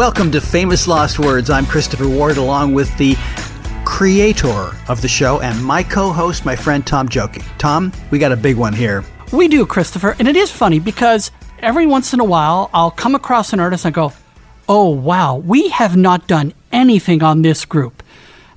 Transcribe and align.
Welcome 0.00 0.32
to 0.32 0.40
Famous 0.40 0.88
Lost 0.88 1.18
Words. 1.18 1.50
I'm 1.50 1.66
Christopher 1.66 2.08
Ward, 2.08 2.38
along 2.38 2.72
with 2.72 2.96
the 2.96 3.18
creator 3.84 4.74
of 4.88 5.02
the 5.02 5.08
show 5.08 5.42
and 5.42 5.62
my 5.62 5.82
co 5.82 6.10
host, 6.10 6.46
my 6.46 6.56
friend 6.56 6.86
Tom 6.86 7.06
Jokic. 7.06 7.44
Tom, 7.58 7.92
we 8.10 8.18
got 8.18 8.32
a 8.32 8.36
big 8.36 8.56
one 8.56 8.72
here. 8.72 9.04
We 9.30 9.46
do, 9.46 9.66
Christopher. 9.66 10.16
And 10.18 10.26
it 10.26 10.36
is 10.36 10.50
funny 10.50 10.78
because 10.78 11.30
every 11.58 11.84
once 11.84 12.14
in 12.14 12.20
a 12.20 12.24
while 12.24 12.70
I'll 12.72 12.90
come 12.90 13.14
across 13.14 13.52
an 13.52 13.60
artist 13.60 13.84
and 13.84 13.94
go, 13.94 14.14
oh, 14.70 14.88
wow, 14.88 15.36
we 15.36 15.68
have 15.68 15.98
not 15.98 16.26
done 16.26 16.54
anything 16.72 17.22
on 17.22 17.42
this 17.42 17.66
group. 17.66 18.02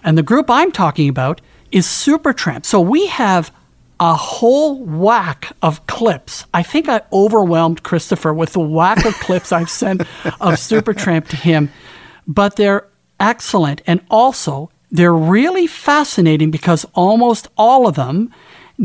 And 0.01 0.17
the 0.17 0.23
group 0.23 0.49
I'm 0.49 0.71
talking 0.71 1.09
about 1.09 1.41
is 1.73 1.85
Supertramp. 1.85 2.65
So 2.65 2.79
we 2.79 3.07
have 3.07 3.51
a 3.99 4.15
whole 4.15 4.83
whack 4.83 5.55
of 5.61 5.85
clips. 5.87 6.45
I 6.53 6.63
think 6.63 6.89
I 6.89 7.01
overwhelmed 7.11 7.83
Christopher 7.83 8.33
with 8.33 8.53
the 8.53 8.59
whack 8.59 9.05
of 9.05 9.13
clips 9.15 9.51
I've 9.51 9.69
sent 9.69 10.01
of 10.01 10.55
Supertramp 10.55 11.27
to 11.29 11.35
him, 11.35 11.71
but 12.27 12.55
they're 12.55 12.87
excellent. 13.19 13.81
And 13.87 14.01
also, 14.09 14.69
they're 14.91 15.13
really 15.13 15.67
fascinating 15.67 16.51
because 16.51 16.85
almost 16.93 17.47
all 17.57 17.87
of 17.87 17.95
them 17.95 18.33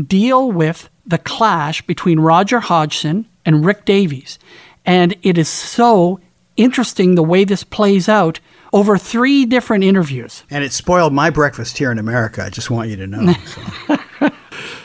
deal 0.07 0.51
with 0.51 0.89
the 1.05 1.17
clash 1.17 1.81
between 1.83 2.19
Roger 2.19 2.59
Hodgson 2.59 3.27
and 3.45 3.65
Rick 3.65 3.85
Davies. 3.85 4.39
And 4.85 5.15
it 5.21 5.37
is 5.37 5.49
so 5.49 6.19
interesting 6.55 7.15
the 7.15 7.23
way 7.23 7.43
this 7.43 7.63
plays 7.63 8.07
out 8.09 8.39
over 8.73 8.97
three 8.97 9.45
different 9.45 9.83
interviews. 9.83 10.43
And 10.49 10.63
it 10.63 10.71
spoiled 10.71 11.13
my 11.13 11.29
breakfast 11.29 11.77
here 11.77 11.91
in 11.91 11.97
America. 11.97 12.43
I 12.43 12.49
just 12.49 12.69
want 12.69 12.89
you 12.89 12.95
to 12.97 13.07
know. 13.07 13.33
So, 13.33 14.29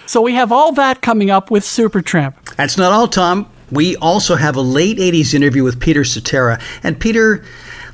so 0.07 0.21
we 0.23 0.35
have 0.35 0.53
all 0.53 0.73
that 0.73 1.03
coming 1.03 1.31
up 1.31 1.51
with 1.51 1.65
Supertramp. 1.65 2.35
That's 2.57 2.77
not 2.77 2.93
all, 2.93 3.09
Tom. 3.09 3.51
We 3.71 3.97
also 3.97 4.37
have 4.37 4.57
a 4.57 4.61
late 4.61 4.99
80s 4.99 5.35
interview 5.35 5.65
with 5.65 5.81
Peter 5.81 6.05
Cetera. 6.05 6.61
And 6.83 7.01
Peter, 7.01 7.45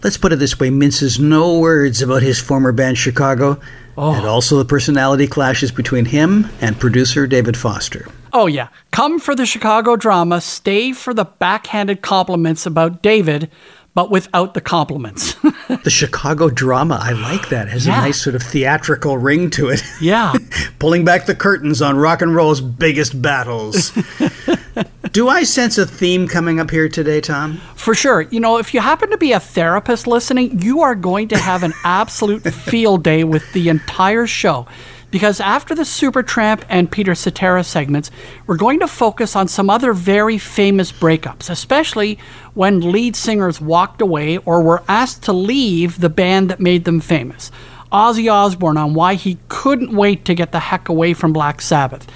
let's 0.03 0.19
put 0.19 0.33
it 0.33 0.37
this 0.37 0.59
way, 0.59 0.71
minces 0.71 1.19
no 1.19 1.59
words 1.59 2.03
about 2.03 2.23
his 2.23 2.41
former 2.41 2.73
band 2.73 2.99
Chicago. 2.99 3.61
Oh. 3.97 4.15
And 4.15 4.27
also 4.27 4.59
the 4.59 4.65
personality 4.65 5.27
clashes 5.27 5.73
between 5.73 6.07
him 6.07 6.49
and 6.61 6.79
producer 6.79 7.27
David 7.27 7.57
Foster. 7.57 8.07
Oh, 8.33 8.47
yeah. 8.47 8.69
Come 8.93 9.19
for 9.19 9.35
the 9.35 9.47
Chicago 9.47 9.97
drama, 9.97 10.41
stay 10.41 10.93
for 10.93 11.13
the 11.13 11.25
backhanded 11.25 12.01
compliments 12.01 12.67
about 12.67 13.03
David, 13.03 13.51
but 13.95 14.11
without 14.11 14.55
the 14.55 14.61
compliments. 14.61 15.35
the 15.85 15.91
Chicago 15.91 16.49
drama, 16.49 16.99
I 17.03 17.13
like 17.13 17.49
that. 17.49 17.67
It 17.67 17.71
has 17.71 17.87
yeah. 17.87 17.99
a 17.99 18.03
nice 18.03 18.23
sort 18.23 18.37
of 18.37 18.43
theatrical 18.43 19.19
ring 19.19 19.51
to 19.51 19.69
it. 19.69 19.83
Yeah. 20.01 20.33
Pulling 20.79 21.05
back 21.05 21.27
the 21.27 21.35
curtains 21.35 21.83
on 21.83 21.97
rock 21.97 22.23
and 22.23 22.35
roll's 22.35 22.61
biggest 22.61 23.21
battles. 23.21 23.93
Do 25.13 25.29
I 25.29 25.43
sense 25.43 25.77
a 25.77 25.87
theme 25.87 26.29
coming 26.29 26.61
up 26.61 26.71
here 26.71 26.89
today, 26.89 27.21
Tom? 27.21 27.61
For 27.75 27.95
sure. 27.95 28.23
You 28.23 28.39
know, 28.39 28.59
if 28.59 28.73
you 28.73 28.81
happen 28.81 29.11
to 29.11 29.19
be 29.19 29.33
a 29.33 29.41
therapist 29.41 30.07
listening, 30.07 30.61
you 30.63 30.83
are 30.83 30.95
going 30.95 31.27
to 31.29 31.39
have 31.39 31.65
an 31.65 31.73
absolute 31.83 32.43
field 32.43 33.03
day 33.03 33.25
with 33.25 33.53
the 33.53 33.69
entire 33.69 34.27
show 34.29 34.69
because 35.11 35.41
after 35.41 35.75
the 35.75 35.83
Supertramp 35.83 36.63
and 36.69 36.91
Peter 36.91 37.15
Cetera 37.15 37.65
segments, 37.65 38.11
we're 38.47 38.57
going 38.57 38.81
to 38.81 38.89
focus 38.89 39.35
on 39.35 39.49
some 39.49 39.69
other 39.69 39.93
very 39.93 40.39
famous 40.39 40.93
breakups, 40.93 41.51
especially 41.51 42.19
when 42.55 42.93
lead 42.93 43.17
singers 43.17 43.61
walked 43.61 44.01
away 44.01 44.39
or 44.39 44.63
were 44.63 44.83
asked 44.89 45.23
to 45.25 45.33
leave 45.33 46.01
the 46.01 46.09
band 46.09 46.51
that 46.51 46.61
made 46.61 46.85
them 46.85 47.01
famous. 47.01 47.51
Ozzy 47.93 48.33
Osbourne 48.33 48.77
on 48.77 48.95
why 48.95 49.15
he 49.15 49.39
couldn't 49.49 49.93
wait 49.93 50.25
to 50.25 50.35
get 50.35 50.53
the 50.53 50.61
heck 50.61 50.89
away 50.89 51.13
from 51.13 51.33
Black 51.33 51.61
Sabbath. 51.61 52.07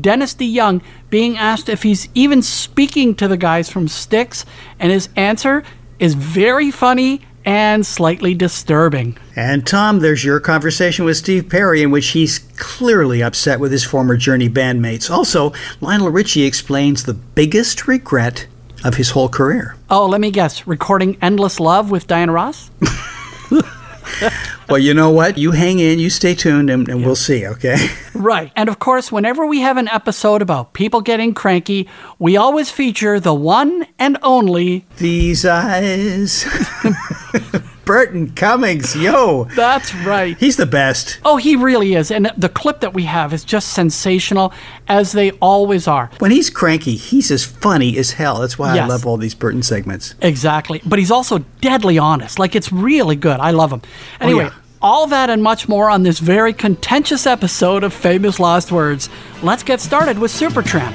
Dennis 0.00 0.34
DeYoung 0.34 0.82
being 1.08 1.38
asked 1.38 1.68
if 1.68 1.84
he's 1.84 2.08
even 2.14 2.42
speaking 2.42 3.14
to 3.14 3.28
the 3.28 3.36
guys 3.36 3.70
from 3.70 3.86
Styx, 3.86 4.44
and 4.80 4.90
his 4.90 5.08
answer 5.14 5.62
is 6.00 6.14
very 6.14 6.72
funny 6.72 7.22
and 7.44 7.86
slightly 7.86 8.34
disturbing. 8.34 9.16
And 9.36 9.66
Tom, 9.66 10.00
there's 10.00 10.24
your 10.24 10.40
conversation 10.40 11.04
with 11.04 11.16
Steve 11.16 11.48
Perry, 11.48 11.82
in 11.82 11.90
which 11.90 12.08
he's 12.08 12.40
clearly 12.56 13.22
upset 13.22 13.60
with 13.60 13.72
his 13.72 13.84
former 13.84 14.16
Journey 14.16 14.48
bandmates. 14.48 15.10
Also, 15.10 15.52
Lionel 15.80 16.10
Richie 16.10 16.44
explains 16.44 17.04
the 17.04 17.14
biggest 17.14 17.86
regret 17.86 18.46
of 18.84 18.94
his 18.94 19.10
whole 19.10 19.28
career. 19.28 19.76
Oh, 19.90 20.06
let 20.06 20.20
me 20.20 20.30
guess 20.30 20.66
recording 20.66 21.16
Endless 21.20 21.60
Love 21.60 21.90
with 21.90 22.06
Diana 22.06 22.32
Ross? 22.32 22.70
well, 24.68 24.78
you 24.78 24.94
know 24.94 25.10
what? 25.10 25.38
You 25.38 25.52
hang 25.52 25.78
in, 25.78 25.98
you 25.98 26.10
stay 26.10 26.34
tuned, 26.34 26.70
and, 26.70 26.88
and 26.88 27.00
yeah. 27.00 27.06
we'll 27.06 27.16
see, 27.16 27.46
okay? 27.46 27.88
Right. 28.12 28.52
And 28.54 28.68
of 28.68 28.78
course, 28.78 29.10
whenever 29.10 29.46
we 29.46 29.60
have 29.60 29.78
an 29.78 29.88
episode 29.88 30.42
about 30.42 30.74
people 30.74 31.00
getting 31.00 31.32
cranky, 31.32 31.88
we 32.18 32.36
always 32.36 32.70
feature 32.70 33.18
the 33.18 33.32
one 33.32 33.86
and 33.98 34.18
only 34.22 34.84
These 34.98 35.46
Eyes. 35.46 36.44
Burton 37.90 38.30
Cummings, 38.36 38.94
yo. 38.94 39.48
That's 39.56 39.92
right. 39.96 40.38
He's 40.38 40.56
the 40.56 40.64
best. 40.64 41.18
Oh, 41.24 41.38
he 41.38 41.56
really 41.56 41.94
is. 41.94 42.12
And 42.12 42.30
the 42.36 42.48
clip 42.48 42.78
that 42.82 42.94
we 42.94 43.02
have 43.02 43.32
is 43.32 43.42
just 43.42 43.72
sensational, 43.72 44.52
as 44.86 45.10
they 45.10 45.32
always 45.32 45.88
are. 45.88 46.08
When 46.20 46.30
he's 46.30 46.50
cranky, 46.50 46.94
he's 46.94 47.32
as 47.32 47.44
funny 47.44 47.98
as 47.98 48.12
hell. 48.12 48.38
That's 48.38 48.56
why 48.56 48.76
yes. 48.76 48.84
I 48.84 48.86
love 48.86 49.08
all 49.08 49.16
these 49.16 49.34
Burton 49.34 49.64
segments. 49.64 50.14
Exactly. 50.22 50.80
But 50.86 51.00
he's 51.00 51.10
also 51.10 51.38
deadly 51.60 51.98
honest. 51.98 52.38
Like, 52.38 52.54
it's 52.54 52.70
really 52.70 53.16
good. 53.16 53.40
I 53.40 53.50
love 53.50 53.72
him. 53.72 53.82
Oh, 54.20 54.24
anyway. 54.24 54.44
Oh, 54.44 54.46
yeah. 54.46 54.54
All 54.80 55.08
that 55.08 55.28
and 55.28 55.42
much 55.42 55.68
more 55.68 55.90
on 55.90 56.04
this 56.04 56.20
very 56.20 56.52
contentious 56.52 57.26
episode 57.26 57.82
of 57.82 57.92
Famous 57.92 58.38
Lost 58.38 58.70
Words. 58.70 59.10
Let's 59.42 59.64
get 59.64 59.80
started 59.80 60.16
with 60.16 60.30
Supertramp. 60.30 60.94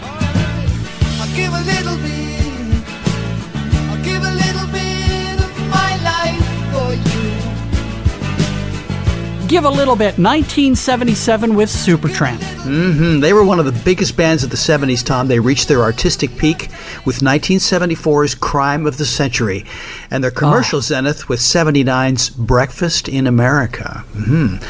Give 9.47 9.63
a 9.63 9.69
Little 9.69 9.95
Bit, 9.95 10.17
1977 10.17 11.53
with 11.53 11.69
Supertramp. 11.69 12.39
Mm-hmm. 12.39 13.19
They 13.19 13.31
were 13.31 13.43
one 13.43 13.59
of 13.59 13.65
the 13.65 13.83
biggest 13.83 14.17
bands 14.17 14.43
of 14.43 14.49
the 14.49 14.57
70s, 14.57 15.05
Tom. 15.05 15.27
They 15.27 15.39
reached 15.39 15.67
their 15.67 15.83
artistic 15.83 16.35
peak 16.35 16.69
with 17.05 17.19
1974's 17.19 18.33
Crime 18.33 18.87
of 18.87 18.97
the 18.97 19.05
Century 19.05 19.63
and 20.09 20.23
their 20.23 20.31
commercial 20.31 20.77
oh. 20.77 20.81
zenith 20.81 21.29
with 21.29 21.41
79's 21.41 22.31
Breakfast 22.31 23.07
in 23.07 23.27
America. 23.27 24.03
Mm-hmm. 24.13 24.65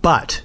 But, 0.00 0.42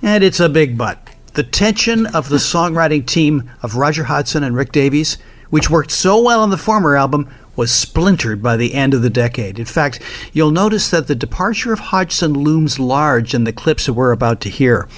and 0.00 0.24
it's 0.24 0.40
a 0.40 0.48
big 0.48 0.78
but, 0.78 1.10
the 1.34 1.42
tension 1.42 2.06
of 2.06 2.30
the 2.30 2.36
songwriting 2.38 3.04
team 3.04 3.50
of 3.62 3.76
Roger 3.76 4.04
Hodgson 4.04 4.42
and 4.42 4.56
Rick 4.56 4.72
Davies, 4.72 5.18
which 5.50 5.68
worked 5.68 5.90
so 5.90 6.22
well 6.22 6.40
on 6.40 6.48
the 6.48 6.56
former 6.56 6.96
album, 6.96 7.28
was 7.56 7.70
splintered 7.72 8.42
by 8.42 8.56
the 8.56 8.74
end 8.74 8.94
of 8.94 9.02
the 9.02 9.10
decade. 9.10 9.58
In 9.58 9.64
fact, 9.64 10.00
you'll 10.32 10.50
notice 10.50 10.90
that 10.90 11.06
the 11.06 11.14
departure 11.14 11.72
of 11.72 11.78
Hodgson 11.78 12.32
looms 12.32 12.78
large 12.78 13.34
in 13.34 13.44
the 13.44 13.52
clips 13.52 13.86
that 13.86 13.92
we're 13.94 14.12
about 14.12 14.40
to 14.42 14.48
hear. 14.48 14.88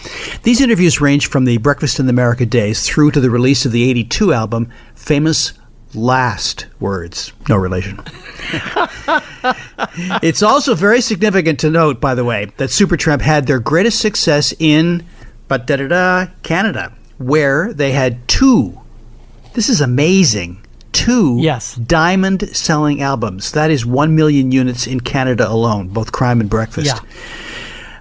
These 0.42 0.60
interviews 0.60 1.00
range 1.00 1.26
from 1.26 1.44
the 1.44 1.58
Breakfast 1.58 1.98
in 1.98 2.08
America 2.08 2.46
days 2.46 2.86
through 2.86 3.10
to 3.12 3.20
the 3.20 3.30
release 3.30 3.64
of 3.64 3.72
the 3.72 3.88
82 3.90 4.32
album, 4.32 4.70
Famous 4.94 5.52
Last 5.94 6.66
Words. 6.80 7.32
No 7.48 7.56
relation. 7.56 8.00
it's 10.22 10.42
also 10.42 10.74
very 10.74 11.00
significant 11.00 11.60
to 11.60 11.70
note, 11.70 12.00
by 12.00 12.14
the 12.14 12.24
way, 12.24 12.46
that 12.56 12.70
Supertramp 12.70 13.20
had 13.20 13.46
their 13.46 13.58
greatest 13.58 14.00
success 14.00 14.54
in 14.58 15.06
but 15.48 15.66
da 15.66 15.76
da 15.76 15.88
da 15.88 16.26
Canada, 16.42 16.94
where 17.18 17.74
they 17.74 17.92
had 17.92 18.26
two. 18.26 18.80
This 19.52 19.68
is 19.68 19.82
amazing 19.82 20.61
two 21.02 21.38
yes. 21.40 21.74
diamond 21.74 22.48
selling 22.56 23.02
albums. 23.02 23.52
That 23.52 23.70
is 23.70 23.84
1 23.84 24.14
million 24.14 24.52
units 24.52 24.86
in 24.86 25.00
Canada 25.00 25.48
alone, 25.48 25.88
both 25.88 26.12
Crime 26.12 26.40
and 26.40 26.48
Breakfast. 26.48 26.86
Yeah. 26.86 27.10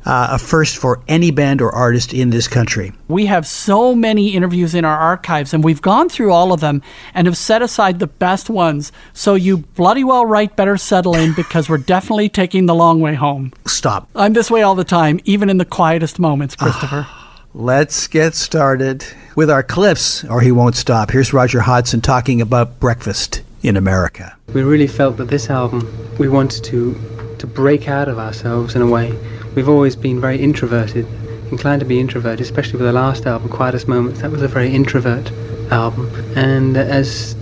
Uh, 0.03 0.29
a 0.31 0.39
first 0.39 0.77
for 0.77 0.99
any 1.07 1.29
band 1.29 1.61
or 1.61 1.71
artist 1.71 2.11
in 2.11 2.31
this 2.31 2.47
country. 2.47 2.91
We 3.07 3.27
have 3.27 3.45
so 3.45 3.93
many 3.93 4.29
interviews 4.29 4.73
in 4.73 4.83
our 4.83 4.97
archives, 4.97 5.53
and 5.53 5.63
we've 5.63 5.81
gone 5.81 6.09
through 6.09 6.31
all 6.31 6.53
of 6.53 6.59
them 6.59 6.81
and 7.13 7.27
have 7.27 7.37
set 7.37 7.61
aside 7.61 7.99
the 7.99 8.07
best 8.07 8.49
ones. 8.49 8.91
So 9.13 9.35
you 9.35 9.59
bloody 9.59 10.03
well 10.03 10.25
right 10.25 10.55
better 10.55 10.75
settle 10.75 11.15
in 11.15 11.33
because 11.35 11.69
we're 11.69 11.77
definitely 11.77 12.29
taking 12.29 12.65
the 12.65 12.73
long 12.73 12.99
way 12.99 13.13
home. 13.13 13.53
Stop. 13.67 14.09
I'm 14.15 14.33
this 14.33 14.49
way 14.49 14.63
all 14.63 14.73
the 14.73 14.83
time, 14.83 15.19
even 15.25 15.51
in 15.51 15.59
the 15.59 15.65
quietest 15.65 16.17
moments, 16.17 16.55
Christopher. 16.55 17.05
Let's 17.53 18.07
get 18.07 18.33
started 18.33 19.05
with 19.35 19.49
our 19.49 19.61
clips, 19.61 20.23
or 20.23 20.39
he 20.39 20.53
won't 20.53 20.77
stop. 20.77 21.11
Here's 21.11 21.33
Roger 21.33 21.59
Hodgson 21.59 21.99
talking 21.99 22.39
about 22.39 22.79
breakfast 22.79 23.41
in 23.61 23.75
America. 23.75 24.37
We 24.53 24.63
really 24.63 24.87
felt 24.87 25.17
that 25.17 25.27
this 25.27 25.49
album, 25.49 25.85
we 26.17 26.29
wanted 26.29 26.63
to, 26.63 27.35
to 27.39 27.47
break 27.47 27.89
out 27.89 28.07
of 28.07 28.17
ourselves 28.17 28.73
in 28.73 28.81
a 28.81 28.87
way. 28.87 29.13
We've 29.53 29.67
always 29.67 29.97
been 29.97 30.21
very 30.21 30.41
introverted, 30.41 31.05
inclined 31.51 31.81
to 31.81 31.85
be 31.85 31.99
introverted, 31.99 32.39
especially 32.39 32.79
with 32.79 32.87
the 32.87 32.93
last 32.93 33.25
album, 33.25 33.49
Quietest 33.49 33.85
Moments. 33.85 34.21
That 34.21 34.31
was 34.31 34.43
a 34.43 34.47
very 34.47 34.73
introvert 34.73 35.29
album. 35.73 36.09
And 36.37 36.77
as, 36.77 37.35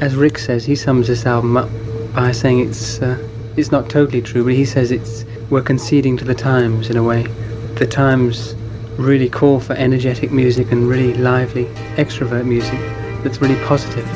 as 0.00 0.16
Rick 0.16 0.38
says, 0.38 0.64
he 0.64 0.74
sums 0.74 1.06
this 1.06 1.24
album 1.24 1.56
up 1.56 1.70
by 2.12 2.32
saying 2.32 2.68
it's, 2.68 3.00
uh, 3.00 3.16
it's 3.56 3.70
not 3.70 3.88
totally 3.88 4.22
true, 4.22 4.42
but 4.42 4.54
he 4.54 4.64
says 4.64 4.90
it's, 4.90 5.24
we're 5.50 5.62
conceding 5.62 6.16
to 6.16 6.24
the 6.24 6.34
times 6.34 6.90
in 6.90 6.96
a 6.96 7.04
way. 7.04 7.28
The 7.76 7.86
times 7.86 8.56
really 8.98 9.28
cool 9.30 9.60
for 9.60 9.74
energetic 9.74 10.30
music 10.30 10.72
and 10.72 10.88
really 10.88 11.14
lively 11.14 11.64
extrovert 11.96 12.44
music 12.44 12.78
that's 13.22 13.40
really 13.40 13.62
positive. 13.64 14.08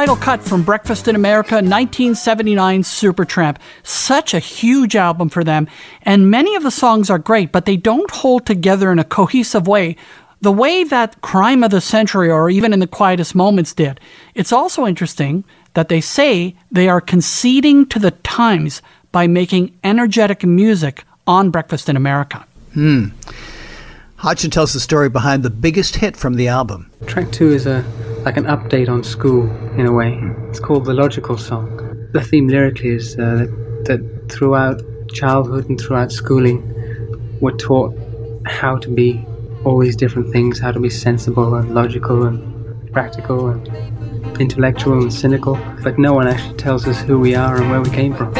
title 0.00 0.16
cut 0.16 0.42
from 0.42 0.62
Breakfast 0.62 1.08
in 1.08 1.14
America 1.14 1.56
1979 1.56 2.84
Supertramp. 2.84 3.58
Such 3.82 4.32
a 4.32 4.38
huge 4.38 4.96
album 4.96 5.28
for 5.28 5.44
them, 5.44 5.68
and 6.02 6.30
many 6.30 6.54
of 6.54 6.62
the 6.62 6.70
songs 6.70 7.10
are 7.10 7.18
great, 7.18 7.52
but 7.52 7.66
they 7.66 7.76
don't 7.76 8.10
hold 8.10 8.46
together 8.46 8.90
in 8.90 8.98
a 8.98 9.04
cohesive 9.04 9.68
way 9.68 9.96
the 10.40 10.52
way 10.52 10.84
that 10.84 11.20
Crime 11.20 11.62
of 11.62 11.70
the 11.70 11.80
Century 11.80 12.30
or 12.30 12.48
even 12.48 12.72
in 12.72 12.80
the 12.80 12.86
Quietest 12.86 13.34
Moments 13.34 13.74
did. 13.74 14.00
It's 14.34 14.52
also 14.52 14.86
interesting 14.86 15.44
that 15.74 15.88
they 15.88 16.00
say 16.00 16.54
they 16.70 16.88
are 16.88 17.00
conceding 17.00 17.86
to 17.86 17.98
the 17.98 18.10
times 18.10 18.82
by 19.12 19.26
making 19.26 19.76
energetic 19.84 20.44
music 20.44 21.04
on 21.26 21.50
Breakfast 21.50 21.88
in 21.88 21.96
America. 21.96 22.44
Hmm. 22.74 23.08
Hodgson 24.16 24.50
tells 24.50 24.72
the 24.72 24.80
story 24.80 25.08
behind 25.08 25.42
the 25.42 25.50
biggest 25.50 25.96
hit 25.96 26.16
from 26.16 26.34
the 26.34 26.48
album. 26.48 26.90
Track 27.06 27.32
two 27.32 27.50
is 27.50 27.66
a 27.66 27.84
like 28.24 28.36
an 28.36 28.44
update 28.44 28.88
on 28.88 29.02
school 29.02 29.50
in 29.78 29.86
a 29.86 29.92
way. 29.92 30.18
It's 30.48 30.60
called 30.60 30.84
the 30.84 30.92
Logical 30.92 31.38
Song. 31.38 31.68
The 32.12 32.20
theme 32.20 32.48
lyrically 32.48 32.90
is 32.90 33.14
uh, 33.14 33.46
that, 33.46 33.84
that 33.86 34.30
throughout 34.30 34.82
childhood 35.14 35.70
and 35.70 35.80
throughout 35.80 36.12
schooling, 36.12 36.60
we're 37.40 37.56
taught 37.56 37.96
how 38.44 38.76
to 38.76 38.90
be 38.90 39.24
all 39.64 39.78
these 39.78 39.96
different 39.96 40.32
things, 40.32 40.58
how 40.58 40.72
to 40.72 40.80
be 40.80 40.90
sensible 40.90 41.54
and 41.54 41.74
logical 41.74 42.24
and 42.24 42.92
practical 42.92 43.48
and 43.48 43.68
intellectual 44.40 45.00
and 45.00 45.12
cynical, 45.12 45.58
but 45.82 45.98
no 45.98 46.14
one 46.14 46.26
actually 46.26 46.56
tells 46.56 46.86
us 46.86 47.00
who 47.02 47.18
we 47.18 47.34
are 47.34 47.60
and 47.60 47.70
where 47.70 47.80
we 47.80 47.90
came 47.90 48.14
from. 48.14 48.32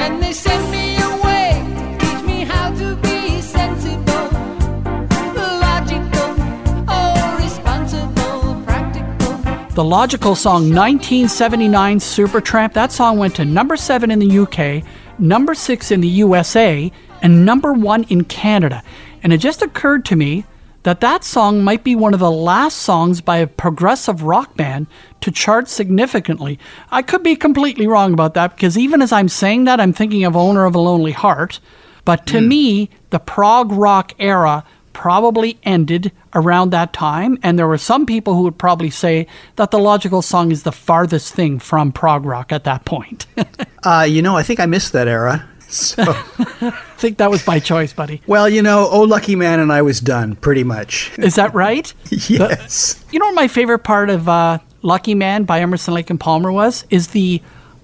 The 9.75 9.85
Logical 9.85 10.35
song 10.35 10.75
1979 10.75 12.01
Supertramp, 12.01 12.75
that 12.75 12.93
song 12.93 13.17
went 13.17 13.35
to 13.37 13.47
number 13.47 13.77
7 13.77 14.11
in 14.11 14.19
the 14.19 14.39
UK, 14.41 14.85
number 15.19 15.55
6 15.55 15.91
in 15.91 16.03
the 16.03 16.09
USA, 16.09 16.93
and 17.23 17.47
number 17.47 17.73
1 17.73 18.05
in 18.05 18.25
Canada. 18.25 18.83
And 19.23 19.33
it 19.33 19.39
just 19.39 19.63
occurred 19.63 20.05
to 20.07 20.17
me 20.17 20.45
that 20.83 21.01
that 21.01 21.25
song 21.25 21.63
might 21.63 21.85
be 21.85 21.95
one 21.95 22.15
of 22.15 22.21
the 22.21 22.31
last 22.31 22.79
songs 22.79 23.21
by 23.21 23.39
a 23.39 23.47
progressive 23.47 24.23
rock 24.23 24.57
band 24.57 24.87
to 25.21 25.31
chart 25.31 25.69
significantly. 25.69 26.59
I 26.91 27.03
could 27.03 27.23
be 27.23 27.37
completely 27.37 27.87
wrong 27.87 28.13
about 28.13 28.35
that 28.35 28.57
because 28.57 28.79
even 28.79 29.03
as 29.03 29.13
I'm 29.13 29.29
saying 29.29 29.65
that, 29.65 29.81
I'm 29.81 29.93
thinking 29.93 30.25
of 30.25 30.37
Owner 30.37 30.65
of 30.65 30.75
a 30.75 30.81
Lonely 30.81 31.13
Heart. 31.13 31.61
But 32.05 32.27
to 32.29 32.39
mm. 32.39 32.49
me, 32.49 32.91
the 33.11 33.19
prog 33.19 33.73
rock 33.73 34.15
era 34.19 34.65
probably 34.93 35.59
ended 35.63 36.13
around 36.35 36.71
that 36.71 36.93
time. 36.93 37.39
And 37.43 37.59
there 37.59 37.67
were 37.67 37.79
some 37.79 38.07
people 38.07 38.35
who 38.35 38.43
would 38.43 38.59
probably 38.59 38.91
say 38.91 39.27
that 39.57 39.71
the 39.71 39.79
logical 39.79 40.23
song 40.23 40.51
is 40.51 40.63
the 40.63 40.73
farthest 40.73 41.35
thing 41.35 41.59
from 41.59 41.93
prog 41.93 42.25
rock 42.25 42.53
at 42.53 42.65
that 42.65 42.85
point. 42.85 43.27
uh, 43.85 44.07
you 44.09 44.23
know, 44.23 44.37
I 44.37 44.43
think 44.43 44.61
I 44.61 44.67
missed 44.67 44.93
that 44.93 45.09
era. 45.09 45.49
So 45.91 46.03
I 46.07 46.71
think 46.99 47.19
that 47.19 47.31
was 47.31 47.45
by 47.45 47.61
choice, 47.61 47.93
buddy. 47.93 48.21
Well, 48.27 48.49
you 48.49 48.61
know, 48.61 48.89
Oh 48.91 49.03
Lucky 49.03 49.37
Man 49.37 49.61
and 49.61 49.73
I 49.73 49.83
was 49.83 50.01
done 50.01 50.35
pretty 50.37 50.65
much. 50.65 51.17
Is 51.19 51.37
that 51.37 51.55
right? 51.55 51.93
yes. 52.11 52.95
The, 52.95 53.13
you 53.13 53.19
know 53.21 53.27
what 53.27 53.35
my 53.37 53.47
favorite 53.49 53.81
part 53.81 54.11
of 54.11 54.29
uh, 54.29 54.59
Lucky 54.83 55.15
Man 55.15 55.45
by 55.45 55.61
Emerson 55.61 55.95
Lake 55.95 56.11
and 56.11 56.19
Palmer 56.19 56.51
was? 56.51 56.85
Is 56.91 57.09
the 57.09 57.41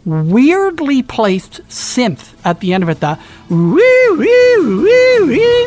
weirdly 0.06 1.02
placed 1.02 1.60
synth 1.68 2.32
at 2.44 2.60
the 2.60 2.72
end 2.72 2.82
of 2.82 2.88
it. 2.88 3.00
The 3.00 3.18
woo 3.50 3.76
woo 4.16 4.82
woo 4.82 5.26
woo. 5.26 5.66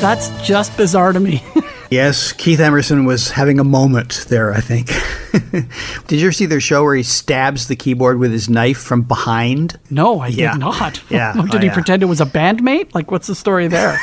That's 0.00 0.28
just 0.42 0.76
bizarre 0.76 1.12
to 1.12 1.20
me. 1.20 1.42
Yes, 1.90 2.32
Keith 2.32 2.60
Emerson 2.60 3.04
was 3.04 3.30
having 3.32 3.58
a 3.58 3.64
moment 3.64 4.26
there, 4.28 4.52
I 4.52 4.60
think. 4.60 4.88
did 6.06 6.20
you 6.20 6.26
ever 6.26 6.32
see 6.32 6.46
their 6.46 6.60
show 6.60 6.82
where 6.82 6.94
he 6.94 7.02
stabs 7.02 7.68
the 7.68 7.76
keyboard 7.76 8.18
with 8.18 8.32
his 8.32 8.48
knife 8.48 8.78
from 8.78 9.02
behind? 9.02 9.78
No, 9.90 10.20
I 10.20 10.28
yeah. 10.28 10.52
did 10.54 10.60
not. 10.60 11.02
Yeah. 11.10 11.32
did 11.32 11.54
oh, 11.54 11.58
he 11.58 11.66
yeah. 11.66 11.74
pretend 11.74 12.02
it 12.02 12.06
was 12.06 12.20
a 12.20 12.26
bandmate? 12.26 12.94
Like, 12.94 13.10
what's 13.10 13.26
the 13.26 13.34
story 13.34 13.68
there? 13.68 13.98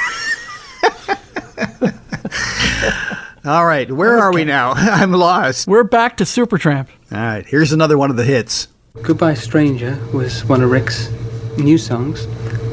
All 3.45 3.65
right, 3.65 3.89
where 3.89 4.17
okay. 4.17 4.23
are 4.23 4.33
we 4.33 4.43
now? 4.43 4.73
I'm 4.75 5.13
lost. 5.13 5.69
We're 5.69 5.85
back 5.85 6.17
to 6.17 6.25
Supertramp. 6.25 6.89
All 7.13 7.17
right, 7.17 7.45
here's 7.45 7.71
another 7.71 7.97
one 7.97 8.09
of 8.09 8.17
the 8.17 8.25
hits. 8.25 8.67
Goodbye 9.03 9.35
Stranger 9.35 9.97
was 10.13 10.43
one 10.43 10.61
of 10.61 10.69
Rick's 10.69 11.09
new 11.57 11.77
songs, 11.77 12.25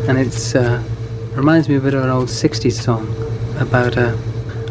and 0.08 0.18
it's 0.18 0.56
uh, 0.56 0.82
reminds 1.34 1.68
me 1.68 1.76
a 1.76 1.80
bit 1.80 1.94
of 1.94 2.02
an 2.02 2.10
old 2.10 2.28
60s 2.28 2.72
song 2.72 3.06
about 3.60 3.96
a, 3.96 4.18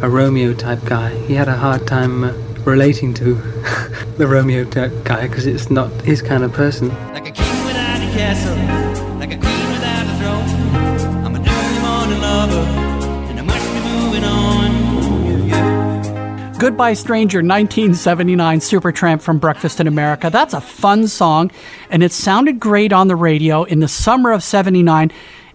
a 0.04 0.10
Romeo 0.10 0.54
type 0.54 0.84
guy. 0.84 1.16
He 1.28 1.34
had 1.34 1.48
a 1.48 1.56
hard 1.56 1.88
time 1.88 2.26
uh, 2.26 2.34
relating 2.66 3.14
to 3.14 3.36
the 4.18 4.28
Romeo 4.28 4.66
type 4.66 4.92
guy 5.06 5.30
because 5.30 5.48
it's 5.48 5.72
not 5.72 5.90
his 6.02 6.22
kind 6.22 6.44
of 6.44 6.52
person. 6.52 6.90
Like 7.14 7.30
a 7.30 7.32
king 7.32 7.66
without 7.66 8.02
a 8.02 8.12
castle, 8.12 8.54
like 9.18 9.32
a 9.32 9.38
queen 9.38 9.70
without 9.72 10.06
a 10.06 10.14
throne. 10.20 11.26
I'm 11.26 11.36
a 11.36 11.40
dirty 11.40 11.80
morning 11.80 12.22
lover. 12.22 12.80
Goodbye 16.60 16.94
Stranger 16.94 17.40
1979 17.40 18.60
Supertramp 18.60 19.22
from 19.22 19.38
Breakfast 19.38 19.82
in 19.82 19.88
America. 19.88 20.30
That's 20.30 20.54
a 20.54 20.62
fun 20.62 21.08
song, 21.08 21.52
and 21.90 22.04
it 22.04 22.12
sounded 22.14 22.60
great 22.60 22.94
on 22.94 23.08
the 23.08 23.18
radio 23.18 23.64
in 23.64 23.80
the 23.80 23.90
summer 23.90 24.32
of 24.32 24.44
79, 24.44 25.12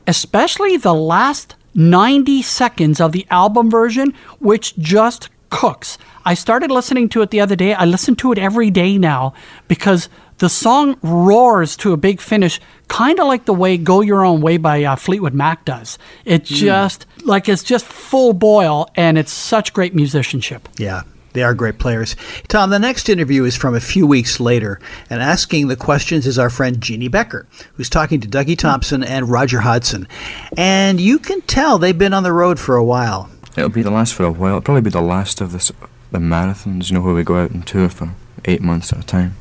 especially 0.06 0.76
the 0.76 0.92
last 0.92 1.54
90 1.78 2.42
seconds 2.42 3.00
of 3.00 3.12
the 3.12 3.26
album 3.30 3.70
version, 3.70 4.12
which 4.40 4.76
just 4.76 5.30
cooks. 5.48 5.96
I 6.24 6.34
started 6.34 6.70
listening 6.70 7.08
to 7.10 7.22
it 7.22 7.30
the 7.30 7.40
other 7.40 7.56
day. 7.56 7.72
I 7.72 7.84
listen 7.84 8.16
to 8.16 8.32
it 8.32 8.38
every 8.38 8.70
day 8.70 8.98
now 8.98 9.32
because 9.68 10.08
the 10.38 10.48
song 10.48 10.96
roars 11.02 11.76
to 11.78 11.92
a 11.92 11.96
big 11.96 12.20
finish, 12.20 12.60
kind 12.88 13.18
of 13.18 13.26
like 13.26 13.44
the 13.44 13.54
way 13.54 13.76
"Go 13.76 14.00
Your 14.00 14.24
Own 14.24 14.40
Way" 14.40 14.56
by 14.56 14.84
uh, 14.84 14.96
Fleetwood 14.96 15.34
Mac 15.34 15.64
does. 15.64 15.98
It 16.24 16.44
mm. 16.44 16.56
just 16.56 17.06
like 17.24 17.48
it's 17.48 17.62
just 17.62 17.86
full 17.86 18.32
boil, 18.32 18.88
and 18.94 19.16
it's 19.16 19.32
such 19.32 19.72
great 19.72 19.94
musicianship. 19.94 20.68
Yeah, 20.76 21.02
they 21.38 21.44
are 21.44 21.54
great 21.54 21.78
players. 21.78 22.16
Tom, 22.48 22.70
the 22.70 22.80
next 22.80 23.08
interview 23.08 23.44
is 23.44 23.54
from 23.54 23.72
a 23.72 23.80
few 23.80 24.08
weeks 24.08 24.40
later, 24.40 24.80
and 25.08 25.22
asking 25.22 25.68
the 25.68 25.76
questions 25.76 26.26
is 26.26 26.36
our 26.36 26.50
friend 26.50 26.80
Jeannie 26.80 27.06
Becker, 27.06 27.46
who's 27.74 27.88
talking 27.88 28.20
to 28.20 28.26
Dougie 28.26 28.58
Thomson 28.58 29.04
and 29.04 29.30
Roger 29.30 29.60
Hodgson. 29.60 30.08
And 30.56 31.00
you 31.00 31.20
can 31.20 31.40
tell 31.42 31.78
they've 31.78 31.96
been 31.96 32.12
on 32.12 32.24
the 32.24 32.32
road 32.32 32.58
for 32.58 32.74
a 32.74 32.82
while. 32.82 33.30
It'll 33.56 33.68
be 33.68 33.82
the 33.82 33.92
last 33.92 34.14
for 34.14 34.24
a 34.24 34.32
while. 34.32 34.56
It'll 34.56 34.62
probably 34.62 34.80
be 34.80 34.90
the 34.90 35.00
last 35.00 35.40
of 35.40 35.52
this, 35.52 35.70
the 36.10 36.18
marathons, 36.18 36.90
you 36.90 36.96
know, 36.96 37.02
where 37.02 37.14
we 37.14 37.22
go 37.22 37.36
out 37.36 37.52
and 37.52 37.64
tour 37.64 37.88
for 37.88 38.14
eight 38.44 38.60
months 38.60 38.92
at 38.92 38.98
a 38.98 39.06
time. 39.06 39.36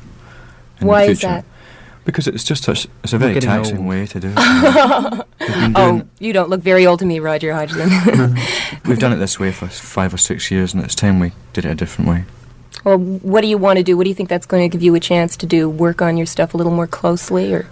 Why 0.78 1.04
is 1.04 1.22
that? 1.22 1.44
Because 2.08 2.26
it's 2.26 2.42
just 2.42 2.64
such, 2.64 2.86
it's 3.04 3.12
a 3.12 3.18
very 3.18 3.38
taxing 3.38 3.80
old. 3.80 3.86
way 3.86 4.06
to 4.06 4.18
do 4.18 4.32
it. 4.34 4.34
oh, 5.76 6.02
you 6.18 6.32
don't 6.32 6.48
look 6.48 6.62
very 6.62 6.86
old 6.86 7.00
to 7.00 7.04
me, 7.04 7.20
Roger 7.20 7.52
Hodgson. 7.52 7.90
We've 8.86 8.98
done 8.98 9.12
it 9.12 9.16
this 9.16 9.38
way 9.38 9.52
for 9.52 9.66
five 9.66 10.14
or 10.14 10.16
six 10.16 10.50
years, 10.50 10.72
and 10.72 10.82
it's 10.82 10.94
time 10.94 11.20
we 11.20 11.32
did 11.52 11.66
it 11.66 11.70
a 11.70 11.74
different 11.74 12.08
way. 12.08 12.24
Well, 12.82 12.96
what 12.96 13.42
do 13.42 13.46
you 13.46 13.58
want 13.58 13.76
to 13.76 13.82
do? 13.82 13.94
What 13.98 14.04
do 14.04 14.08
you 14.08 14.14
think 14.14 14.30
that's 14.30 14.46
going 14.46 14.62
to 14.62 14.74
give 14.74 14.82
you 14.82 14.94
a 14.94 15.00
chance 15.00 15.36
to 15.36 15.44
do? 15.44 15.68
Work 15.68 16.00
on 16.00 16.16
your 16.16 16.24
stuff 16.24 16.54
a 16.54 16.56
little 16.56 16.72
more 16.72 16.86
closely, 16.86 17.52
or? 17.52 17.68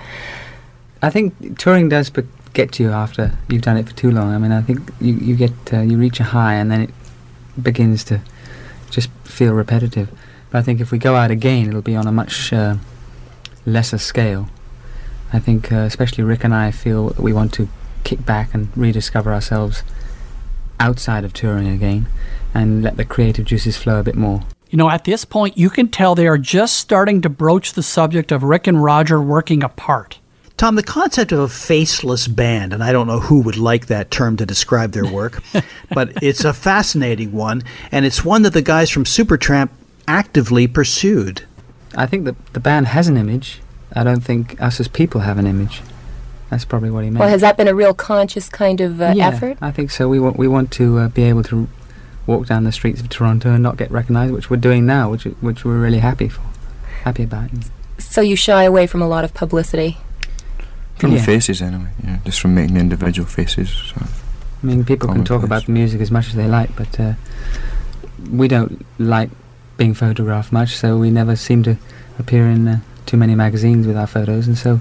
I 1.00 1.08
think 1.08 1.58
touring 1.58 1.88
does 1.88 2.12
get 2.52 2.72
to 2.72 2.82
you 2.82 2.90
after 2.90 3.32
you've 3.48 3.62
done 3.62 3.78
it 3.78 3.88
for 3.88 3.96
too 3.96 4.10
long. 4.10 4.34
I 4.34 4.36
mean, 4.38 4.52
I 4.52 4.60
think 4.60 4.80
you 5.00 5.14
you 5.14 5.34
get 5.34 5.52
uh, 5.72 5.80
you 5.80 5.96
reach 5.96 6.20
a 6.20 6.24
high, 6.24 6.56
and 6.56 6.70
then 6.70 6.82
it 6.82 6.90
begins 7.62 8.04
to 8.04 8.20
just 8.90 9.08
feel 9.24 9.54
repetitive. 9.54 10.10
But 10.50 10.58
I 10.58 10.62
think 10.62 10.82
if 10.82 10.90
we 10.90 10.98
go 10.98 11.14
out 11.16 11.30
again, 11.30 11.68
it'll 11.68 11.80
be 11.80 11.96
on 11.96 12.06
a 12.06 12.12
much 12.12 12.52
uh, 12.52 12.76
lesser 13.66 13.98
scale. 13.98 14.48
I 15.32 15.40
think, 15.40 15.72
uh, 15.72 15.76
especially 15.76 16.24
Rick 16.24 16.44
and 16.44 16.54
I, 16.54 16.70
feel 16.70 17.08
that 17.08 17.20
we 17.20 17.32
want 17.32 17.52
to 17.54 17.68
kick 18.04 18.24
back 18.24 18.54
and 18.54 18.68
rediscover 18.76 19.34
ourselves 19.34 19.82
outside 20.78 21.24
of 21.24 21.32
touring 21.32 21.68
again 21.68 22.06
and 22.54 22.82
let 22.82 22.96
the 22.96 23.04
creative 23.04 23.44
juices 23.44 23.76
flow 23.76 24.00
a 24.00 24.02
bit 24.02 24.14
more. 24.14 24.42
You 24.70 24.78
know, 24.78 24.90
at 24.90 25.04
this 25.04 25.24
point, 25.24 25.58
you 25.58 25.70
can 25.70 25.88
tell 25.88 26.14
they 26.14 26.26
are 26.26 26.38
just 26.38 26.76
starting 26.76 27.20
to 27.22 27.28
broach 27.28 27.72
the 27.72 27.82
subject 27.82 28.32
of 28.32 28.42
Rick 28.42 28.66
and 28.66 28.82
Roger 28.82 29.20
working 29.20 29.62
apart. 29.62 30.18
Tom, 30.56 30.74
the 30.74 30.82
concept 30.82 31.32
of 31.32 31.38
a 31.38 31.48
faceless 31.48 32.26
band, 32.28 32.72
and 32.72 32.82
I 32.82 32.90
don't 32.90 33.06
know 33.06 33.20
who 33.20 33.40
would 33.40 33.58
like 33.58 33.86
that 33.86 34.10
term 34.10 34.38
to 34.38 34.46
describe 34.46 34.92
their 34.92 35.04
work, 35.04 35.42
but 35.90 36.22
it's 36.22 36.44
a 36.44 36.54
fascinating 36.54 37.32
one, 37.32 37.62
and 37.92 38.06
it's 38.06 38.24
one 38.24 38.42
that 38.42 38.54
the 38.54 38.62
guys 38.62 38.90
from 38.90 39.04
Supertramp 39.04 39.68
actively 40.08 40.66
pursued. 40.66 41.42
I 41.96 42.06
think 42.06 42.24
that 42.26 42.52
the 42.52 42.60
band 42.60 42.88
has 42.88 43.08
an 43.08 43.16
image. 43.16 43.60
I 43.92 44.04
don't 44.04 44.20
think 44.20 44.60
us 44.60 44.78
as 44.78 44.88
people 44.88 45.22
have 45.22 45.38
an 45.38 45.46
image. 45.46 45.82
That's 46.50 46.64
probably 46.64 46.90
what 46.90 47.02
he 47.02 47.10
meant. 47.10 47.20
Well, 47.20 47.28
has 47.28 47.40
that 47.40 47.56
been 47.56 47.68
a 47.68 47.74
real 47.74 47.94
conscious 47.94 48.48
kind 48.48 48.80
of 48.80 49.00
uh, 49.00 49.14
yeah, 49.16 49.28
effort? 49.28 49.58
I 49.60 49.72
think 49.72 49.90
so. 49.90 50.08
We 50.08 50.20
want 50.20 50.36
we 50.36 50.46
want 50.46 50.70
to 50.72 50.98
uh, 50.98 51.08
be 51.08 51.24
able 51.24 51.42
to 51.44 51.68
walk 52.26 52.46
down 52.46 52.64
the 52.64 52.72
streets 52.72 53.00
of 53.00 53.08
Toronto 53.08 53.52
and 53.52 53.62
not 53.62 53.76
get 53.76 53.90
recognised, 53.90 54.32
which 54.32 54.50
we're 54.50 54.56
doing 54.58 54.86
now, 54.86 55.10
which 55.10 55.24
which 55.24 55.64
we're 55.64 55.80
really 55.80 55.98
happy 55.98 56.28
for, 56.28 56.42
happy 57.02 57.24
about. 57.24 57.50
So 57.98 58.20
you 58.20 58.36
shy 58.36 58.64
away 58.64 58.86
from 58.86 59.02
a 59.02 59.08
lot 59.08 59.24
of 59.24 59.34
publicity. 59.34 59.96
From 60.96 61.12
yeah. 61.12 61.18
the 61.18 61.24
faces, 61.24 61.60
anyway. 61.60 61.90
Yeah, 62.04 62.18
just 62.24 62.40
from 62.40 62.54
making 62.54 62.76
individual 62.76 63.26
faces. 63.26 63.70
So 63.70 64.06
I 64.62 64.66
mean, 64.66 64.84
people 64.84 65.08
can 65.08 65.24
talk 65.24 65.40
face. 65.40 65.46
about 65.46 65.66
the 65.66 65.72
music 65.72 66.00
as 66.00 66.10
much 66.10 66.28
as 66.28 66.34
they 66.34 66.46
like, 66.46 66.74
but 66.76 67.00
uh, 67.00 67.14
we 68.30 68.48
don't 68.48 68.84
like 68.98 69.30
being 69.76 69.94
photographed 69.94 70.52
much, 70.52 70.76
so 70.76 70.96
we 70.96 71.10
never 71.10 71.36
seem 71.36 71.62
to 71.64 71.76
appear 72.18 72.46
in 72.46 72.68
uh, 72.68 72.80
too 73.04 73.16
many 73.16 73.34
magazines 73.34 73.86
with 73.86 73.96
our 73.96 74.06
photos, 74.06 74.46
and 74.46 74.56
so 74.56 74.80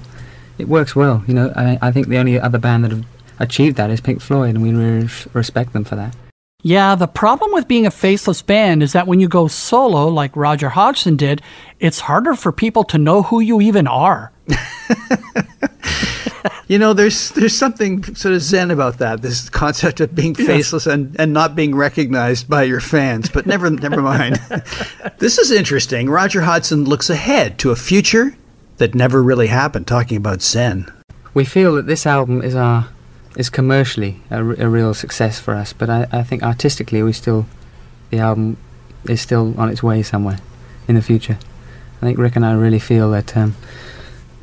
it 0.58 0.68
works 0.68 0.96
well. 0.96 1.24
You 1.26 1.34
know, 1.34 1.52
I, 1.54 1.78
I 1.82 1.92
think 1.92 2.08
the 2.08 2.18
only 2.18 2.40
other 2.40 2.58
band 2.58 2.84
that 2.84 2.90
have 2.90 3.04
achieved 3.38 3.76
that 3.76 3.90
is 3.90 4.00
Pink 4.00 4.20
Floyd, 4.20 4.54
and 4.54 4.62
we 4.62 4.72
really 4.72 5.08
respect 5.32 5.72
them 5.72 5.84
for 5.84 5.96
that. 5.96 6.14
Yeah, 6.62 6.94
the 6.96 7.06
problem 7.06 7.52
with 7.52 7.68
being 7.68 7.86
a 7.86 7.90
faceless 7.90 8.42
band 8.42 8.82
is 8.82 8.92
that 8.92 9.06
when 9.06 9.20
you 9.20 9.28
go 9.28 9.46
solo, 9.46 10.08
like 10.08 10.34
Roger 10.34 10.70
Hodgson 10.70 11.16
did, 11.16 11.42
it's 11.78 12.00
harder 12.00 12.34
for 12.34 12.50
people 12.50 12.82
to 12.84 12.98
know 12.98 13.22
who 13.22 13.40
you 13.40 13.60
even 13.60 13.86
are. 13.86 14.32
you 16.68 16.78
know, 16.78 16.92
there's 16.92 17.30
there's 17.30 17.56
something 17.56 18.02
sort 18.14 18.34
of 18.34 18.42
zen 18.42 18.70
about 18.70 18.98
that. 18.98 19.22
This 19.22 19.48
concept 19.48 20.00
of 20.00 20.14
being 20.14 20.34
faceless 20.34 20.86
and, 20.86 21.14
and 21.18 21.32
not 21.32 21.54
being 21.54 21.74
recognized 21.74 22.48
by 22.48 22.64
your 22.64 22.80
fans. 22.80 23.28
But 23.28 23.46
never 23.46 23.70
never 23.70 24.02
mind. 24.02 24.36
this 25.18 25.38
is 25.38 25.52
interesting. 25.52 26.10
Roger 26.10 26.42
Hodgson 26.42 26.84
looks 26.84 27.08
ahead 27.08 27.58
to 27.60 27.70
a 27.70 27.76
future 27.76 28.36
that 28.78 28.94
never 28.94 29.22
really 29.22 29.46
happened. 29.46 29.86
Talking 29.86 30.16
about 30.16 30.42
zen. 30.42 30.92
We 31.34 31.44
feel 31.44 31.74
that 31.76 31.86
this 31.86 32.04
album 32.04 32.42
is 32.42 32.56
our 32.56 32.88
is 33.36 33.48
commercially 33.48 34.22
a, 34.30 34.36
r- 34.36 34.56
a 34.58 34.68
real 34.68 34.94
success 34.94 35.38
for 35.38 35.54
us, 35.54 35.72
but 35.72 35.88
I, 35.90 36.06
I 36.10 36.22
think 36.24 36.42
artistically 36.42 37.02
we 37.02 37.12
still 37.12 37.46
the 38.10 38.18
album 38.18 38.56
is 39.04 39.20
still 39.20 39.58
on 39.60 39.68
its 39.68 39.82
way 39.82 40.02
somewhere 40.02 40.38
in 40.88 40.96
the 40.96 41.02
future. 41.02 41.38
I 41.98 42.06
think 42.06 42.18
Rick 42.18 42.34
and 42.34 42.44
I 42.44 42.54
really 42.54 42.78
feel 42.78 43.10
that 43.12 43.36
um, 43.36 43.54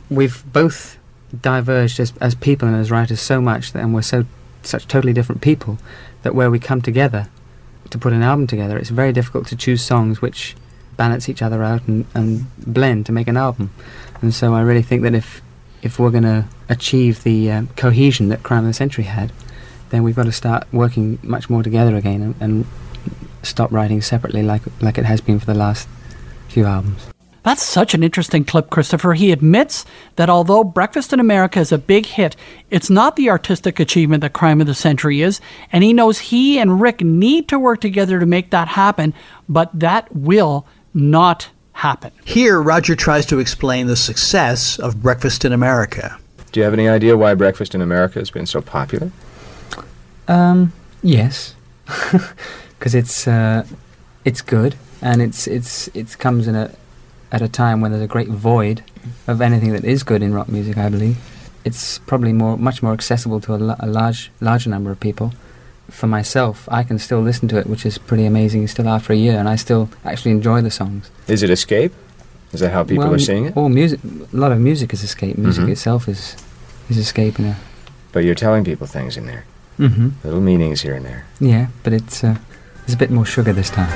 we've 0.09 0.43
both 0.53 0.97
diverged 1.41 1.99
as, 1.99 2.13
as 2.21 2.35
people 2.35 2.67
and 2.67 2.77
as 2.77 2.91
writers 2.91 3.19
so 3.19 3.41
much 3.41 3.73
that, 3.73 3.81
and 3.81 3.93
we're 3.93 4.01
so 4.01 4.25
such 4.61 4.87
totally 4.87 5.13
different 5.13 5.41
people 5.41 5.77
that 6.21 6.33
where 6.33 6.49
we 6.49 6.59
come 6.59 6.81
together 6.81 7.27
to 7.89 7.97
put 7.97 8.13
an 8.13 8.23
album 8.23 8.47
together, 8.47 8.77
it's 8.77 8.89
very 8.89 9.11
difficult 9.11 9.47
to 9.47 9.55
choose 9.55 9.83
songs 9.83 10.21
which 10.21 10.55
balance 10.95 11.27
each 11.27 11.41
other 11.41 11.63
out 11.63 11.87
and, 11.87 12.05
and 12.13 12.45
blend 12.65 13.05
to 13.05 13.11
make 13.11 13.27
an 13.27 13.37
album. 13.37 13.71
And 14.21 14.33
so 14.33 14.53
I 14.53 14.61
really 14.61 14.81
think 14.81 15.01
that 15.03 15.13
if 15.13 15.41
if 15.81 15.99
we're 15.99 16.11
going 16.11 16.23
to 16.23 16.45
achieve 16.69 17.23
the 17.23 17.51
um, 17.51 17.67
cohesion 17.75 18.29
that 18.29 18.41
Crime 18.41 18.59
of 18.59 18.67
the 18.67 18.73
Century 18.73 19.03
had, 19.03 19.33
then 19.89 20.01
we've 20.01 20.15
got 20.15 20.23
to 20.23 20.31
start 20.31 20.65
working 20.71 21.19
much 21.21 21.49
more 21.49 21.61
together 21.61 21.97
again 21.97 22.21
and, 22.21 22.35
and 22.39 22.65
stop 23.41 23.69
writing 23.71 24.01
separately 24.01 24.41
like 24.41 24.61
like 24.81 24.97
it 24.97 25.05
has 25.05 25.19
been 25.19 25.39
for 25.39 25.45
the 25.45 25.53
last 25.53 25.87
few 26.47 26.65
albums. 26.65 27.12
That's 27.43 27.61
such 27.61 27.93
an 27.93 28.03
interesting 28.03 28.45
clip, 28.45 28.69
Christopher. 28.69 29.13
He 29.13 29.31
admits 29.31 29.85
that 30.15 30.29
although 30.29 30.63
Breakfast 30.63 31.11
in 31.11 31.19
America 31.19 31.59
is 31.59 31.73
a 31.73 31.77
big 31.77 32.05
hit, 32.05 32.37
it's 32.69 32.89
not 32.89 33.17
the 33.17 33.29
artistic 33.29 33.79
achievement 33.79 34.21
that 34.21 34.31
Crime 34.31 34.61
of 34.61 34.67
the 34.67 34.73
Century 34.73 35.21
is, 35.21 35.41
and 35.71 35.83
he 35.83 35.91
knows 35.91 36.19
he 36.19 36.57
and 36.57 36.79
Rick 36.79 37.01
need 37.01 37.49
to 37.49 37.59
work 37.59 37.81
together 37.81 38.19
to 38.19 38.25
make 38.25 38.49
that 38.51 38.69
happen, 38.69 39.13
but 39.49 39.69
that 39.77 40.13
will 40.15 40.65
not 40.93 41.49
happen. 41.73 42.11
Here, 42.23 42.61
Roger 42.61 42.95
tries 42.95 43.25
to 43.25 43.39
explain 43.39 43.87
the 43.87 43.97
success 43.97 44.79
of 44.79 45.01
Breakfast 45.01 45.43
in 45.43 45.51
America. 45.51 46.17
Do 46.53 46.61
you 46.61 46.63
have 46.63 46.73
any 46.73 46.87
idea 46.87 47.17
why 47.17 47.33
Breakfast 47.33 47.75
in 47.75 47.81
America 47.81 48.19
has 48.19 48.31
been 48.31 48.45
so 48.45 48.61
popular? 48.61 49.11
Um, 50.29 50.71
yes, 51.01 51.55
because 52.79 52.95
it's 52.95 53.27
uh, 53.27 53.65
it's 54.23 54.41
good 54.41 54.75
and 55.01 55.21
it's 55.21 55.47
it's 55.47 55.89
it 55.89 56.17
comes 56.17 56.47
in 56.47 56.55
a 56.55 56.73
at 57.33 57.41
a 57.41 57.49
time 57.49 57.81
when 57.81 57.91
there's 57.91 58.03
a 58.03 58.07
great 58.07 58.29
void 58.29 58.83
of 59.27 59.41
anything 59.41 59.73
that 59.73 59.83
is 59.83 60.03
good 60.03 60.21
in 60.23 60.33
rock 60.33 60.47
music. 60.47 60.77
I 60.77 60.87
believe 60.89 61.17
it's 61.65 61.99
probably 61.99 62.31
more 62.33 62.55
much 62.57 62.81
more 62.83 62.93
accessible 62.93 63.41
to 63.41 63.53
a, 63.55 63.75
a 63.79 63.87
large 63.87 64.31
larger 64.39 64.69
number 64.69 64.91
of 64.91 64.99
people. 64.99 65.33
For 65.91 66.07
myself, 66.07 66.67
I 66.71 66.83
can 66.83 66.97
still 66.97 67.21
listen 67.21 67.47
to 67.49 67.57
it, 67.57 67.67
which 67.67 67.85
is 67.85 67.97
pretty 67.97 68.25
amazing. 68.25 68.67
Still 68.67 68.87
after 68.87 69.11
a 69.13 69.17
year, 69.17 69.37
and 69.39 69.49
I 69.49 69.57
still 69.57 69.89
actually 70.05 70.31
enjoy 70.31 70.61
the 70.61 70.71
songs. 70.71 71.11
Is 71.27 71.43
it 71.43 71.49
escape? 71.49 71.91
Is 72.53 72.59
that 72.61 72.71
how 72.71 72.83
people 72.83 73.03
Well, 73.05 73.15
are 73.15 73.19
seeing 73.19 73.45
it? 73.47 73.57
All 73.57 73.67
music, 73.69 73.99
a 74.33 74.37
lot 74.37 74.51
of 74.51 74.59
music 74.59 74.93
is 74.93 75.03
escape. 75.03 75.37
Music 75.37 75.65
Mhm. 75.65 75.71
itself 75.71 76.07
is 76.07 76.35
is 76.89 76.97
escape 76.97 77.37
in 77.39 77.45
a. 77.45 77.55
But 78.13 78.23
you're 78.23 78.35
telling 78.45 78.63
people 78.63 78.85
things 78.87 79.17
in 79.17 79.25
there, 79.25 79.43
Mm-hmm. 79.79 80.09
little 80.23 80.41
meanings 80.41 80.81
here 80.81 80.93
and 80.95 81.05
there. 81.05 81.23
Yeah, 81.39 81.65
but 81.83 81.93
it's 81.93 82.23
uh, 82.23 82.35
there's 82.85 82.93
a 82.93 82.97
bit 82.97 83.09
more 83.11 83.25
sugar 83.25 83.53
this 83.53 83.69
time. 83.71 83.89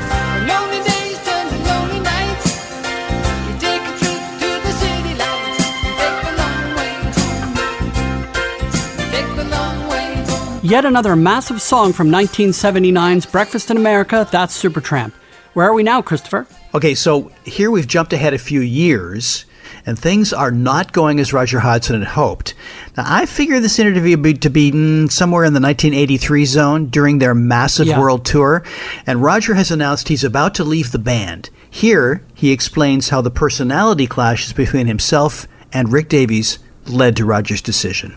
Yet 10.68 10.84
another 10.84 11.16
massive 11.16 11.62
song 11.62 11.94
from 11.94 12.10
1979's 12.10 13.26
Breakfast 13.26 13.72
in 13.72 13.78
America, 13.78 14.28
that's 14.30 14.62
Supertramp. 14.62 15.14
Where 15.54 15.66
are 15.66 15.74
we 15.74 15.82
now, 15.82 16.02
Christopher? 16.02 16.46
Okay, 16.74 16.94
so 16.94 17.32
here 17.46 17.72
we've 17.72 17.88
jumped 17.88 18.12
ahead 18.12 18.34
a 18.34 18.38
few 18.38 18.60
years, 18.60 19.46
and 19.86 19.98
things 19.98 20.34
are 20.34 20.52
not 20.52 20.92
going 20.92 21.22
as 21.22 21.32
Roger 21.32 21.62
Hodgson 21.62 22.02
had 22.02 22.10
hoped. 22.10 22.54
Now, 22.98 23.06
I 23.08 23.26
figure 23.26 23.62
this 23.62 23.80
interview 23.80 24.18
be, 24.18 24.34
to 24.34 24.50
be 24.50 24.74
mm, 24.74 25.10
somewhere 25.10 25.46
in 25.46 25.54
the 25.54 25.62
1983 25.62 26.44
zone 26.44 26.86
during 26.88 27.20
their 27.20 27.34
massive 27.34 27.88
Yeah. 27.88 27.98
world 28.02 28.26
tour, 28.26 28.62
and 29.06 29.24
Roger 29.24 29.54
has 29.54 29.72
announced 29.72 30.10
he's 30.10 30.26
about 30.26 30.54
to 30.56 30.66
leave 30.66 30.92
the 30.92 31.00
band. 31.00 31.50
Here, 31.70 32.24
he 32.34 32.52
explains 32.52 33.08
how 33.08 33.22
the 33.22 33.32
personality 33.32 34.06
clashes 34.06 34.52
between 34.52 34.88
himself 34.88 35.48
and 35.72 35.94
Rick 35.94 36.10
Davies 36.10 36.60
led 36.88 37.16
to 37.16 37.24
Roger's 37.24 37.62
decision. 37.62 38.16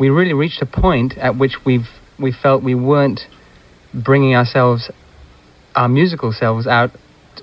We 0.00 0.08
really 0.08 0.32
reached 0.32 0.62
a 0.62 0.66
point 0.66 1.16
at 1.18 1.36
which 1.36 1.56
we've 1.64 1.88
we 2.18 2.32
felt 2.32 2.64
we 2.64 2.74
weren't 2.74 3.20
bringing 3.94 4.34
ourselves 4.34 4.90
our 5.76 5.88
musical 5.88 6.32
selves 6.32 6.66
out 6.66 6.90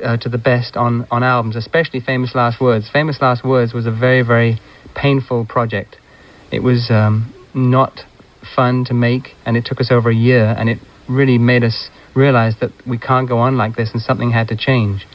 uh, 0.03 0.17
to 0.17 0.27
the 0.27 0.39
best 0.39 0.75
on 0.75 1.07
on 1.11 1.23
albums 1.23 1.55
especially 1.55 2.01
famous 2.01 2.33
last 2.35 2.59
words. 2.59 2.89
Famous 2.91 3.21
last 3.21 3.45
words 3.45 3.73
was 3.73 3.85
a 3.85 3.91
very 3.91 4.23
very 4.23 4.59
painful 4.95 5.45
project. 5.45 5.95
It 6.51 6.63
was 6.63 6.89
um, 6.89 7.33
not 7.53 8.01
fun 8.55 8.85
to 8.85 8.93
make 8.93 9.35
and 9.45 9.55
it 9.55 9.63
took 9.65 9.79
us 9.79 9.91
over 9.91 10.09
a 10.09 10.15
year 10.15 10.55
and 10.57 10.67
it 10.67 10.79
really 11.07 11.37
made 11.37 11.63
us 11.63 11.89
realize 12.15 12.55
that 12.59 12.71
we 12.87 12.97
can't 12.97 13.29
go 13.29 13.37
on 13.37 13.55
like 13.57 13.75
this 13.75 13.91
and 13.93 14.01
something 14.01 14.31
had 14.31 14.47
to 14.47 14.57
change. 14.57 15.05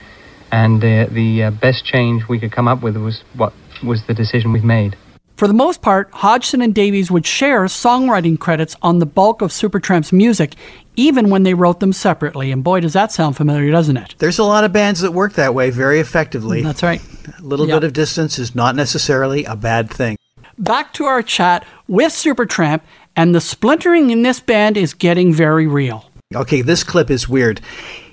And 0.53 0.81
the 0.81 1.09
the 1.11 1.45
uh, 1.45 1.51
best 1.51 1.85
change 1.85 2.23
we 2.29 2.39
could 2.39 2.53
come 2.53 2.69
up 2.69 2.83
with 2.85 2.97
was 2.97 3.25
what 3.35 3.53
was 3.85 4.07
the 4.07 4.15
decision 4.15 4.53
we've 4.53 4.63
made 4.63 4.97
For 5.37 5.49
the 5.49 5.55
most 5.55 5.83
part, 5.83 6.09
Hodgson 6.12 6.62
and 6.62 6.75
Davies 6.75 7.11
would 7.11 7.27
share 7.27 7.65
songwriting 7.65 8.39
credits 8.39 8.77
on 8.83 8.99
the 8.99 9.07
bulk 9.07 9.43
of 9.43 9.51
Supertramp's 9.51 10.12
music, 10.12 10.55
even 10.95 11.31
when 11.31 11.43
they 11.43 11.55
wrote 11.55 11.81
them 11.81 11.93
separately. 11.93 12.53
And 12.53 12.62
boy, 12.62 12.81
does 12.81 12.93
that 12.93 13.11
sound 13.12 13.37
familiar, 13.37 13.71
doesn't 13.73 13.97
it? 13.97 14.15
There's 14.19 14.39
a 14.39 14.45
lot 14.45 14.62
of 14.65 14.73
bands 14.73 15.01
that 15.01 15.12
work 15.12 15.33
that 15.35 15.55
way 15.55 15.71
very 15.71 15.99
effectively. 16.01 16.61
Mm, 16.61 16.65
that's 16.65 16.83
right. 16.83 17.01
A 17.39 17.43
little 17.43 17.67
Yeah. 17.67 17.77
bit 17.77 17.85
of 17.85 17.93
distance 17.93 18.39
is 18.39 18.55
not 18.55 18.77
necessarily 18.77 19.45
a 19.45 19.57
bad 19.57 19.91
thing. 19.91 20.17
Back 20.59 20.93
to 20.95 21.07
our 21.07 21.23
chat 21.23 21.65
with 21.89 22.12
Supertramp, 22.12 22.83
and 23.17 23.35
the 23.35 23.41
splintering 23.41 24.11
in 24.11 24.23
this 24.23 24.39
band 24.39 24.77
is 24.77 24.95
getting 24.95 25.33
very 25.33 25.67
real. 25.67 26.05
Okay, 26.35 26.61
this 26.62 26.85
clip 26.85 27.11
is 27.11 27.29
weird. 27.29 27.61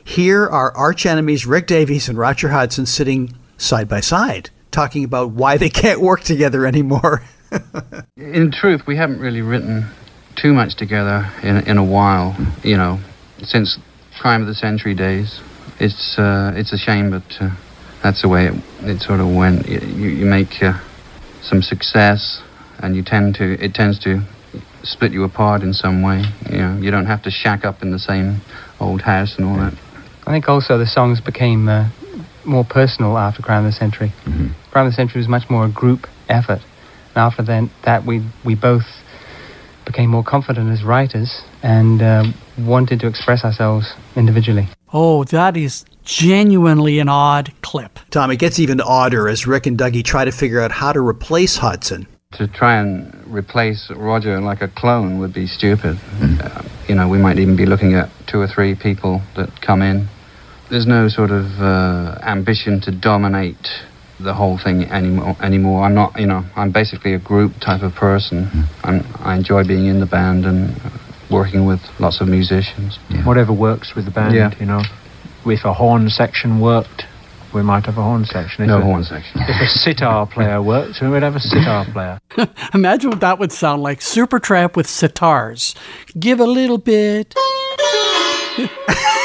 Here 0.03 0.47
are 0.47 0.75
arch 0.75 1.05
enemies 1.05 1.45
Rick 1.45 1.67
Davies 1.67 2.09
and 2.09 2.17
Roger 2.17 2.49
Hodgson 2.49 2.85
sitting 2.85 3.33
side 3.57 3.87
by 3.87 3.99
side, 3.99 4.49
talking 4.71 5.03
about 5.03 5.31
why 5.31 5.57
they 5.57 5.69
can't 5.69 6.01
work 6.01 6.21
together 6.21 6.65
anymore. 6.65 7.23
In 8.17 8.51
truth, 8.51 8.81
we 8.85 8.95
haven't 8.95 9.19
really 9.19 9.41
written 9.41 9.89
too 10.35 10.53
much 10.53 10.75
together 10.75 11.29
in 11.43 11.57
in 11.67 11.77
a 11.77 11.83
while. 11.83 12.37
You 12.63 12.77
know, 12.77 12.99
since 13.41 13.79
Crime 14.19 14.41
of 14.41 14.47
the 14.47 14.53
Century 14.53 14.93
days. 14.93 15.39
It's 15.79 16.19
uh, 16.19 16.51
it's 16.55 16.73
a 16.73 16.77
shame, 16.77 17.09
but 17.09 17.23
uh, 17.39 17.55
that's 18.03 18.21
the 18.21 18.27
way 18.27 18.47
it, 18.47 18.53
it 18.81 19.01
sort 19.01 19.21
of 19.21 19.33
went. 19.33 19.65
You, 19.65 19.79
you 19.79 20.09
you 20.09 20.25
make 20.25 20.61
uh, 20.61 20.73
some 21.41 21.61
success, 21.61 22.41
and 22.79 22.97
you 22.97 23.03
tend 23.03 23.35
to 23.35 23.63
it 23.63 23.73
tends 23.73 23.97
to 23.99 24.21
split 24.83 25.13
you 25.13 25.23
apart 25.23 25.61
in 25.61 25.73
some 25.73 26.01
way. 26.01 26.25
You 26.51 26.57
know, 26.57 26.77
you 26.81 26.91
don't 26.91 27.05
have 27.05 27.23
to 27.23 27.31
shack 27.31 27.63
up 27.63 27.81
in 27.81 27.91
the 27.91 27.99
same 27.99 28.41
old 28.79 29.01
house 29.01 29.37
and 29.37 29.47
all 29.47 29.55
that. 29.55 29.73
I 30.27 30.31
think 30.31 30.49
also 30.49 30.77
the 30.77 30.85
songs 30.85 31.21
became 31.21 31.69
uh, 31.69 31.89
more 32.49 32.65
personal 32.65 33.17
after 33.17 33.41
Crime 33.41 33.65
of 33.65 33.71
the 33.71 33.77
Century. 33.77 34.11
Crime 34.71 34.87
of 34.87 34.91
the 34.91 34.95
Century 34.95 35.19
was 35.19 35.27
much 35.27 35.49
more 35.49 35.65
a 35.65 35.69
group 35.69 36.07
effort. 36.27 36.61
And 37.09 37.17
after 37.17 37.43
then, 37.43 37.69
that, 37.85 38.05
we, 38.05 38.25
we 38.43 38.55
both 38.55 38.83
became 39.85 40.09
more 40.09 40.23
confident 40.23 40.69
as 40.69 40.83
writers 40.83 41.41
and 41.63 42.01
um, 42.01 42.33
wanted 42.57 42.99
to 42.99 43.07
express 43.07 43.43
ourselves 43.43 43.93
individually. 44.15 44.67
Oh, 44.93 45.23
that 45.25 45.55
is 45.55 45.85
genuinely 46.03 46.99
an 46.99 47.09
odd 47.09 47.53
clip. 47.61 47.99
Tom, 48.09 48.31
it 48.31 48.37
gets 48.37 48.59
even 48.59 48.81
odder 48.81 49.29
as 49.29 49.45
Rick 49.45 49.67
and 49.67 49.77
Dougie 49.77 50.03
try 50.03 50.25
to 50.25 50.31
figure 50.31 50.59
out 50.59 50.71
how 50.71 50.91
to 50.91 50.99
replace 50.99 51.57
Hodgson. 51.57 52.07
To 52.33 52.47
try 52.47 52.79
and 52.79 53.13
replace 53.25 53.89
Roger 53.95 54.39
like 54.39 54.61
a 54.61 54.67
clone 54.67 55.19
would 55.19 55.33
be 55.33 55.47
stupid. 55.47 55.99
Uh, 56.21 56.63
you 56.87 56.95
know, 56.95 57.07
we 57.07 57.17
might 57.17 57.39
even 57.39 57.55
be 57.55 57.65
looking 57.65 57.95
at 57.95 58.09
two 58.27 58.39
or 58.39 58.47
three 58.47 58.75
people 58.75 59.21
that 59.35 59.61
come 59.61 59.81
in. 59.81 60.07
There's 60.69 60.85
no 60.87 61.07
sort 61.09 61.31
of 61.31 61.59
uh, 61.61 62.17
ambition 62.21 62.79
to 62.81 62.91
dominate 62.91 63.67
the 64.19 64.33
whole 64.33 64.57
thing 64.57 64.83
anymore. 64.91 65.35
Anymore, 65.41 65.83
I'm 65.83 65.95
not. 65.95 66.19
You 66.19 66.27
know, 66.27 66.43
I'm 66.55 66.71
basically 66.71 67.13
a 67.13 67.19
group 67.19 67.53
type 67.59 67.81
of 67.81 67.95
person. 67.95 68.47
I'm, 68.83 69.03
I 69.19 69.35
enjoy 69.35 69.63
being 69.63 69.87
in 69.87 69.99
the 69.99 70.05
band 70.05 70.45
and 70.45 70.75
uh, 70.85 70.89
working 71.31 71.65
with 71.65 71.81
lots 71.99 72.21
of 72.21 72.27
musicians. 72.27 72.97
Whatever 73.23 73.53
works 73.53 73.95
with 73.95 74.05
the 74.05 74.11
band, 74.11 74.35
Yeah. 74.35 74.51
you 74.59 74.65
know. 74.65 74.83
if 75.45 75.65
a 75.65 75.73
horn 75.73 76.09
section 76.09 76.59
worked, 76.59 77.05
we 77.53 77.63
might 77.63 77.85
have 77.85 77.97
a 77.97 78.03
horn 78.03 78.25
section. 78.25 78.63
If 78.63 78.67
No 78.67 78.77
a, 78.77 78.81
horn 78.81 79.03
section. 79.03 79.41
If 79.41 79.61
a 79.61 79.67
sitar 79.67 80.27
player 80.27 80.61
worked, 80.61 81.01
we 81.01 81.09
would 81.09 81.23
have 81.23 81.35
a 81.35 81.39
sitar 81.39 81.85
player. 81.91 82.19
Imagine 82.73 83.09
what 83.11 83.21
that 83.21 83.39
would 83.39 83.51
sound 83.51 83.81
like—super 83.81 84.39
Supertramp 84.39 84.75
with 84.75 84.85
sitars. 84.87 85.75
Give 86.19 86.39
a 86.39 86.45
little 86.45 86.77
bit. 86.77 87.33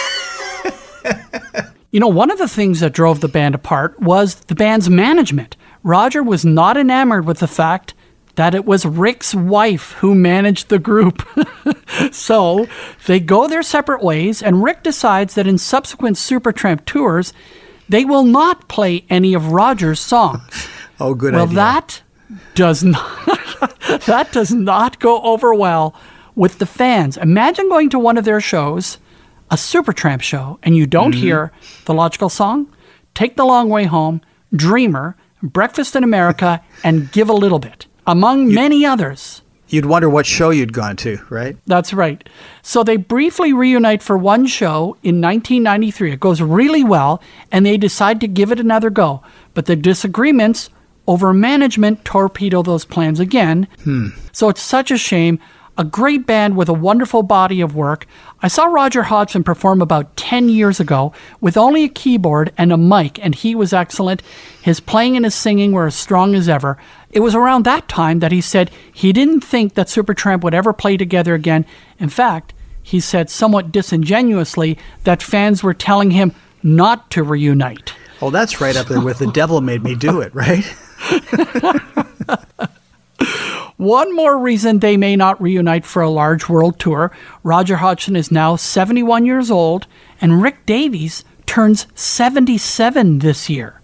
you 1.94 2.00
know, 2.00 2.08
one 2.08 2.32
of 2.32 2.38
the 2.38 2.48
things 2.48 2.80
that 2.80 2.92
drove 2.92 3.20
the 3.20 3.28
band 3.28 3.54
apart 3.54 4.00
was 4.00 4.34
the 4.34 4.56
band's 4.56 4.90
management. 4.90 5.56
Roger 5.84 6.24
was 6.24 6.44
not 6.44 6.76
enamored 6.76 7.24
with 7.24 7.38
the 7.38 7.46
fact 7.46 7.94
that 8.34 8.52
it 8.52 8.64
was 8.64 8.84
Rick's 8.84 9.32
wife 9.32 9.92
who 9.92 10.12
managed 10.12 10.70
the 10.70 10.80
group. 10.80 11.22
so 12.10 12.66
they 13.06 13.20
go 13.20 13.46
their 13.46 13.62
separate 13.62 14.02
ways, 14.02 14.42
and 14.42 14.64
Rick 14.64 14.82
decides 14.82 15.36
that 15.36 15.46
in 15.46 15.56
subsequent 15.56 16.16
Supertramp 16.16 16.84
tours, 16.84 17.32
they 17.88 18.04
will 18.04 18.24
not 18.24 18.66
play 18.66 19.04
any 19.08 19.32
of 19.32 19.52
Roger's 19.52 20.00
songs. 20.00 20.68
Oh, 21.00 21.14
good 21.14 21.34
well, 21.34 21.42
idea. 21.42 21.56
Well, 21.56 21.64
that 21.64 22.02
does 22.54 22.84
not 22.84 23.26
that 24.06 24.30
does 24.30 24.52
not 24.52 25.00
go 25.00 25.20
over 25.22 25.52
well 25.52 25.94
with 26.36 26.58
the 26.58 26.66
fans. 26.66 27.16
Imagine 27.16 27.68
going 27.68 27.90
to 27.90 27.98
one 27.98 28.16
of 28.16 28.24
their 28.24 28.40
shows, 28.40 28.98
a 29.54 29.56
Supertramp 29.56 30.20
show, 30.20 30.58
and 30.64 30.76
you 30.76 30.84
don't 30.84 31.12
Mhm. 31.14 31.18
hear 31.18 31.52
the 31.84 31.94
logical 31.94 32.28
song, 32.28 32.66
Take 33.14 33.36
the 33.36 33.44
Long 33.44 33.68
Way 33.68 33.84
Home, 33.84 34.20
Dreamer, 34.54 35.14
Breakfast 35.44 35.94
in 35.94 36.02
America, 36.02 36.60
and 36.84 37.10
Give 37.12 37.28
a 37.28 37.32
Little 37.32 37.60
Bit, 37.60 37.86
among 38.04 38.52
many 38.52 38.84
others. 38.84 39.42
You'd 39.68 39.86
wonder 39.86 40.08
what 40.10 40.26
show 40.26 40.50
you'd 40.50 40.72
gone 40.72 40.96
to, 40.96 41.18
right? 41.30 41.56
That's 41.68 41.94
right. 41.94 42.28
So 42.62 42.82
they 42.82 42.96
briefly 42.96 43.52
reunite 43.52 44.02
for 44.02 44.18
one 44.18 44.46
show 44.46 44.96
in 45.04 45.20
1993. 45.20 46.12
It 46.12 46.20
goes 46.20 46.42
really 46.42 46.82
well, 46.82 47.22
and 47.52 47.64
they 47.64 47.76
decide 47.76 48.20
to 48.20 48.28
give 48.28 48.50
it 48.52 48.58
another 48.60 48.90
go. 48.90 49.22
But 49.54 49.66
the 49.66 49.76
disagreements 49.76 50.68
over 51.06 51.32
management 51.32 52.04
torpedo 52.04 52.62
those 52.62 52.84
plans 52.84 53.20
again. 53.20 53.68
Hmm. 53.84 54.08
So 54.32 54.48
it's 54.48 54.62
such 54.62 54.90
a 54.90 54.98
shame. 54.98 55.38
A 55.76 55.84
great 55.84 56.24
band 56.24 56.56
with 56.56 56.68
a 56.68 56.72
wonderful 56.72 57.24
body 57.24 57.60
of 57.60 57.74
work. 57.74 58.06
I 58.40 58.48
saw 58.48 58.66
Roger 58.66 59.02
Hodgson 59.02 59.42
perform 59.42 59.82
about 59.82 60.16
10 60.16 60.48
years 60.48 60.78
ago 60.78 61.12
with 61.40 61.56
only 61.56 61.82
a 61.82 61.88
keyboard 61.88 62.52
and 62.56 62.72
a 62.72 62.76
mic, 62.76 63.18
and 63.24 63.34
he 63.34 63.56
was 63.56 63.72
excellent. 63.72 64.22
His 64.62 64.78
playing 64.78 65.16
and 65.16 65.24
his 65.24 65.34
singing 65.34 65.72
were 65.72 65.86
as 65.86 65.96
strong 65.96 66.36
as 66.36 66.48
ever. 66.48 66.78
It 67.10 67.20
was 67.20 67.34
around 67.34 67.64
that 67.64 67.88
time 67.88 68.20
that 68.20 68.30
he 68.30 68.40
said 68.40 68.70
he 68.92 69.12
didn't 69.12 69.40
think 69.40 69.74
that 69.74 69.88
Supertramp 69.88 70.42
would 70.42 70.54
ever 70.54 70.72
play 70.72 70.96
together 70.96 71.34
again. 71.34 71.66
In 71.98 72.08
fact, 72.08 72.54
he 72.80 73.00
said 73.00 73.28
somewhat 73.28 73.72
disingenuously 73.72 74.78
that 75.02 75.22
fans 75.22 75.64
were 75.64 75.74
telling 75.74 76.12
him 76.12 76.32
not 76.62 77.10
to 77.12 77.22
reunite. 77.24 77.94
Oh, 78.22 78.30
that's 78.30 78.60
right 78.60 78.76
up 78.76 78.86
there 78.86 79.00
with 79.00 79.18
The 79.18 79.30
Devil 79.32 79.60
Made 79.60 79.82
Me 79.82 79.96
Do 79.96 80.20
It, 80.20 80.32
right? 80.34 80.64
One 83.76 84.14
more 84.14 84.38
reason 84.38 84.78
they 84.78 84.96
may 84.96 85.16
not 85.16 85.42
reunite 85.42 85.84
for 85.84 86.00
a 86.00 86.10
large 86.10 86.48
world 86.48 86.78
tour 86.78 87.10
Roger 87.42 87.76
Hodgson 87.76 88.14
is 88.14 88.30
now 88.30 88.56
71 88.56 89.26
years 89.26 89.50
old, 89.50 89.86
and 90.20 90.42
Rick 90.42 90.64
Davies 90.64 91.24
turns 91.46 91.86
77 91.94 93.18
this 93.18 93.50
year. 93.50 93.80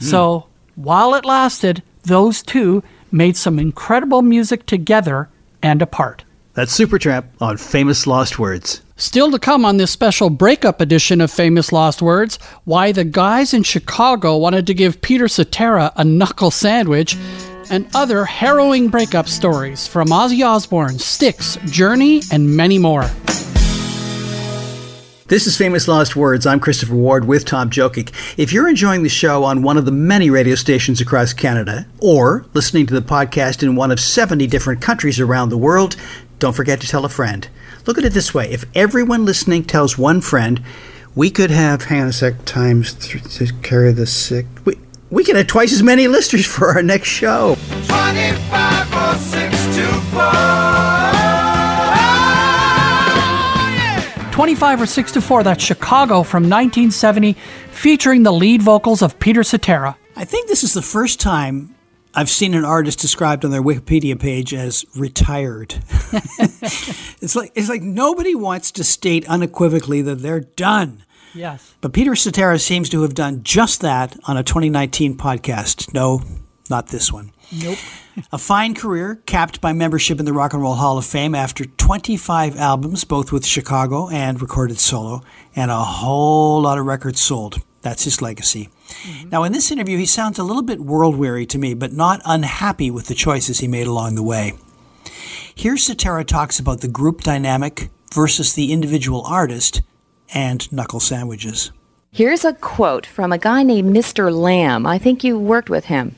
Hmm. 0.00 0.04
So 0.04 0.46
while 0.74 1.14
it 1.14 1.24
lasted, 1.24 1.82
those 2.02 2.42
two 2.42 2.82
made 3.10 3.36
some 3.36 3.58
incredible 3.58 4.22
music 4.22 4.66
together 4.66 5.28
and 5.62 5.82
apart. 5.82 6.24
That's 6.54 6.76
Supertramp 6.76 7.26
on 7.40 7.56
Famous 7.56 8.06
Lost 8.06 8.38
Words. 8.38 8.82
Still 8.96 9.30
to 9.30 9.38
come 9.38 9.64
on 9.64 9.76
this 9.76 9.92
special 9.92 10.28
breakup 10.28 10.80
edition 10.80 11.20
of 11.20 11.30
Famous 11.30 11.70
Lost 11.70 12.02
Words, 12.02 12.36
why 12.64 12.90
the 12.90 13.04
guys 13.04 13.54
in 13.54 13.62
Chicago 13.62 14.36
wanted 14.36 14.66
to 14.66 14.74
give 14.74 15.00
Peter 15.00 15.28
Cetera 15.28 15.92
a 15.94 16.02
knuckle 16.02 16.50
sandwich, 16.50 17.16
and 17.70 17.88
other 17.94 18.24
harrowing 18.24 18.88
breakup 18.88 19.28
stories 19.28 19.86
from 19.86 20.08
Ozzy 20.08 20.46
Osbourne, 20.46 20.98
Styx, 20.98 21.56
Journey, 21.66 22.22
and 22.32 22.56
many 22.56 22.78
more. 22.78 23.08
This 25.28 25.46
is 25.46 25.58
Famous 25.58 25.86
Lost 25.86 26.16
Words. 26.16 26.46
I'm 26.46 26.58
Christopher 26.58 26.94
Ward 26.94 27.26
with 27.26 27.44
Tom 27.44 27.68
Jokic. 27.68 28.14
If 28.38 28.50
you're 28.50 28.66
enjoying 28.66 29.02
the 29.02 29.10
show 29.10 29.44
on 29.44 29.62
one 29.62 29.76
of 29.76 29.84
the 29.84 29.92
many 29.92 30.30
radio 30.30 30.54
stations 30.54 31.02
across 31.02 31.34
Canada, 31.34 31.86
or 32.00 32.46
listening 32.54 32.86
to 32.86 32.94
the 32.94 33.06
podcast 33.06 33.62
in 33.62 33.76
one 33.76 33.90
of 33.90 34.00
70 34.00 34.46
different 34.46 34.80
countries 34.80 35.20
around 35.20 35.50
the 35.50 35.58
world, 35.58 35.96
don't 36.38 36.56
forget 36.56 36.80
to 36.80 36.88
tell 36.88 37.04
a 37.04 37.10
friend. 37.10 37.46
Look 37.84 37.98
at 37.98 38.04
it 38.04 38.14
this 38.14 38.32
way 38.32 38.50
if 38.50 38.64
everyone 38.74 39.26
listening 39.26 39.64
tells 39.64 39.98
one 39.98 40.22
friend, 40.22 40.62
we 41.14 41.30
could 41.30 41.50
have, 41.50 41.84
hang 41.84 42.00
on 42.00 42.08
a 42.08 42.12
sec, 42.12 42.46
times 42.46 42.92
three 42.92 43.20
to 43.20 43.52
carry 43.60 43.92
the 43.92 44.06
sick. 44.06 44.46
We, 44.64 44.78
we 45.10 45.24
can 45.24 45.36
have 45.36 45.46
twice 45.46 45.72
as 45.72 45.82
many 45.82 46.08
listeners 46.08 46.46
for 46.46 46.68
our 46.68 46.82
next 46.82 47.08
show. 47.08 47.56
25 47.86 48.94
or 48.94 49.16
6 49.18 49.76
to 49.76 49.88
25 54.32 54.80
or 54.82 54.86
6 54.86 55.12
to 55.12 55.20
4, 55.20 55.42
that's 55.42 55.64
Chicago 55.64 56.22
from 56.22 56.44
1970, 56.44 57.32
featuring 57.72 58.22
the 58.22 58.32
lead 58.32 58.62
vocals 58.62 59.02
of 59.02 59.18
Peter 59.18 59.42
Cetera. 59.42 59.96
I 60.14 60.24
think 60.24 60.48
this 60.48 60.62
is 60.62 60.74
the 60.74 60.82
first 60.82 61.18
time 61.20 61.74
I've 62.14 62.30
seen 62.30 62.54
an 62.54 62.64
artist 62.64 63.00
described 63.00 63.44
on 63.44 63.50
their 63.50 63.62
Wikipedia 63.62 64.18
page 64.18 64.54
as 64.54 64.84
retired. 64.96 65.74
it's 66.12 67.36
like 67.36 67.52
it's 67.54 67.68
like 67.68 67.82
nobody 67.82 68.34
wants 68.34 68.70
to 68.72 68.84
state 68.84 69.28
unequivocally 69.28 70.02
that 70.02 70.16
they're 70.16 70.40
done. 70.40 71.04
Yes. 71.34 71.74
But 71.80 71.92
Peter 71.92 72.14
Cetera 72.16 72.58
seems 72.58 72.88
to 72.90 73.02
have 73.02 73.14
done 73.14 73.42
just 73.42 73.80
that 73.80 74.16
on 74.26 74.36
a 74.36 74.42
2019 74.42 75.16
podcast. 75.16 75.92
No, 75.94 76.22
not 76.70 76.88
this 76.88 77.12
one. 77.12 77.32
Nope. 77.52 77.78
A 78.32 78.38
fine 78.38 78.74
career 78.74 79.22
capped 79.26 79.60
by 79.60 79.72
membership 79.72 80.18
in 80.18 80.26
the 80.26 80.32
Rock 80.32 80.52
and 80.52 80.60
Roll 80.60 80.74
Hall 80.74 80.98
of 80.98 81.06
Fame 81.06 81.36
after 81.36 81.64
25 81.64 82.56
albums, 82.56 83.04
both 83.04 83.30
with 83.30 83.46
Chicago 83.46 84.08
and 84.08 84.42
recorded 84.42 84.80
solo, 84.80 85.22
and 85.54 85.70
a 85.70 85.76
whole 85.76 86.60
lot 86.60 86.78
of 86.78 86.86
records 86.86 87.20
sold. 87.20 87.58
That's 87.80 88.04
his 88.04 88.20
legacy. 88.20 88.70
Mm-hmm. 88.88 89.28
Now, 89.28 89.44
in 89.44 89.52
this 89.52 89.70
interview, 89.70 89.98
he 89.98 90.06
sounds 90.06 90.38
a 90.38 90.42
little 90.42 90.62
bit 90.62 90.80
world 90.80 91.16
weary 91.16 91.46
to 91.46 91.58
me, 91.58 91.74
but 91.74 91.92
not 91.92 92.20
unhappy 92.24 92.90
with 92.90 93.06
the 93.06 93.14
choices 93.14 93.60
he 93.60 93.68
made 93.68 93.86
along 93.86 94.16
the 94.16 94.22
way. 94.22 94.54
Here, 95.54 95.76
Cetera 95.76 96.24
talks 96.24 96.58
about 96.58 96.80
the 96.80 96.88
group 96.88 97.22
dynamic 97.22 97.88
versus 98.12 98.54
the 98.54 98.72
individual 98.72 99.22
artist 99.26 99.82
and 100.34 100.70
knuckle 100.72 101.00
sandwiches. 101.00 101.72
Here's 102.10 102.44
a 102.44 102.54
quote 102.54 103.06
from 103.06 103.32
a 103.32 103.38
guy 103.38 103.62
named 103.62 103.94
Mr. 103.94 104.32
Lamm. 104.32 104.86
I 104.86 104.98
think 104.98 105.22
you 105.22 105.38
worked 105.38 105.70
with 105.70 105.86
him. 105.86 106.16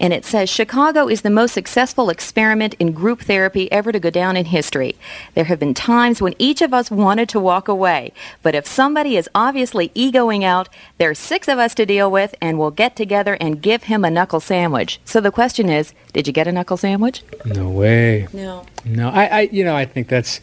And 0.00 0.12
it 0.12 0.24
says 0.24 0.48
Chicago 0.48 1.08
is 1.08 1.22
the 1.22 1.30
most 1.30 1.52
successful 1.52 2.08
experiment 2.08 2.74
in 2.78 2.92
group 2.92 3.22
therapy 3.22 3.70
ever 3.72 3.90
to 3.90 3.98
go 3.98 4.10
down 4.10 4.36
in 4.36 4.46
history. 4.46 4.94
There 5.34 5.44
have 5.44 5.58
been 5.58 5.74
times 5.74 6.22
when 6.22 6.34
each 6.38 6.62
of 6.62 6.72
us 6.72 6.90
wanted 6.90 7.28
to 7.30 7.40
walk 7.40 7.66
away, 7.66 8.12
but 8.42 8.54
if 8.54 8.66
somebody 8.66 9.16
is 9.16 9.28
obviously 9.34 9.90
egoing 9.94 10.44
out, 10.44 10.68
there's 10.98 11.18
six 11.18 11.48
of 11.48 11.58
us 11.58 11.74
to 11.74 11.84
deal 11.84 12.10
with, 12.10 12.34
and 12.40 12.58
we'll 12.58 12.70
get 12.70 12.94
together 12.94 13.36
and 13.40 13.60
give 13.60 13.84
him 13.84 14.04
a 14.04 14.10
knuckle 14.10 14.40
sandwich. 14.40 15.00
So 15.04 15.20
the 15.20 15.32
question 15.32 15.68
is 15.68 15.92
did 16.12 16.28
you 16.28 16.32
get 16.32 16.46
a 16.46 16.52
knuckle 16.52 16.76
sandwich? 16.76 17.22
No 17.44 17.68
way. 17.68 18.28
No. 18.32 18.66
No, 18.84 19.08
I, 19.08 19.24
I, 19.24 19.40
you 19.50 19.64
know, 19.64 19.74
I 19.74 19.84
think 19.84 20.08
that's 20.08 20.40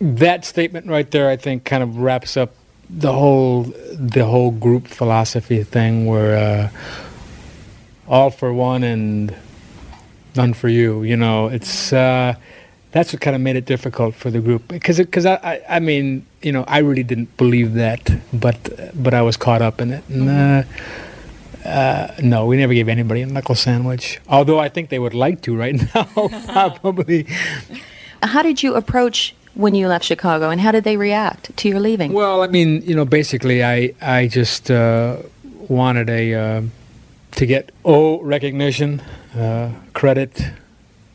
that 0.00 0.44
statement 0.44 0.86
right 0.86 1.10
there. 1.10 1.28
I 1.28 1.36
think 1.36 1.64
kind 1.64 1.82
of 1.82 1.98
wraps 1.98 2.36
up 2.36 2.54
the 2.90 3.12
whole 3.12 3.64
the 3.92 4.24
whole 4.24 4.50
group 4.50 4.86
philosophy 4.86 5.62
thing, 5.62 6.06
where 6.06 6.36
uh, 6.36 6.70
all 8.08 8.30
for 8.30 8.52
one 8.52 8.82
and 8.82 9.34
none 10.36 10.54
for 10.54 10.68
you. 10.68 11.02
You 11.02 11.16
know, 11.16 11.48
it's 11.48 11.92
uh, 11.92 12.34
that's 12.92 13.12
what 13.12 13.20
kind 13.20 13.36
of 13.36 13.42
made 13.42 13.56
it 13.56 13.66
difficult 13.66 14.14
for 14.14 14.30
the 14.30 14.40
group 14.40 14.68
because 14.68 14.98
because 14.98 15.26
I, 15.26 15.34
I 15.34 15.76
I 15.76 15.80
mean 15.80 16.24
you 16.42 16.52
know 16.52 16.64
I 16.66 16.78
really 16.78 17.02
didn't 17.02 17.36
believe 17.36 17.74
that, 17.74 18.10
but 18.32 18.58
but 18.94 19.14
I 19.14 19.22
was 19.22 19.36
caught 19.36 19.62
up 19.62 19.80
in 19.80 19.92
it. 19.92 20.04
And, 20.08 20.28
uh, 20.28 20.62
uh, 21.64 22.14
no, 22.22 22.46
we 22.46 22.56
never 22.56 22.72
gave 22.72 22.88
anybody 22.88 23.20
a 23.22 23.26
knuckle 23.26 23.54
sandwich. 23.54 24.20
Although 24.28 24.58
I 24.58 24.68
think 24.68 24.88
they 24.88 24.98
would 24.98 25.14
like 25.14 25.42
to 25.42 25.54
right 25.56 25.74
now, 25.94 26.04
probably. 26.80 27.26
How 28.22 28.42
did 28.42 28.62
you 28.62 28.74
approach 28.74 29.34
when 29.58 29.74
you 29.74 29.88
left 29.88 30.04
Chicago, 30.04 30.50
and 30.50 30.60
how 30.60 30.70
did 30.70 30.84
they 30.84 30.96
react 30.96 31.54
to 31.56 31.68
your 31.68 31.80
leaving? 31.80 32.12
Well, 32.12 32.42
I 32.42 32.46
mean, 32.46 32.80
you 32.82 32.94
know, 32.94 33.04
basically, 33.04 33.64
I 33.64 33.92
I 34.00 34.28
just 34.28 34.70
uh, 34.70 35.16
wanted 35.68 36.08
a 36.08 36.34
uh, 36.34 36.62
to 37.32 37.46
get 37.46 37.72
O 37.84 38.20
recognition, 38.22 39.02
uh, 39.36 39.72
credit, 39.94 40.52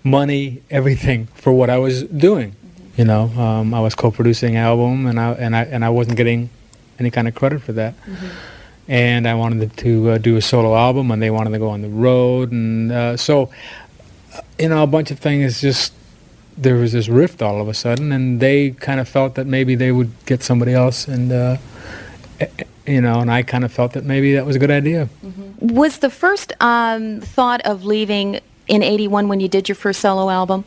money, 0.03 0.61
everything 0.69 1.27
for 1.33 1.53
what 1.53 1.69
I 1.69 1.77
was 1.77 2.03
doing. 2.03 2.55
You 2.97 3.05
know, 3.05 3.23
um, 3.41 3.73
I 3.73 3.79
was 3.79 3.95
co-producing 3.95 4.57
album, 4.57 5.07
and 5.07 5.19
I 5.19 5.31
and 5.31 5.55
I 5.55 5.63
and 5.63 5.85
I 5.85 5.89
wasn't 5.89 6.17
getting 6.17 6.49
any 6.99 7.11
kind 7.11 7.27
of 7.29 7.35
credit 7.35 7.61
for 7.61 7.71
that. 7.73 7.95
And 8.89 9.25
I 9.25 9.35
wanted 9.35 9.77
to 9.77 10.09
uh, 10.09 10.17
do 10.17 10.35
a 10.35 10.41
solo 10.41 10.75
album, 10.75 11.11
and 11.11 11.21
they 11.21 11.31
wanted 11.31 11.51
to 11.51 11.59
go 11.59 11.69
on 11.69 11.81
the 11.81 11.87
road, 11.87 12.51
and 12.51 12.91
uh, 12.91 13.15
so 13.15 13.49
uh, 14.35 14.41
you 14.59 14.67
know, 14.67 14.83
a 14.83 14.87
bunch 14.87 15.11
of 15.11 15.19
things 15.19 15.61
just 15.61 15.93
there 16.57 16.75
was 16.75 16.91
this 16.91 17.07
rift 17.07 17.41
all 17.41 17.61
of 17.61 17.67
a 17.67 17.73
sudden, 17.73 18.11
and 18.11 18.39
they 18.39 18.71
kind 18.71 18.99
of 18.99 19.07
felt 19.07 19.35
that 19.35 19.47
maybe 19.47 19.75
they 19.75 19.91
would 19.91 20.11
get 20.25 20.43
somebody 20.43 20.73
else, 20.73 21.07
and 21.07 21.31
uh, 21.31 21.57
eh, 22.39 22.47
eh, 22.59 22.63
you 22.85 23.01
know, 23.01 23.19
and 23.19 23.31
I 23.31 23.43
kind 23.43 23.63
of 23.63 23.71
felt 23.71 23.93
that 23.93 24.03
maybe 24.03 24.33
that 24.35 24.45
was 24.45 24.55
a 24.55 24.59
good 24.59 24.71
idea. 24.71 25.09
Was 25.59 25.99
the 25.99 26.09
first 26.09 26.53
um, 26.59 27.21
thought 27.21 27.61
of 27.61 27.85
leaving 27.85 28.39
in 28.67 28.83
81 28.83 29.27
when 29.27 29.39
you 29.39 29.47
did 29.47 29.67
your 29.69 29.75
first 29.75 29.99
solo 30.01 30.29
album? 30.29 30.65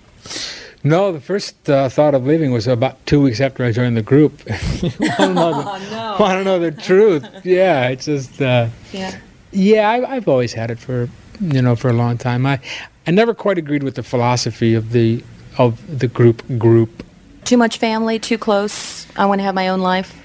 No, 0.82 1.12
the 1.12 1.20
first 1.20 1.68
uh, 1.68 1.88
thought 1.88 2.14
of 2.14 2.26
leaving 2.26 2.52
was 2.52 2.66
about 2.66 3.04
two 3.06 3.20
weeks 3.20 3.40
after 3.40 3.64
I 3.64 3.72
joined 3.72 3.96
the 3.96 4.02
group. 4.02 4.46
want 4.46 5.16
to 5.16 5.34
know, 5.34 5.52
the, 5.52 6.16
wanna 6.20 6.44
know 6.44 6.58
the 6.58 6.70
truth? 6.70 7.24
Yeah, 7.44 7.88
it's 7.88 8.04
just. 8.04 8.40
Uh, 8.40 8.68
Yeah. 8.92 9.18
Yeah, 9.52 9.90
I, 9.90 10.16
I've 10.16 10.28
always 10.28 10.52
had 10.52 10.70
it 10.70 10.78
for 10.78 11.08
you 11.40 11.62
know 11.62 11.76
for 11.76 11.88
a 11.88 11.92
long 11.92 12.18
time. 12.18 12.44
I 12.46 12.60
I 13.06 13.10
never 13.10 13.34
quite 13.34 13.58
agreed 13.58 13.82
with 13.82 13.94
the 13.94 14.02
philosophy 14.02 14.74
of 14.74 14.92
the 14.92 15.22
of 15.58 15.98
the 15.98 16.08
group 16.08 16.42
group. 16.58 17.02
Too 17.44 17.56
much 17.56 17.78
family, 17.78 18.18
too 18.18 18.38
close. 18.38 19.06
I 19.16 19.26
want 19.26 19.38
to 19.40 19.44
have 19.44 19.54
my 19.54 19.68
own 19.68 19.80
life. 19.80 20.20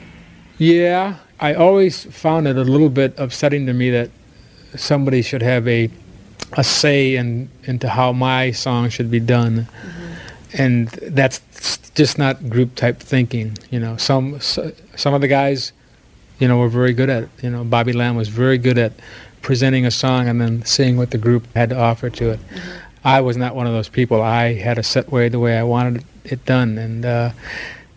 Yeah, 0.58 1.16
I 1.40 1.54
always 1.54 2.06
found 2.06 2.48
it 2.48 2.58
a 2.58 2.64
little 2.64 2.90
bit 2.90 3.14
upsetting 3.18 3.66
to 3.66 3.74
me 3.74 3.90
that 3.92 4.10
somebody 4.76 5.22
should 5.22 5.42
have 5.42 5.68
a 5.68 5.90
a 6.54 6.64
say 6.64 7.16
in 7.16 7.50
into 7.64 7.88
how 7.88 8.12
my 8.12 8.52
song 8.52 8.90
should 8.90 9.10
be 9.10 9.20
done, 9.20 9.68
mm-hmm. 9.72 10.62
and 10.62 10.88
that's 10.90 11.42
just 11.96 12.18
not 12.18 12.50
group 12.50 12.76
type 12.76 13.00
thinking. 13.00 13.58
You 13.70 13.80
know, 13.80 13.98
some 13.98 14.40
some 14.40 15.14
of 15.14 15.22
the 15.22 15.28
guys, 15.28 15.72
you 16.40 16.48
know, 16.48 16.58
were 16.58 16.70
very 16.70 16.94
good 16.94 17.10
at 17.10 17.24
it. 17.24 17.30
You 17.42 17.50
know, 17.50 17.64
Bobby 17.64 17.94
Lamm 17.94 18.16
was 18.16 18.28
very 18.28 18.58
good 18.58 18.78
at 18.78 18.94
presenting 19.42 19.86
a 19.86 19.92
song 19.92 20.28
and 20.28 20.40
then 20.40 20.64
seeing 20.66 20.98
what 20.98 21.12
the 21.12 21.18
group 21.18 21.48
had 21.56 21.70
to 21.70 21.80
offer 21.80 22.10
to 22.10 22.32
it. 22.32 22.40
Mm-hmm. 22.40 22.91
I 23.04 23.22
was 23.22 23.38
not 23.38 23.56
one 23.56 23.68
of 23.68 23.74
those 23.74 23.90
people. 23.90 24.22
I 24.22 24.54
had 24.54 24.78
a 24.78 24.84
set 24.84 25.12
way 25.12 25.30
the 25.30 25.40
way 25.40 25.58
I 25.58 25.64
wanted 25.64 26.04
it 26.24 26.46
done, 26.46 26.78
and 26.78 27.06
uh, 27.06 27.32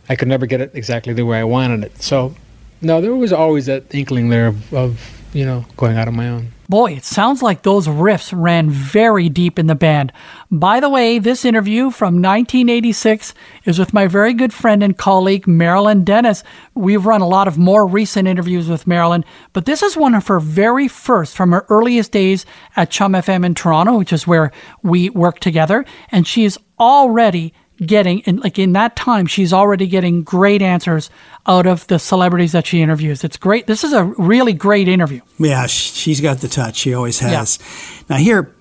I 0.09 0.17
could 0.17 0.29
never 0.29 0.47
get 0.47 0.61
it 0.61 0.71
exactly 0.75 1.13
the 1.13 1.25
way 1.25 1.39
I 1.39 1.45
wanted 1.45 1.85
it. 1.85 2.03
So, 2.03 2.35
no, 2.81 3.01
there 3.01 3.15
was 3.15 3.33
always 3.33 3.67
that 3.67 3.95
inkling 3.95 4.31
there 4.31 4.47
of, 4.47 4.73
of 4.73 5.23
you 5.35 5.45
know 5.45 5.67
going 5.77 5.97
out 5.99 6.09
on 6.09 6.17
my 6.17 6.29
own. 6.29 6.54
Boy, 6.69 6.93
it 6.93 7.05
sounds 7.05 7.43
like 7.43 7.63
those 7.63 7.87
riffs 7.87 8.33
ran 8.35 8.71
very 8.71 9.29
deep 9.29 9.59
in 9.59 9.67
the 9.67 9.75
band. 9.75 10.13
By 10.51 10.81
the 10.81 10.89
way, 10.89 11.19
this 11.19 11.45
interview 11.45 11.91
from 11.91 12.23
1986 12.23 13.35
is 13.65 13.79
with 13.79 13.93
my 13.93 14.07
very 14.07 14.33
good 14.33 14.53
friend 14.53 14.83
and 14.83 14.97
colleague, 14.97 15.47
Marilyn 15.47 16.05
Dennis. 16.05 16.43
We've 16.75 17.05
run 17.05 17.21
a 17.21 17.29
lot 17.29 17.49
of 17.49 17.59
more 17.59 17.87
recent 17.87 18.27
interviews 18.27 18.69
with 18.69 18.87
Marilyn, 18.87 19.25
but 19.53 19.67
this 19.67 19.83
is 19.83 19.97
one 19.97 20.15
of 20.15 20.27
her 20.29 20.41
very 20.41 20.89
first 20.89 21.37
from 21.37 21.53
her 21.53 21.67
earliest 21.69 22.13
days 22.13 22.47
at 22.77 22.91
Chum 22.91 23.13
FM 23.13 23.45
in 23.45 23.55
Toronto, 23.55 23.99
which 23.99 24.13
is 24.13 24.27
where 24.27 24.51
we 24.83 25.11
work 25.11 25.41
together. 25.41 25.85
And 26.11 26.27
she 26.27 26.45
is 26.45 26.59
already 26.79 27.53
getting 27.85 28.21
in 28.21 28.37
like 28.37 28.59
in 28.59 28.73
that 28.73 28.95
time 28.95 29.27
she's 29.27 29.53
already 29.53 29.87
getting 29.87 30.23
great 30.23 30.63
answers 30.63 31.11
out 31.47 31.67
of 31.67 31.85
the 31.89 31.99
celebrities 31.99 32.53
that 32.53 32.67
she 32.67 32.81
interviews 32.81 33.25
it's 33.25 33.37
great 33.37 33.67
this 33.67 33.83
is 33.83 33.93
a 33.93 34.05
really 34.05 34.53
great 34.53 34.87
interview 34.87 35.21
Yeah, 35.39 35.67
she's 35.67 36.21
got 36.21 36.39
the 36.39 36.49
touch. 36.49 36.77
She 36.77 36.95
always 36.95 37.19
has. 37.19 37.59
Now, 38.09 38.17
here, 38.17 38.55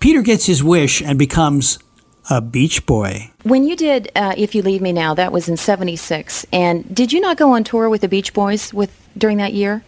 Peter 0.00 0.22
gets 0.22 0.46
his 0.46 0.62
wish 0.62 1.02
and 1.02 1.18
becomes 1.18 1.78
a 2.30 2.40
beach 2.40 2.86
boy. 2.86 3.30
When 3.42 3.64
you 3.64 3.76
did 3.76 4.10
uh, 4.14 4.34
"If 4.36 4.54
You 4.54 4.62
Leave 4.62 4.82
Me 4.82 4.92
Now," 4.92 5.14
that 5.14 5.32
was 5.32 5.48
in 5.48 5.56
'76, 5.56 6.46
and 6.52 6.94
did 6.94 7.12
you 7.12 7.20
not 7.20 7.36
go 7.36 7.52
on 7.52 7.64
tour 7.64 7.88
with 7.88 8.00
the 8.00 8.08
Beach 8.08 8.32
Boys 8.32 8.72
with 8.72 8.90
during 9.16 9.38
that 9.38 9.52
year? 9.52 9.82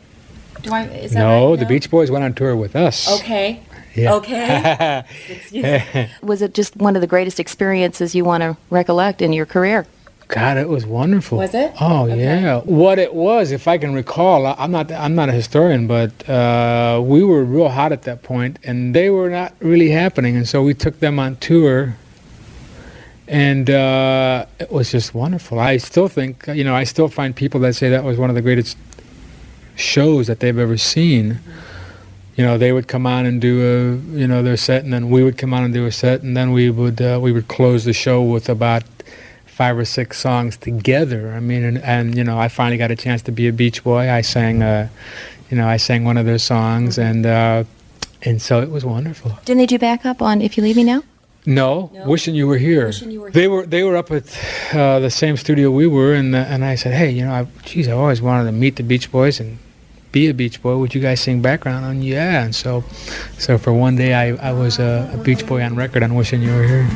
Do 0.62 0.72
I? 0.72 0.84
Is 0.84 1.12
that 1.12 1.18
no, 1.20 1.50
right? 1.50 1.58
the 1.60 1.66
Beach 1.66 1.90
Boys 1.90 2.10
went 2.10 2.24
on 2.24 2.34
tour 2.34 2.56
with 2.56 2.74
us. 2.76 3.08
Okay. 3.20 3.62
Yeah. 3.98 4.14
Okay. 4.14 6.10
was 6.22 6.42
it 6.42 6.54
just 6.54 6.76
one 6.76 6.94
of 6.96 7.00
the 7.00 7.06
greatest 7.06 7.38
experiences 7.40 8.14
you 8.14 8.24
want 8.24 8.42
to 8.42 8.56
recollect 8.70 9.20
in 9.22 9.32
your 9.32 9.46
career? 9.46 9.86
God, 10.28 10.58
it 10.58 10.68
was 10.68 10.84
wonderful. 10.84 11.38
Was 11.38 11.54
it? 11.54 11.72
Oh 11.80 12.04
yeah. 12.06 12.60
What 12.60 12.98
it 12.98 13.14
was, 13.14 13.50
if 13.50 13.66
I 13.66 13.78
can 13.78 13.94
recall, 13.94 14.44
I- 14.46 14.56
I'm 14.58 14.70
not 14.70 14.92
I'm 14.92 15.14
not 15.14 15.30
a 15.30 15.32
historian, 15.32 15.86
but 15.86 16.28
uh, 16.28 17.00
we 17.02 17.24
were 17.24 17.42
real 17.44 17.70
hot 17.70 17.92
at 17.92 18.02
that 18.02 18.22
point, 18.22 18.58
and 18.62 18.94
they 18.94 19.08
were 19.08 19.30
not 19.30 19.54
really 19.60 19.88
happening, 19.88 20.36
and 20.36 20.46
so 20.46 20.62
we 20.62 20.74
took 20.74 21.00
them 21.00 21.18
on 21.18 21.36
tour, 21.36 21.96
and 23.26 23.70
uh, 23.70 24.44
it 24.60 24.70
was 24.70 24.90
just 24.92 25.14
wonderful. 25.14 25.58
I 25.58 25.78
still 25.78 26.08
think, 26.08 26.46
you 26.48 26.64
know, 26.64 26.74
I 26.74 26.84
still 26.84 27.08
find 27.08 27.34
people 27.34 27.60
that 27.60 27.74
say 27.74 27.88
that 27.88 28.04
was 28.04 28.18
one 28.18 28.28
of 28.28 28.36
the 28.36 28.42
greatest 28.42 28.76
shows 29.76 30.26
that 30.26 30.40
they've 30.40 30.58
ever 30.58 30.76
seen. 30.76 31.38
You 32.38 32.44
know, 32.44 32.56
they 32.56 32.72
would 32.72 32.86
come 32.86 33.04
on 33.04 33.26
and 33.26 33.40
do 33.40 33.54
a, 33.60 34.16
you 34.16 34.28
know, 34.28 34.44
their 34.44 34.56
set, 34.56 34.84
and 34.84 34.92
then 34.92 35.10
we 35.10 35.24
would 35.24 35.36
come 35.36 35.52
on 35.52 35.64
and 35.64 35.74
do 35.74 35.86
a 35.86 35.90
set, 35.90 36.22
and 36.22 36.36
then 36.36 36.52
we 36.52 36.70
would 36.70 37.02
uh, 37.02 37.18
we 37.20 37.32
would 37.32 37.48
close 37.48 37.84
the 37.84 37.92
show 37.92 38.22
with 38.22 38.48
about 38.48 38.84
five 39.44 39.76
or 39.76 39.84
six 39.84 40.20
songs 40.20 40.56
together. 40.56 41.32
I 41.32 41.40
mean, 41.40 41.64
and, 41.64 41.78
and 41.78 42.16
you 42.16 42.22
know, 42.22 42.38
I 42.38 42.46
finally 42.46 42.78
got 42.78 42.92
a 42.92 42.96
chance 42.96 43.22
to 43.22 43.32
be 43.32 43.48
a 43.48 43.52
Beach 43.52 43.82
Boy. 43.82 44.08
I 44.08 44.20
sang, 44.20 44.62
uh, 44.62 44.88
you 45.50 45.56
know, 45.56 45.66
I 45.66 45.78
sang 45.78 46.04
one 46.04 46.16
of 46.16 46.26
their 46.26 46.38
songs, 46.38 46.96
and 46.96 47.26
uh, 47.26 47.64
and 48.22 48.40
so 48.40 48.62
it 48.62 48.70
was 48.70 48.84
wonderful. 48.84 49.36
Didn't 49.44 49.58
they 49.58 49.66
do 49.66 49.78
backup 49.78 50.22
on 50.22 50.40
"If 50.40 50.56
You 50.56 50.62
Leave 50.62 50.76
Me 50.76 50.84
Now"? 50.84 51.02
No, 51.44 51.90
wishing 52.06 52.36
you 52.36 52.46
were 52.46 52.58
here. 52.58 52.92
they 53.32 53.48
were 53.48 53.66
they 53.66 53.82
were 53.82 53.96
up 53.96 54.12
at 54.12 54.26
uh, 54.72 55.00
the 55.00 55.10
same 55.10 55.36
studio 55.36 55.72
we 55.72 55.88
were, 55.88 56.14
and 56.14 56.36
uh, 56.36 56.38
and 56.38 56.64
I 56.64 56.76
said, 56.76 56.94
hey, 56.94 57.10
you 57.10 57.24
know, 57.24 57.32
I, 57.32 57.46
geez, 57.64 57.88
I 57.88 57.92
always 57.92 58.22
wanted 58.22 58.44
to 58.44 58.52
meet 58.52 58.76
the 58.76 58.84
Beach 58.84 59.10
Boys 59.10 59.40
and 59.40 59.58
be 60.12 60.28
a 60.28 60.34
Beach 60.34 60.62
Boy. 60.62 60.76
Would 60.76 60.94
you 60.94 61.00
guys 61.00 61.20
sing 61.20 61.42
background 61.42 61.84
on? 61.84 62.02
Yeah, 62.02 62.44
and 62.44 62.54
so 62.54 62.84
so 63.38 63.58
for 63.58 63.72
one 63.72 63.96
day, 63.96 64.14
I, 64.14 64.50
I 64.50 64.52
was 64.52 64.78
a, 64.78 65.10
a 65.14 65.18
Beach 65.18 65.46
Boy 65.46 65.62
on 65.62 65.76
record 65.76 66.02
on 66.02 66.14
wishing 66.14 66.42
you 66.42 66.52
were 66.52 66.64
here. 66.64 66.88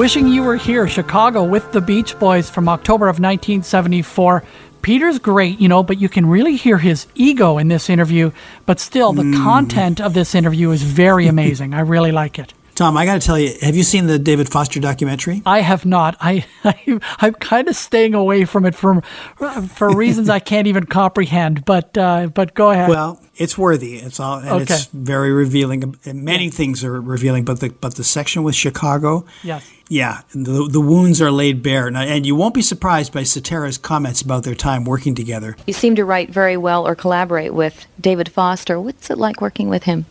Wishing 0.00 0.28
You 0.28 0.44
Were 0.44 0.56
Here, 0.56 0.88
Chicago 0.88 1.44
with 1.44 1.72
the 1.72 1.80
Beach 1.82 2.18
Boys 2.18 2.48
from 2.48 2.70
October 2.70 3.04
of 3.08 3.20
1974. 3.20 4.42
Peter's 4.80 5.18
great, 5.18 5.60
you 5.60 5.68
know, 5.68 5.82
but 5.82 6.00
you 6.00 6.08
can 6.08 6.24
really 6.24 6.56
hear 6.56 6.78
his 6.78 7.06
ego 7.14 7.58
in 7.58 7.68
this 7.68 7.90
interview. 7.90 8.30
But 8.64 8.80
still, 8.80 9.12
the 9.12 9.24
hmm. 9.24 9.44
content 9.44 10.00
of 10.00 10.14
this 10.14 10.34
interview 10.34 10.70
is 10.70 10.82
very 10.82 11.26
amazing. 11.34 11.74
I 11.74 11.80
really 11.80 12.12
like 12.12 12.38
it. 12.38 12.54
Tom, 12.80 12.96
I 12.96 13.04
got 13.04 13.20
to 13.20 13.26
tell 13.26 13.38
you, 13.38 13.52
have 13.60 13.76
you 13.76 13.82
seen 13.82 14.06
the 14.06 14.18
David 14.18 14.48
Foster 14.48 14.80
documentary? 14.80 15.42
I 15.44 15.60
have 15.60 15.84
not. 15.84 16.16
I, 16.18 16.46
I 16.64 16.98
I'm 17.18 17.34
kind 17.34 17.68
of 17.68 17.76
staying 17.76 18.14
away 18.14 18.46
from 18.46 18.64
it 18.64 18.74
for 18.74 19.02
for 19.02 19.94
reasons 19.94 20.30
I 20.30 20.38
can't 20.38 20.66
even 20.66 20.84
comprehend. 20.86 21.66
But 21.66 21.98
uh, 21.98 22.28
but 22.28 22.54
go 22.54 22.70
ahead. 22.70 22.88
Well, 22.88 23.20
it's 23.36 23.58
worthy. 23.58 23.96
It's 23.96 24.18
all, 24.18 24.38
and 24.38 24.62
it's 24.62 24.86
very 24.86 25.30
revealing. 25.30 25.94
And 26.06 26.24
Many 26.24 26.48
things 26.48 26.82
are 26.82 27.02
revealing, 27.02 27.44
but 27.44 27.60
the 27.60 27.68
but 27.68 27.96
the 27.96 28.04
section 28.04 28.44
with 28.44 28.54
Chicago, 28.54 29.26
yes. 29.44 29.70
yeah, 29.90 30.22
the 30.32 30.66
the 30.66 30.80
wounds 30.80 31.20
are 31.20 31.30
laid 31.30 31.62
bare, 31.62 31.90
Now, 31.90 32.00
and 32.00 32.24
you 32.24 32.34
won't 32.34 32.54
be 32.54 32.62
surprised 32.62 33.12
by 33.12 33.24
Cetera's 33.24 33.76
comments 33.76 34.22
about 34.22 34.44
their 34.44 34.54
time 34.54 34.86
working 34.86 35.14
together. 35.14 35.54
You 35.66 35.74
seem 35.74 35.96
to 35.96 36.04
write 36.06 36.30
very 36.30 36.56
well 36.56 36.86
or 36.86 36.94
collaborate 36.94 37.52
with 37.52 37.84
David 38.00 38.30
Foster. 38.30 38.80
What's 38.80 39.10
it 39.10 39.18
like 39.18 39.42
working 39.42 39.68
with 39.68 39.82
him? 39.82 40.06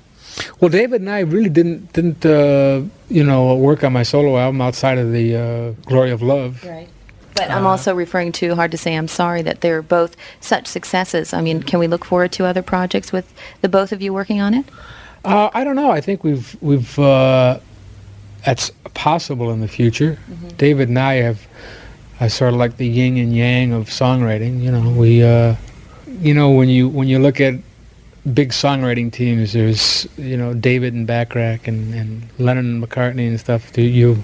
Well, 0.60 0.69
David 0.69 1.02
and 1.02 1.10
I 1.10 1.19
really 1.19 1.49
didn't 1.49 1.93
didn't 1.93 2.25
uh, 2.25 2.84
you 3.10 3.23
know 3.23 3.56
work 3.56 3.84
on 3.84 3.93
my 3.93 4.04
solo 4.04 4.38
album 4.38 4.62
outside 4.62 4.97
of 4.97 5.12
the 5.12 5.36
uh, 5.36 5.71
Glory 5.86 6.12
of 6.12 6.21
Love. 6.21 6.63
Right. 6.63 6.88
But 7.36 7.52
I'm 7.52 7.65
also 7.65 7.95
referring 7.95 8.34
to 8.34 8.56
Hard 8.56 8.71
to 8.71 8.78
Say 8.78 8.95
I'm 8.95 9.08
Sorry 9.08 9.41
that 9.43 9.62
they're 9.62 9.82
both 9.82 10.17
such 10.41 10.67
successes. 10.67 11.34
I 11.34 11.39
mean, 11.39 11.63
can 11.63 11.80
we 11.80 11.88
look 11.88 12.04
forward 12.04 12.34
to 12.34 12.45
other 12.45 12.62
projects 12.62 13.13
with 13.13 13.34
the 13.62 13.69
both 13.69 13.93
of 13.93 14.02
you 14.02 14.12
working 14.12 14.41
on 14.41 14.54
it? 14.54 14.65
Uh, 15.23 15.49
I 15.54 15.63
don't 15.63 15.78
know. 15.78 15.91
I 15.91 16.02
think 16.02 16.23
we've 16.23 16.58
we've 16.62 16.99
uh, 16.99 17.60
that's 18.45 18.71
possible 18.93 19.52
in 19.52 19.62
the 19.62 19.67
future. 19.67 20.19
David 20.58 20.89
and 20.89 20.99
I 20.99 21.15
have 21.15 21.47
uh, 22.19 22.28
sort 22.28 22.54
of 22.54 22.60
like 22.60 22.78
the 22.78 22.88
yin 22.88 23.17
and 23.17 23.34
yang 23.34 23.71
of 23.71 23.88
songwriting. 23.88 24.62
You 24.62 24.71
know, 24.71 24.89
we 24.89 25.23
uh, 25.23 25.56
you 26.19 26.34
know 26.34 26.52
when 26.52 26.69
you 26.69 26.89
when 26.89 27.08
you 27.08 27.19
look 27.19 27.39
at 27.39 27.56
big 28.29 28.49
songwriting 28.49 29.11
teams, 29.11 29.53
there's 29.53 30.07
you 30.17 30.37
know 30.37 30.53
David 30.53 30.93
and 30.93 31.05
Bacharach 31.05 31.67
and, 31.67 31.93
and 31.93 32.29
Lennon 32.37 32.75
and 32.75 32.83
McCartney 32.83 33.27
and 33.27 33.39
stuff. 33.39 33.71
Do 33.73 33.81
you 33.81 34.23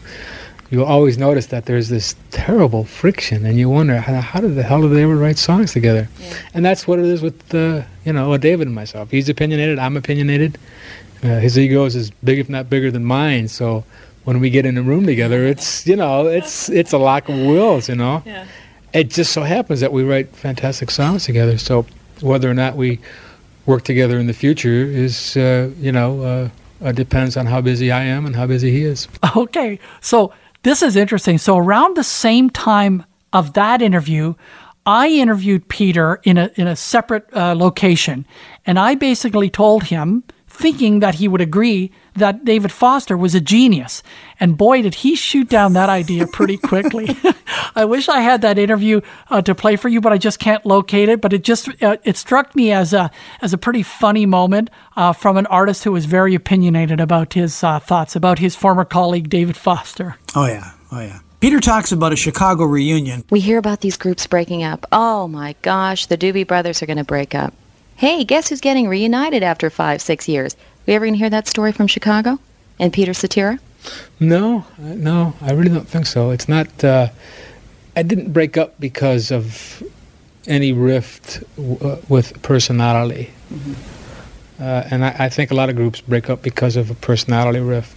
you 0.71 0.83
always 0.83 1.17
notice 1.17 1.47
that 1.47 1.65
there's 1.65 1.89
this 1.89 2.15
terrible 2.31 2.83
friction, 2.83 3.45
and 3.45 3.57
you 3.57 3.69
wonder 3.69 3.97
how, 3.97 4.19
how 4.19 4.41
did 4.41 4.55
the 4.55 4.63
hell 4.63 4.81
did 4.81 4.89
they 4.89 5.03
ever 5.03 5.15
write 5.15 5.37
songs 5.37 5.71
together? 5.73 6.09
And 6.53 6.65
that's 6.65 6.87
what 6.87 6.99
it 6.99 7.05
is 7.05 7.21
with 7.21 7.53
uh, 7.53 7.83
you 8.03 8.13
know 8.13 8.29
with 8.31 8.41
David 8.41 8.67
and 8.67 8.75
myself. 8.75 9.11
He's 9.11 9.29
opinionated. 9.29 9.79
I'm 9.79 9.97
opinionated. 9.97 10.57
Uh, 11.23 11.39
his 11.39 11.57
ego 11.57 11.85
is 11.85 11.95
as 11.95 12.11
big, 12.23 12.39
if 12.39 12.49
not 12.49 12.69
bigger, 12.69 12.91
than 12.91 13.05
mine. 13.05 13.47
So 13.47 13.83
when 14.25 14.39
we 14.39 14.49
get 14.49 14.65
in 14.65 14.77
a 14.77 14.81
room 14.81 15.05
together, 15.05 15.45
it's 15.45 15.85
you 15.87 15.95
know 15.95 16.27
it's 16.27 16.69
it's 16.69 16.93
a 16.93 16.97
lock 16.97 17.29
of 17.29 17.35
wills. 17.35 17.87
You 17.87 17.95
know. 17.95 18.23
Yeah. 18.25 18.45
It 18.93 19.09
just 19.09 19.33
so 19.33 19.43
happens 19.43 19.81
that 19.81 19.91
we 19.91 20.03
write 20.03 20.29
fantastic 20.29 20.89
songs 20.89 21.25
together. 21.25 21.57
So 21.57 21.85
whether 22.21 22.49
or 22.49 22.53
not 22.53 22.77
we 22.77 22.99
work 23.65 23.84
together 23.84 24.19
in 24.19 24.28
the 24.28 24.34
future 24.34 24.84
is 24.86 25.38
uh, 25.38 25.69
you 25.80 25.91
know 25.91 26.21
uh, 26.21 26.49
uh, 26.84 26.91
depends 26.91 27.38
on 27.38 27.45
how 27.45 27.62
busy 27.62 27.91
I 27.91 28.04
am 28.04 28.25
and 28.25 28.36
how 28.36 28.47
busy 28.47 28.71
he 28.71 28.84
is. 28.84 29.08
Okay, 29.36 29.80
so 30.01 30.34
this 30.63 30.82
is 30.82 30.95
interesting. 30.95 31.38
So 31.38 31.58
around 31.58 31.97
the 31.97 32.04
same 32.04 32.49
time 32.49 33.06
of 33.34 33.54
that 33.54 33.82
interview, 33.82 34.36
I 34.86 35.10
interviewed 35.10 35.67
Peter 35.67 36.19
in 36.23 36.38
a 36.38 36.51
in 36.56 36.67
a 36.67 36.75
separate 36.75 37.28
uh, 37.34 37.56
location, 37.56 38.25
and 38.65 38.80
I 38.80 38.95
basically 38.95 39.49
told 39.49 39.84
him, 39.84 40.23
thinking 40.55 40.99
that 40.99 41.15
he 41.15 41.27
would 41.27 41.41
agree, 41.41 41.91
that 42.15 42.45
David 42.45 42.71
Foster 42.71 43.17
was 43.17 43.35
a 43.35 43.41
genius. 43.41 44.01
And 44.39 44.57
boy, 44.57 44.81
did 44.81 44.95
he 44.95 45.15
shoot 45.15 45.49
down 45.49 45.73
that 45.73 45.89
idea 45.89 46.27
pretty 46.27 46.57
quickly. 46.57 47.15
I 47.75 47.85
wish 47.85 48.09
I 48.09 48.21
had 48.21 48.41
that 48.41 48.57
interview 48.57 49.01
uh, 49.29 49.41
to 49.43 49.53
play 49.53 49.75
for 49.75 49.89
you, 49.89 50.01
but 50.01 50.13
I 50.13 50.17
just 50.17 50.39
can't 50.39 50.65
locate 50.65 51.09
it. 51.09 51.21
But 51.21 51.33
it 51.33 51.43
just 51.43 51.69
uh, 51.83 51.97
it 52.03 52.17
struck 52.17 52.55
me 52.55 52.71
as 52.71 52.93
a 52.93 53.11
as 53.41 53.53
a 53.53 53.57
pretty 53.57 53.83
funny 53.83 54.25
moment 54.25 54.69
uh, 54.95 55.13
from 55.13 55.37
an 55.37 55.45
artist 55.47 55.83
who 55.83 55.91
was 55.91 56.05
very 56.05 56.35
opinionated 56.35 56.99
about 56.99 57.33
his 57.33 57.63
uh, 57.63 57.79
thoughts 57.79 58.15
about 58.15 58.39
his 58.39 58.55
former 58.55 58.85
colleague 58.85 59.29
David 59.29 59.57
Foster. 59.57 60.17
Oh, 60.35 60.45
yeah. 60.45 60.71
Oh, 60.91 61.01
yeah. 61.01 61.19
Peter 61.39 61.59
talks 61.59 61.91
about 61.91 62.13
a 62.13 62.15
Chicago 62.15 62.63
reunion. 62.63 63.23
We 63.29 63.39
hear 63.39 63.57
about 63.57 63.81
these 63.81 63.97
groups 63.97 64.25
breaking 64.25 64.63
up. 64.63 64.85
Oh 64.91 65.27
my 65.27 65.55
gosh, 65.61 66.07
the 66.07 66.17
Doobie 66.17 66.47
Brothers 66.47 66.81
are 66.81 66.85
going 66.85 66.97
to 66.97 67.03
break 67.03 67.35
up. 67.35 67.53
Hey, 67.97 68.25
guess 68.25 68.49
who's 68.49 68.60
getting 68.60 68.89
reunited 68.89 69.41
after 69.41 69.69
five, 69.69 70.01
six 70.01 70.27
years? 70.27 70.58
We 70.86 70.93
ever 70.95 71.08
to 71.08 71.15
hear 71.15 71.29
that 71.29 71.47
story 71.47 71.71
from 71.71 71.88
Chicago? 71.88 72.39
And 72.77 72.91
Peter 72.91 73.13
Cetera? 73.13 73.58
No, 74.19 74.65
uh, 74.77 74.81
no, 74.81 75.34
I 75.39 75.53
really 75.53 75.69
don't 75.69 75.88
think 75.88 76.05
so. 76.05 76.31
It's 76.31 76.49
not. 76.49 76.84
Uh, 76.84 77.08
I 77.95 78.03
didn't 78.03 78.34
break 78.34 78.58
up 78.58 78.77
because 78.81 79.31
of 79.31 79.81
any 80.45 80.73
rift 80.73 81.41
w- 81.55 81.77
uh, 81.77 82.01
with 82.10 82.41
personality, 82.41 83.29
uh, 84.60 84.84
and 84.91 85.05
I, 85.05 85.15
I 85.19 85.29
think 85.29 85.51
a 85.51 85.55
lot 85.55 85.69
of 85.69 85.77
groups 85.77 86.01
break 86.01 86.29
up 86.29 86.41
because 86.41 86.75
of 86.75 86.91
a 86.91 86.95
personality 86.95 87.62
rift. 87.62 87.95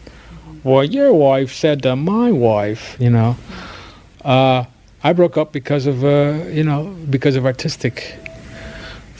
Well, 0.63 0.85
your 0.85 1.13
wife 1.13 1.53
said 1.53 1.83
to 1.83 1.97
my 1.97 2.31
wife, 2.31 2.97
you 3.01 3.11
know. 3.11 3.37
Uh, 4.25 4.65
I 5.03 5.13
broke 5.13 5.37
up 5.37 5.53
because 5.53 5.87
of 5.87 6.05
uh, 6.05 6.45
you 6.51 6.63
know 6.63 6.95
because 7.11 7.35
of 7.35 7.47
artistic 7.47 8.15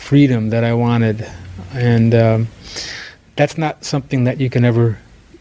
freedom 0.09 0.49
that 0.49 0.65
I 0.65 0.73
wanted, 0.73 1.29
and 1.75 2.15
um, 2.15 2.49
that's 3.37 3.59
not 3.59 3.85
something 3.85 4.25
that 4.25 4.41
you 4.41 4.49
can 4.49 4.65
ever 4.65 4.99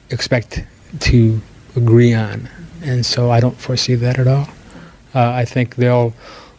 expect 0.10 0.62
to 1.00 1.42
agree 1.78 2.14
on, 2.14 2.50
and 2.84 3.06
so 3.06 3.32
I 3.32 3.40
don't 3.40 3.58
foresee 3.58 3.96
that 3.96 4.20
at 4.20 4.28
all. 4.28 4.50
Uh, 5.16 5.32
I 5.32 5.46
think 5.46 5.78
they'll 5.78 6.14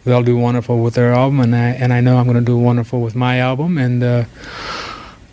they'll 0.07 0.23
do 0.23 0.39
wonderful 0.39 0.83
with 0.83 0.95
their 0.95 1.13
album, 1.13 1.41
and 1.41 1.55
I 1.55 1.69
and 1.69 1.93
I 1.93 2.01
know 2.01 2.17
I'm 2.17 2.25
going 2.25 2.39
to 2.39 2.51
do 2.53 2.57
wonderful 2.57 3.03
with 3.03 3.15
my 3.15 3.41
album, 3.41 3.77
and 3.77 4.03
uh, 4.03 4.25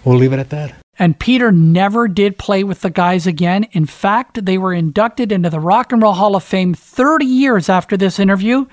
we'll 0.04 0.18
leave 0.18 0.34
it 0.34 0.40
at 0.40 0.50
that. 0.50 0.76
And 1.00 1.18
Peter 1.18 1.54
never 1.54 2.10
did 2.10 2.38
play 2.38 2.66
with 2.66 2.82
the 2.82 2.90
guys 2.90 3.26
again. 3.26 3.68
In 3.72 3.86
fact, 3.86 4.44
they 4.44 4.58
were 4.58 4.74
inducted 4.74 5.32
into 5.32 5.50
the 5.50 5.62
Rock 5.62 5.94
and 5.94 6.02
Roll 6.02 6.14
Hall 6.14 6.36
of 6.36 6.44
Fame 6.44 6.74
30 6.74 7.26
years 7.26 7.70
after 7.70 7.96
this 7.96 8.20
interview. 8.20 8.66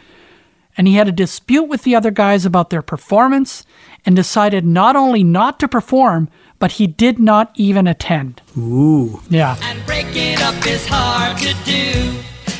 And 0.76 0.86
he 0.86 0.94
had 0.94 1.08
a 1.08 1.12
dispute 1.12 1.64
with 1.64 1.82
the 1.82 1.94
other 1.94 2.10
guys 2.10 2.46
about 2.46 2.70
their 2.70 2.80
performance 2.80 3.64
and 4.04 4.16
decided 4.16 4.64
not 4.64 4.96
only 4.96 5.22
not 5.24 5.60
to 5.60 5.68
perform, 5.68 6.28
but 6.58 6.72
he 6.72 6.86
did 6.86 7.18
not 7.18 7.50
even 7.54 7.86
attend. 7.86 8.40
Ooh. 8.56 9.20
Yeah. 9.28 9.56
And 9.62 9.84
breaking 9.86 10.40
up 10.40 10.66
is 10.66 10.86
hard 10.86 11.38
to 11.38 11.54
do. 11.64 12.18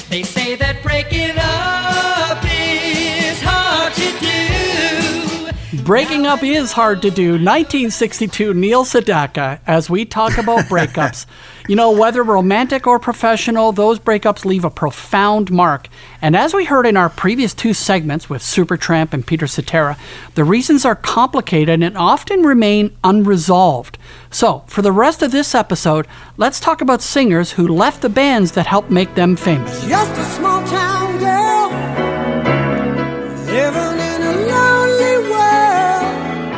They 0.09 0.23
say 0.23 0.57
that 0.57 0.83
breaking 0.83 1.33
up 1.39 2.43
is 2.43 2.43
hard 2.43 2.43
to 2.43 2.49
do. 2.49 3.22
Breaking 5.85 6.27
up 6.27 6.45
is 6.45 6.71
hard 6.71 7.03
to 7.03 7.11
do. 7.11 7.33
1962, 7.33 8.55
Neil 8.55 8.85
Sedaka, 8.85 9.59
as 9.67 9.91
we 9.91 10.05
talk 10.05 10.39
about 10.39 10.65
breakups. 10.67 11.27
you 11.67 11.75
know, 11.75 11.91
whether 11.91 12.23
romantic 12.23 12.87
or 12.87 13.01
professional, 13.01 13.73
those 13.73 13.99
breakups 13.99 14.45
leave 14.45 14.65
a 14.65 14.71
profound 14.71 15.51
mark. 15.51 15.89
And 16.21 16.37
as 16.37 16.55
we 16.55 16.67
heard 16.67 16.87
in 16.87 16.97
our 16.97 17.09
previous 17.09 17.53
two 17.53 17.75
segments 17.75 18.31
with 18.31 18.43
Supertramp 18.43 19.13
and 19.13 19.27
Peter 19.27 19.49
Cetera, 19.49 19.97
the 20.37 20.45
reasons 20.45 20.85
are 20.85 20.95
complicated 20.95 21.83
and 21.83 21.99
often 21.99 22.43
remain 22.43 22.97
unresolved. 23.03 23.99
So, 24.31 24.63
for 24.69 24.83
the 24.83 24.93
rest 24.93 25.21
of 25.21 25.33
this 25.33 25.53
episode, 25.53 26.07
let's 26.37 26.61
talk 26.61 26.81
about 26.81 27.03
singers 27.03 27.53
who 27.53 27.67
left 27.67 28.03
the 28.03 28.09
bands 28.09 28.53
that 28.53 28.67
helped 28.69 28.91
make 28.91 29.17
them 29.17 29.35
famous. 29.35 29.85
Just 29.89 30.13
a 30.13 30.25
small 30.37 30.65
town 30.69 31.19
girl 31.19 31.52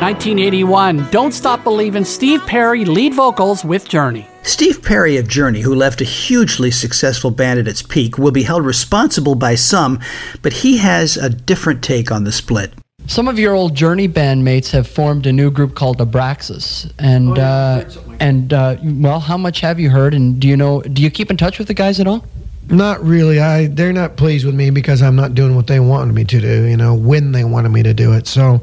1981, 0.05 1.09
Don't 1.09 1.31
Stop 1.31 1.63
Believin', 1.63 2.05
Steve 2.05 2.45
Perry, 2.45 2.85
lead 2.85 3.15
vocals 3.15 3.65
with 3.65 3.89
Journey. 3.89 4.27
Steve 4.43 4.83
Perry 4.83 5.17
of 5.17 5.27
Journey, 5.27 5.61
who 5.61 5.73
left 5.73 5.99
a 5.99 6.03
hugely 6.03 6.69
successful 6.69 7.31
band 7.31 7.59
at 7.59 7.67
its 7.67 7.81
peak, 7.81 8.19
will 8.19 8.29
be 8.29 8.43
held 8.43 8.63
responsible 8.63 9.33
by 9.33 9.55
some, 9.55 9.99
but 10.43 10.53
he 10.53 10.77
has 10.77 11.17
a 11.17 11.27
different 11.27 11.83
take 11.83 12.11
on 12.11 12.23
the 12.23 12.31
split. 12.31 12.71
Some 13.07 13.27
of 13.27 13.39
your 13.39 13.55
old 13.55 13.73
Journey 13.73 14.07
bandmates 14.07 14.69
have 14.69 14.87
formed 14.87 15.25
a 15.25 15.33
new 15.33 15.49
group 15.49 15.73
called 15.73 15.97
Abraxas, 15.97 16.93
and 16.99 17.39
uh, 17.39 17.85
and 18.19 18.53
uh, 18.53 18.77
well, 18.83 19.19
how 19.19 19.37
much 19.37 19.59
have 19.61 19.79
you 19.79 19.89
heard? 19.89 20.13
And 20.13 20.39
do 20.39 20.47
you 20.47 20.55
know? 20.55 20.81
Do 20.81 21.01
you 21.01 21.09
keep 21.09 21.31
in 21.31 21.37
touch 21.37 21.57
with 21.57 21.67
the 21.67 21.73
guys 21.73 21.99
at 21.99 22.05
all? 22.05 22.23
Not 22.69 23.03
really. 23.03 23.39
I 23.39 23.67
they're 23.67 23.93
not 23.93 24.17
pleased 24.17 24.45
with 24.45 24.55
me 24.55 24.69
because 24.69 25.01
I'm 25.01 25.15
not 25.15 25.35
doing 25.35 25.55
what 25.55 25.67
they 25.67 25.79
wanted 25.79 26.13
me 26.13 26.25
to 26.25 26.39
do. 26.39 26.63
You 26.65 26.77
know, 26.77 26.93
when 26.93 27.31
they 27.31 27.43
wanted 27.43 27.69
me 27.69 27.83
to 27.83 27.93
do 27.93 28.13
it. 28.13 28.27
So 28.27 28.61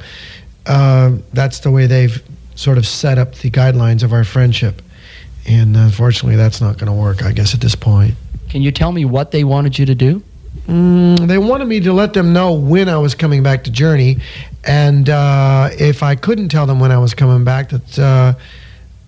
uh, 0.67 1.17
that's 1.33 1.61
the 1.61 1.71
way 1.71 1.87
they've 1.87 2.23
sort 2.55 2.79
of 2.79 2.87
set 2.87 3.19
up 3.19 3.35
the 3.37 3.51
guidelines 3.51 4.03
of 4.03 4.13
our 4.13 4.25
friendship. 4.25 4.83
And 5.47 5.77
unfortunately, 5.77 6.37
that's 6.37 6.61
not 6.61 6.79
going 6.79 6.87
to 6.87 6.93
work. 6.93 7.23
I 7.25 7.33
guess 7.33 7.55
at 7.55 7.61
this 7.61 7.75
point. 7.75 8.15
Can 8.49 8.63
you 8.63 8.71
tell 8.71 8.93
me 8.93 9.05
what 9.05 9.31
they 9.31 9.45
wanted 9.45 9.79
you 9.79 9.87
to 9.87 9.95
do? 9.95 10.23
Mm, 10.69 11.27
they 11.27 11.39
wanted 11.39 11.67
me 11.67 11.81
to 11.81 11.93
let 11.93 12.13
them 12.13 12.33
know 12.33 12.53
when 12.53 12.89
I 12.89 12.99
was 12.99 13.15
coming 13.15 13.43
back 13.43 13.65
to 13.65 13.71
Journey, 13.71 14.19
and 14.65 15.09
uh, 15.09 15.71
if 15.73 16.03
I 16.03 16.15
couldn't 16.15 16.51
tell 16.51 16.67
them 16.67 16.79
when 16.79 16.93
I 16.93 16.99
was 16.99 17.15
coming 17.15 17.43
back, 17.43 17.71
that 17.71 17.99
uh, 17.99 18.35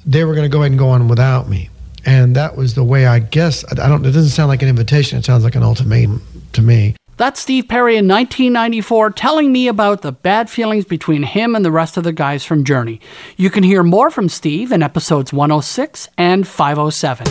they 0.07 0.25
were 0.25 0.35
going 0.35 0.45
to 0.45 0.49
go 0.49 0.61
ahead 0.61 0.73
and 0.73 0.79
go 0.79 0.89
on 0.89 1.07
without 1.07 1.49
me. 1.49 1.69
And 2.07 2.35
that 2.37 2.57
was 2.57 2.75
the 2.75 2.85
way 2.85 3.07
I 3.07 3.19
guess. 3.19 3.65
I 3.65 3.85
I 3.85 3.89
don't. 3.89 4.05
It 4.05 4.13
doesn't 4.13 4.31
sound 4.31 4.49
like 4.49 4.63
an 4.63 4.69
invitation. 4.69 5.19
It 5.19 5.25
sounds 5.25 5.45
like 5.45 5.55
an 5.55 5.63
ultimatum 5.63 6.23
to 6.55 6.63
me. 6.63 6.97
That's 7.17 7.41
Steve 7.41 7.69
Perry 7.69 7.97
in 7.97 8.09
1994 8.09 9.11
telling 9.11 9.53
me 9.53 9.69
about 9.69 10.03
the 10.03 10.11
bad 10.11 10.51
feelings 10.51 10.85
between 10.85 11.23
him 11.23 11.55
and 11.55 11.65
the 11.65 11.71
rest 11.71 11.97
of 11.97 12.03
the 12.03 12.13
guys 12.13 12.45
from 12.45 12.65
Journey. 12.65 13.01
You 13.37 13.51
can 13.51 13.63
hear 13.63 13.85
more 13.85 14.11
from 14.11 14.29
Steve 14.29 14.73
in 14.73 14.83
episodes 14.83 15.33
106 15.33 16.09
and 16.19 16.47
507. 16.47 17.27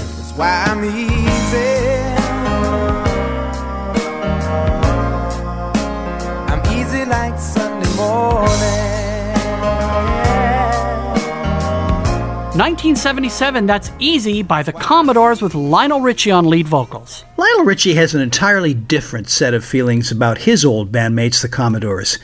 1977, 12.64 13.66
that's 13.66 13.92
Easy 14.00 14.42
by 14.42 14.64
the 14.64 14.72
Commodores 14.72 15.42
with 15.42 15.54
Lionel 15.54 16.00
Richie 16.00 16.32
on 16.32 16.46
lead 16.46 16.66
vocals. 16.66 17.26
Lionel 17.36 17.66
Richie 17.66 17.96
has 17.96 18.16
an 18.16 18.22
entirely 18.22 18.74
different 18.74 19.28
set 19.28 19.54
of 19.54 19.66
feelings 19.66 20.14
about 20.14 20.38
his 20.38 20.64
old 20.64 20.90
bandmates, 20.90 21.42
the 21.42 21.50
Commodores. 21.50 22.20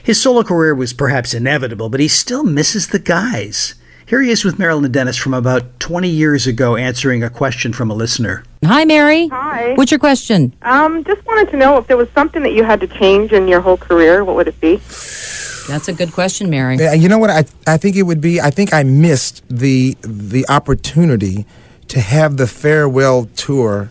His 0.00 0.22
solo 0.22 0.44
career 0.44 0.76
was 0.76 0.92
perhaps 0.92 1.34
inevitable, 1.34 1.88
but 1.88 1.98
he 1.98 2.06
still 2.06 2.44
misses 2.44 2.86
the 2.86 3.00
guys. 3.00 3.74
Here 4.06 4.22
he 4.22 4.30
is 4.30 4.44
with 4.44 4.60
Marilyn 4.60 4.92
Dennis 4.92 5.16
from 5.16 5.34
about 5.34 5.80
20 5.80 6.08
years 6.08 6.46
ago 6.46 6.76
answering 6.76 7.24
a 7.24 7.28
question 7.28 7.72
from 7.72 7.90
a 7.90 7.94
listener. 7.94 8.44
Hi, 8.64 8.84
Mary. 8.84 9.28
Hi. 9.28 9.74
What's 9.74 9.90
your 9.90 10.00
question? 10.00 10.54
Um, 10.62 11.04
just 11.04 11.24
wanted 11.26 11.50
to 11.50 11.56
know 11.56 11.76
if 11.78 11.86
there 11.86 11.96
was 11.96 12.08
something 12.14 12.42
that 12.42 12.52
you 12.52 12.64
had 12.64 12.80
to 12.80 12.86
change 12.86 13.32
in 13.32 13.48
your 13.48 13.60
whole 13.60 13.76
career, 13.76 14.24
what 14.24 14.36
would 14.36 14.48
it 14.48 14.60
be? 14.60 14.76
That's 15.68 15.88
a 15.88 15.92
good 15.92 16.12
question, 16.12 16.50
Mary. 16.50 16.76
Yeah, 16.76 16.92
you 16.92 17.08
know 17.08 17.18
what? 17.18 17.30
I 17.30 17.44
I 17.66 17.76
think 17.78 17.96
it 17.96 18.02
would 18.02 18.20
be. 18.20 18.40
I 18.40 18.50
think 18.50 18.74
I 18.74 18.82
missed 18.82 19.42
the 19.48 19.96
the 20.02 20.46
opportunity 20.48 21.46
to 21.88 22.00
have 22.00 22.36
the 22.36 22.46
farewell 22.46 23.26
tour 23.36 23.90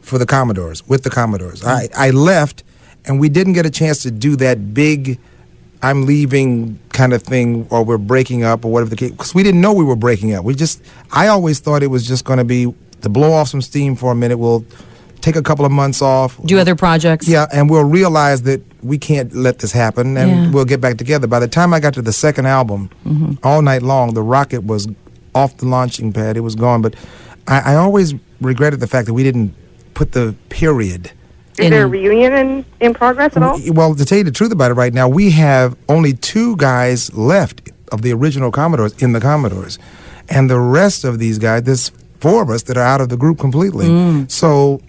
for 0.00 0.18
the 0.18 0.26
Commodores 0.26 0.86
with 0.88 1.02
the 1.02 1.10
Commodores. 1.10 1.64
I 1.64 1.88
I 1.96 2.10
left, 2.10 2.62
and 3.04 3.18
we 3.18 3.28
didn't 3.28 3.54
get 3.54 3.66
a 3.66 3.70
chance 3.70 4.02
to 4.02 4.10
do 4.10 4.36
that 4.36 4.74
big. 4.74 5.18
I'm 5.82 6.06
leaving 6.06 6.78
kind 6.90 7.12
of 7.12 7.22
thing, 7.22 7.66
or 7.70 7.84
we're 7.84 7.98
breaking 7.98 8.42
up, 8.42 8.64
or 8.64 8.72
whatever 8.72 8.90
the 8.90 8.96
case. 8.96 9.10
Because 9.12 9.34
we 9.34 9.42
didn't 9.42 9.60
know 9.60 9.72
we 9.72 9.84
were 9.84 9.96
breaking 9.96 10.34
up. 10.34 10.44
We 10.44 10.54
just. 10.54 10.82
I 11.10 11.28
always 11.28 11.58
thought 11.60 11.82
it 11.82 11.88
was 11.88 12.06
just 12.06 12.24
going 12.24 12.38
to 12.38 12.44
be 12.44 12.72
to 13.02 13.08
blow 13.08 13.32
off 13.32 13.48
some 13.48 13.62
steam 13.62 13.96
for 13.96 14.12
a 14.12 14.14
minute. 14.14 14.38
We'll 14.38 14.64
take 15.20 15.36
a 15.36 15.42
couple 15.42 15.64
of 15.64 15.72
months 15.72 16.00
off. 16.02 16.40
Do 16.44 16.58
other 16.58 16.74
projects? 16.76 17.26
Yeah, 17.28 17.46
and 17.52 17.68
we'll 17.68 17.84
realize 17.84 18.42
that 18.42 18.62
we 18.82 18.98
can't 18.98 19.34
let 19.34 19.58
this 19.58 19.72
happen, 19.72 20.16
and 20.16 20.30
Yeah. 20.30 20.50
we'll 20.50 20.64
get 20.64 20.80
back 20.80 20.96
together. 20.96 21.26
By 21.26 21.40
the 21.40 21.48
time 21.48 21.74
I 21.74 21.80
got 21.80 21.94
to 21.94 22.02
the 22.02 22.12
second 22.12 22.46
album, 22.46 22.90
Mhm. 23.06 23.38
all 23.42 23.60
night 23.62 23.82
long, 23.82 24.14
the 24.14 24.22
rocket 24.22 24.64
was 24.64 24.86
off 25.34 25.56
the 25.56 25.66
launching 25.66 26.12
pad. 26.12 26.36
It 26.36 26.40
was 26.40 26.54
gone. 26.54 26.82
But 26.82 26.94
I, 27.46 27.72
I 27.72 27.74
always 27.76 28.14
regretted 28.40 28.80
the 28.80 28.86
fact 28.86 29.06
that 29.06 29.14
we 29.14 29.22
didn't 29.24 29.54
put 29.94 30.12
the 30.12 30.34
period. 30.48 31.10
Is 31.58 31.70
there 31.70 31.84
a 31.84 31.88
reunion 31.88 32.32
in, 32.34 32.64
in 32.80 32.94
progress 32.94 33.36
at 33.36 33.42
all? 33.42 33.58
Well, 33.72 33.96
to 33.96 34.04
tell 34.04 34.18
you 34.18 34.22
the 34.24 34.30
truth 34.30 34.52
about 34.52 34.70
it, 34.70 34.74
right 34.74 34.94
now 34.94 35.08
we 35.08 35.30
have 35.30 35.74
only 35.88 36.12
two 36.12 36.54
guys 36.56 37.12
left 37.14 37.68
of 37.90 38.02
the 38.02 38.12
original 38.12 38.52
Commodores 38.52 38.94
in 39.00 39.12
the 39.12 39.20
Commodores, 39.20 39.76
and 40.28 40.48
the 40.48 40.60
rest 40.60 41.02
of 41.04 41.18
these 41.18 41.38
guys, 41.38 41.64
there's 41.64 41.90
four 42.20 42.42
of 42.42 42.50
us 42.50 42.62
that 42.64 42.76
are 42.76 42.82
out 42.84 43.00
of 43.00 43.08
the 43.08 43.16
group 43.16 43.38
completely. 43.38 43.86
Mm. 43.86 44.30
So 44.30 44.80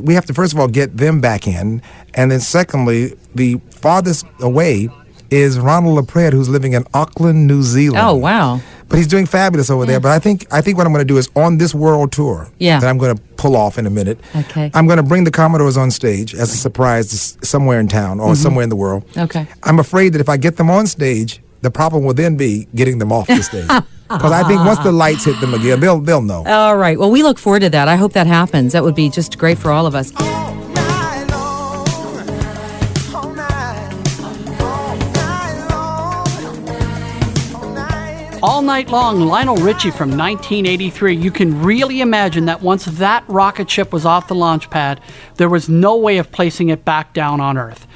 we 0.00 0.14
have 0.14 0.26
to 0.26 0.34
first 0.34 0.52
of 0.52 0.58
all 0.58 0.68
get 0.68 0.96
them 0.96 1.20
back 1.20 1.46
in, 1.46 1.80
and 2.14 2.30
then 2.30 2.40
secondly, 2.40 3.14
the 3.34 3.60
farthest 3.70 4.26
away 4.40 4.88
is 5.30 5.58
Ronald 5.58 5.96
LaPread, 5.96 6.32
who's 6.34 6.48
living 6.50 6.74
in 6.74 6.84
Auckland, 6.92 7.46
New 7.46 7.62
Zealand. 7.62 8.04
Oh, 8.06 8.14
wow. 8.14 8.60
But 8.88 8.98
he's 8.98 9.06
doing 9.06 9.24
fabulous 9.24 9.70
over 9.70 9.86
there. 9.86 9.98
But 9.98 10.12
I 10.12 10.18
think 10.18 10.44
I 10.52 10.60
think 10.60 10.76
what 10.76 10.86
I'm 10.86 10.92
going 10.92 11.06
to 11.06 11.10
do 11.14 11.16
is 11.16 11.30
on 11.34 11.56
this 11.56 11.74
world 11.74 12.12
tour 12.12 12.50
Yeah. 12.58 12.78
that 12.80 12.86
I'm 12.86 12.98
going 12.98 13.16
to 13.16 13.22
pull 13.38 13.56
off 13.56 13.78
in 13.78 13.86
a 13.86 13.90
minute. 13.90 14.20
Okay. 14.36 14.70
I'm 14.74 14.86
going 14.86 14.98
to 14.98 15.02
bring 15.02 15.24
the 15.24 15.30
Commodores 15.30 15.78
on 15.78 15.90
stage 15.90 16.34
as 16.34 16.52
a 16.52 16.56
surprise 16.58 17.38
somewhere 17.42 17.80
in 17.80 17.88
town 17.88 18.20
or 18.20 18.32
Mhm. 18.32 18.36
somewhere 18.36 18.62
in 18.64 18.68
the 18.68 18.76
world. 18.76 19.04
Okay. 19.16 19.46
I'm 19.62 19.78
afraid 19.78 20.12
that 20.12 20.20
if 20.20 20.28
I 20.28 20.36
get 20.36 20.58
them 20.58 20.68
on 20.68 20.86
stage, 20.86 21.40
the 21.62 21.70
problem 21.70 22.04
will 22.04 22.12
then 22.12 22.36
be 22.36 22.68
getting 22.74 22.98
them 22.98 23.10
off 23.10 23.26
the 23.28 23.42
stage. 23.42 23.70
Because 24.18 24.32
I 24.32 24.46
think 24.46 24.64
once 24.64 24.78
the 24.80 24.92
lights 24.92 25.24
hit 25.24 25.40
them 25.40 25.54
again, 25.54 25.80
they'll 25.80 26.00
they'll 26.00 26.22
know. 26.22 26.44
All 26.46 26.76
right. 26.76 26.98
Well, 26.98 27.10
we 27.10 27.22
look 27.22 27.38
forward 27.38 27.60
to 27.60 27.70
that. 27.70 27.88
I 27.88 27.96
hope 27.96 28.12
that 28.12 28.26
happens. 28.26 28.72
That 28.72 28.84
would 28.84 28.94
be 28.94 29.10
just 29.10 29.38
great 29.38 29.58
for 29.58 29.70
all 29.70 29.86
of 29.86 29.94
us. 29.94 30.12
All 38.44 38.60
Night 38.60 38.90
Long, 38.90 39.20
Lionel 39.20 39.54
Richie 39.54 39.92
from 39.92 40.10
1983. 40.10 41.14
You 41.14 41.30
can 41.30 41.62
really 41.62 42.00
imagine 42.00 42.46
that 42.46 42.60
once 42.60 42.86
that 42.86 43.22
rocket 43.28 43.70
ship 43.70 43.92
was 43.92 44.04
off 44.04 44.26
the 44.26 44.34
launch 44.34 44.68
pad, 44.68 45.00
there 45.36 45.48
was 45.48 45.68
no 45.68 45.96
way 45.96 46.18
of 46.18 46.32
placing 46.32 46.68
it 46.68 46.84
back 46.84 47.12
down 47.12 47.40
on 47.40 47.56
Earth. 47.56 47.86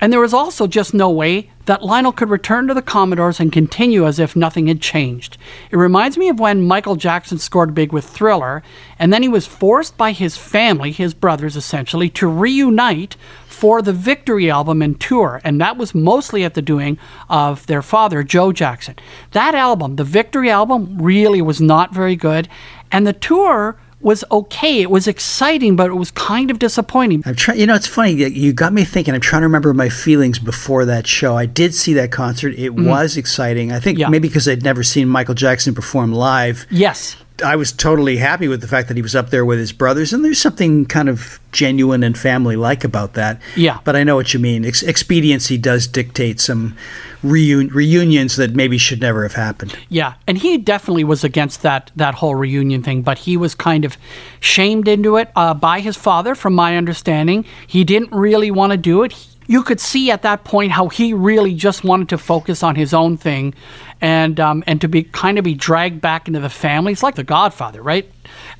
And 0.00 0.12
there 0.12 0.20
was 0.20 0.32
also 0.32 0.68
just 0.68 0.94
no 0.94 1.10
way 1.10 1.50
that 1.66 1.82
Lionel 1.84 2.12
could 2.12 2.30
return 2.30 2.66
to 2.66 2.74
the 2.74 2.82
Commodores 2.82 3.38
and 3.38 3.52
continue 3.52 4.06
as 4.06 4.18
if 4.18 4.34
nothing 4.34 4.66
had 4.66 4.80
changed. 4.80 5.36
It 5.70 5.76
reminds 5.76 6.16
me 6.16 6.28
of 6.28 6.40
when 6.40 6.66
Michael 6.66 6.96
Jackson 6.96 7.38
scored 7.38 7.74
big 7.74 7.92
with 7.92 8.04
Thriller, 8.04 8.62
and 8.98 9.12
then 9.12 9.22
he 9.22 9.28
was 9.28 9.46
forced 9.46 9.96
by 9.96 10.12
his 10.12 10.36
family, 10.36 10.92
his 10.92 11.14
brothers 11.14 11.56
essentially, 11.56 12.08
to 12.10 12.26
reunite 12.26 13.16
for 13.46 13.80
the 13.80 13.92
Victory 13.92 14.50
album 14.50 14.82
and 14.82 15.00
tour, 15.00 15.40
and 15.42 15.60
that 15.60 15.76
was 15.78 15.94
mostly 15.94 16.44
at 16.44 16.54
the 16.54 16.62
doing 16.62 16.98
of 17.30 17.66
their 17.66 17.82
father, 17.82 18.22
Joe 18.22 18.52
Jackson. 18.52 18.96
That 19.32 19.54
album, 19.54 19.96
the 19.96 20.04
Victory 20.04 20.50
album, 20.50 20.98
really 21.00 21.40
was 21.40 21.60
not 21.60 21.94
very 21.94 22.16
good, 22.16 22.48
and 22.92 23.06
the 23.06 23.12
tour 23.14 23.78
was 24.00 24.24
okay. 24.30 24.82
It 24.82 24.90
was 24.90 25.08
exciting, 25.08 25.74
but 25.76 25.90
it 25.90 25.94
was 25.94 26.10
kind 26.10 26.50
of 26.50 26.58
disappointing. 26.58 27.22
I'm 27.26 27.34
trying. 27.34 27.58
You 27.58 27.66
know, 27.66 27.74
it's 27.74 27.86
funny. 27.86 28.12
You 28.12 28.52
got 28.52 28.72
me 28.72 28.84
thinking. 28.84 29.14
I'm 29.14 29.20
trying 29.20 29.42
to 29.42 29.46
remember 29.46 29.72
my 29.74 29.88
feelings 29.88 30.38
before 30.38 30.84
that 30.84 31.06
show. 31.06 31.36
I 31.36 31.46
did 31.46 31.74
see 31.74 31.94
that 31.94 32.12
concert. 32.12 32.54
It 32.56 32.74
Mhm. 32.76 32.86
was 32.86 33.16
exciting. 33.16 33.72
I 33.72 33.80
think 33.80 33.98
maybe 33.98 34.28
because 34.28 34.46
I'd 34.48 34.62
never 34.62 34.82
seen 34.82 35.08
Michael 35.08 35.34
Jackson 35.34 35.74
perform 35.74 36.12
live. 36.12 36.66
Yes. 36.70 37.16
I 37.44 37.56
was 37.56 37.72
totally 37.72 38.16
happy 38.16 38.48
with 38.48 38.60
the 38.60 38.68
fact 38.68 38.88
that 38.88 38.96
he 38.96 39.02
was 39.02 39.14
up 39.14 39.30
there 39.30 39.44
with 39.44 39.58
his 39.58 39.72
brothers, 39.72 40.12
and 40.12 40.24
there's 40.24 40.40
something 40.40 40.86
kind 40.86 41.08
of 41.08 41.38
genuine 41.52 42.02
and 42.02 42.16
family-like 42.16 42.84
about 42.84 43.14
that. 43.14 43.40
Yeah. 43.56 43.80
But 43.84 43.96
I 43.96 44.04
know 44.04 44.16
what 44.16 44.32
you 44.34 44.40
mean. 44.40 44.64
Ex- 44.64 44.82
expediency 44.82 45.58
does 45.58 45.86
dictate 45.86 46.40
some 46.40 46.76
reun- 47.22 47.72
reunions 47.72 48.36
that 48.36 48.54
maybe 48.54 48.78
should 48.78 49.00
never 49.00 49.22
have 49.22 49.34
happened. 49.34 49.76
Yeah, 49.88 50.14
and 50.26 50.38
he 50.38 50.58
definitely 50.58 51.04
was 51.04 51.24
against 51.24 51.62
that 51.62 51.90
that 51.96 52.14
whole 52.14 52.34
reunion 52.34 52.82
thing, 52.82 53.02
but 53.02 53.18
he 53.18 53.36
was 53.36 53.54
kind 53.54 53.84
of 53.84 53.96
shamed 54.40 54.88
into 54.88 55.16
it 55.16 55.30
uh, 55.36 55.54
by 55.54 55.80
his 55.80 55.96
father, 55.96 56.34
from 56.34 56.54
my 56.54 56.76
understanding. 56.76 57.44
He 57.66 57.84
didn't 57.84 58.12
really 58.12 58.50
want 58.50 58.72
to 58.72 58.76
do 58.76 59.02
it. 59.02 59.14
You 59.48 59.62
could 59.62 59.78
see 59.78 60.10
at 60.10 60.22
that 60.22 60.42
point 60.42 60.72
how 60.72 60.88
he 60.88 61.12
really 61.12 61.54
just 61.54 61.84
wanted 61.84 62.08
to 62.08 62.18
focus 62.18 62.62
on 62.64 62.74
his 62.74 62.92
own 62.92 63.16
thing, 63.16 63.54
and 64.00 64.38
um, 64.40 64.62
and 64.66 64.80
to 64.80 64.88
be 64.88 65.02
kind 65.02 65.38
of 65.38 65.44
be 65.44 65.54
dragged 65.54 66.00
back 66.00 66.28
into 66.28 66.40
the 66.40 66.50
family. 66.50 66.92
It's 66.92 67.02
like 67.02 67.14
The 67.14 67.24
Godfather, 67.24 67.82
right? 67.82 68.10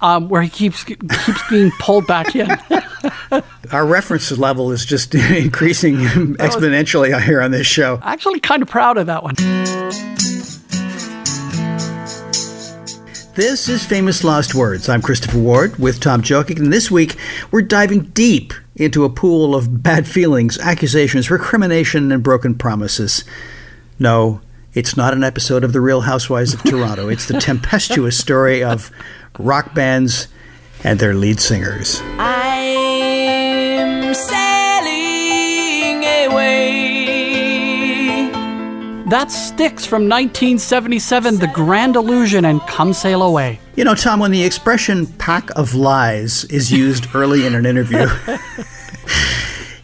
Um, 0.01 0.29
where 0.29 0.43
he 0.43 0.49
keeps 0.49 0.85
keeps 0.85 1.49
being 1.51 1.71
pulled 1.79 2.07
back 2.07 2.35
in. 2.35 2.51
Our 3.73 3.87
reference 3.87 4.31
level 4.33 4.73
is 4.73 4.85
just 4.85 5.15
increasing 5.15 5.97
exponentially 6.37 7.21
here 7.23 7.41
on 7.41 7.51
this 7.51 7.67
show. 7.67 7.99
Actually, 8.03 8.41
kind 8.41 8.63
of 8.63 8.69
proud 8.69 8.99
of 8.99 9.07
that 9.07 9.23
one. 9.23 9.35
This 13.35 13.69
is 13.69 13.85
Famous 13.85 14.25
Lost 14.25 14.55
Words. 14.55 14.89
I'm 14.89 15.03
Christopher 15.03 15.39
Ward 15.39 15.77
with 15.79 16.01
Tom 16.01 16.23
Jokic, 16.23 16.59
and 16.59 16.73
this 16.73 16.91
week 16.91 17.17
we're 17.51 17.61
diving 17.61 18.05
deep 18.15 18.55
into 18.75 19.05
a 19.05 19.11
pool 19.11 19.55
of 19.55 19.83
bad 19.83 20.09
feelings, 20.09 20.59
accusations, 20.59 21.31
recrimination, 21.31 22.11
and 22.13 22.23
broken 22.23 22.55
promises. 22.55 23.25
No, 23.99 24.41
it's 24.77 24.97
not 24.97 25.13
an 25.15 25.25
episode 25.25 25.65
of 25.65 25.73
The 25.73 25.81
Real 25.81 26.03
Housewives 26.03 26.53
of 26.53 26.63
Toronto. 26.63 27.09
It's 27.09 27.25
the 27.27 27.41
tempestuous 27.41 28.19
story 28.19 28.63
of 28.63 28.91
rock 29.39 29.75
bands 29.75 30.29
and 30.85 31.01
their 31.01 31.15
lead 31.15 31.41
singers. 31.41 32.03
I'm 32.19 34.13
sailing 34.13 36.05
away. 36.31 36.61
That 39.09 39.31
Styx 39.31 39.87
from 39.87 40.03
1977, 40.11 41.39
The 41.39 41.47
Grand 41.55 41.97
Illusion, 41.97 42.45
and 42.45 42.61
Come 42.67 42.93
Sail 42.93 43.23
Away. 43.23 43.59
You 43.77 43.85
know, 43.85 43.95
Tom, 43.95 44.21
when 44.21 44.31
the 44.31 44.45
expression 44.45 45.07
pack 45.07 45.49
of 45.57 45.75
lies 45.75 46.45
is 46.45 46.71
used 46.71 47.07
early 47.15 47.47
in 47.47 47.55
an 47.55 47.65
interview, 47.65 48.07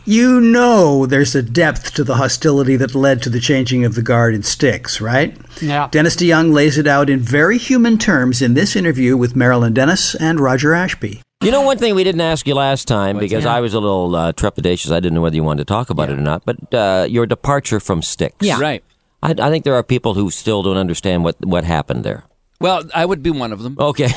you 0.04 0.40
know 0.40 1.06
there's 1.06 1.34
a 1.34 1.42
depth 1.42 1.94
to 1.94 2.04
the 2.04 2.16
hostility 2.16 2.76
that 2.76 2.94
led 2.94 3.22
to 3.22 3.30
the 3.30 3.40
changing 3.40 3.84
of 3.84 3.94
the 3.94 4.02
guard 4.02 4.34
in 4.34 4.42
Styx, 4.42 5.00
right? 5.00 5.36
Yeah. 5.60 5.88
Dennis 5.90 6.16
DeYoung 6.16 6.52
lays 6.52 6.78
it 6.78 6.86
out 6.86 7.08
in 7.08 7.20
very 7.20 7.58
human 7.58 7.98
terms 7.98 8.42
in 8.42 8.54
this 8.54 8.74
interview 8.76 9.16
with 9.16 9.36
Marilyn 9.36 9.72
Dennis 9.74 10.14
and 10.14 10.40
Roger 10.40 10.74
Ashby. 10.74 11.22
You 11.42 11.50
know, 11.50 11.62
one 11.62 11.76
thing 11.78 11.94
we 11.96 12.04
didn't 12.04 12.20
ask 12.20 12.46
you 12.46 12.54
last 12.54 12.86
time 12.86 13.18
because 13.18 13.44
that? 13.44 13.56
I 13.56 13.60
was 13.60 13.74
a 13.74 13.80
little 13.80 14.14
uh, 14.14 14.32
trepidatious. 14.32 14.92
I 14.92 15.00
didn't 15.00 15.14
know 15.14 15.22
whether 15.22 15.34
you 15.34 15.42
wanted 15.42 15.66
to 15.66 15.72
talk 15.72 15.90
about 15.90 16.08
it 16.08 16.18
or 16.18 16.22
not. 16.22 16.44
But 16.44 16.72
uh, 16.72 17.06
your 17.08 17.26
departure 17.26 17.80
from 17.80 18.00
Styx. 18.00 18.36
Yeah. 18.40 18.60
Right. 18.60 18.84
I, 19.24 19.30
I 19.30 19.50
think 19.50 19.64
there 19.64 19.74
are 19.74 19.82
people 19.82 20.14
who 20.14 20.30
still 20.30 20.62
don't 20.62 20.76
understand 20.76 21.24
what, 21.24 21.44
what 21.44 21.64
happened 21.64 22.04
there. 22.04 22.24
Well, 22.60 22.84
I 22.94 23.04
would 23.04 23.24
be 23.24 23.30
one 23.30 23.52
of 23.52 23.60
them. 23.64 23.76
Okay. 23.76 24.06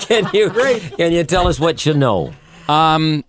can 0.00 0.28
you 0.34 0.50
can 0.96 1.12
you 1.12 1.22
tell 1.22 1.46
us 1.46 1.60
what 1.60 1.86
you 1.86 1.94
know? 1.94 2.34
Um, 2.68 3.24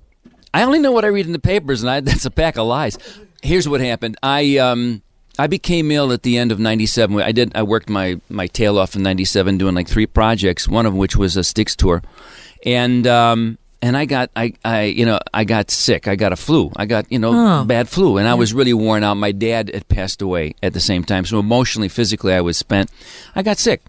I 0.54 0.64
only 0.64 0.80
know 0.80 0.92
what 0.92 1.06
I 1.06 1.10
read 1.10 1.26
in 1.26 1.32
the 1.32 1.40
papers, 1.40 1.82
and 1.84 1.90
I, 1.90 2.00
that's 2.02 2.26
a 2.26 2.32
pack 2.32 2.58
of 2.58 2.68
lies. 2.68 2.98
Here's 3.42 3.68
what 3.68 3.82
happened. 3.82 4.18
I 4.22 4.58
um, 4.58 5.02
I 5.40 5.48
became 5.48 5.92
ill 5.92 6.12
at 6.12 6.24
the 6.24 6.38
end 6.38 6.52
of 6.52 6.60
'97. 6.60 7.20
I 7.22 7.32
did. 7.32 7.52
I 7.56 7.64
worked 7.64 7.90
my 7.90 8.20
my 8.30 8.48
tail 8.48 8.78
off 8.78 8.96
in 8.96 9.04
'97, 9.04 9.58
doing 9.58 9.76
like 9.76 9.88
three 9.88 10.06
projects. 10.08 10.68
One 10.68 10.86
of 10.86 10.94
which 10.94 11.16
was 11.16 11.38
a 11.38 11.44
Styx 11.44 11.76
tour, 11.76 12.04
and 12.66 13.08
um, 13.08 13.58
and 13.82 13.98
I 13.98 14.06
got 14.06 14.30
I 14.36 14.54
I 14.64 14.84
you 14.84 15.06
know 15.06 15.20
I 15.34 15.44
got 15.44 15.72
sick. 15.72 16.08
I 16.08 16.16
got 16.16 16.34
a 16.34 16.36
flu. 16.36 16.72
I 16.76 16.86
got 16.86 17.12
you 17.12 17.18
know 17.18 17.32
Oh. 17.34 17.64
bad 17.66 17.90
flu, 17.90 18.18
and 18.18 18.28
I 18.28 18.36
was 18.36 18.54
really 18.54 18.74
worn 18.74 19.04
out. 19.04 19.16
My 19.16 19.32
dad 19.32 19.72
had 19.74 19.88
passed 19.88 20.22
away 20.22 20.54
at 20.62 20.74
the 20.74 20.80
same 20.80 21.04
time, 21.04 21.26
so 21.26 21.40
emotionally, 21.40 21.88
physically, 21.90 22.34
I 22.34 22.42
was 22.42 22.58
spent. 22.58 22.92
I 23.36 23.42
got 23.42 23.58
sick, 23.58 23.82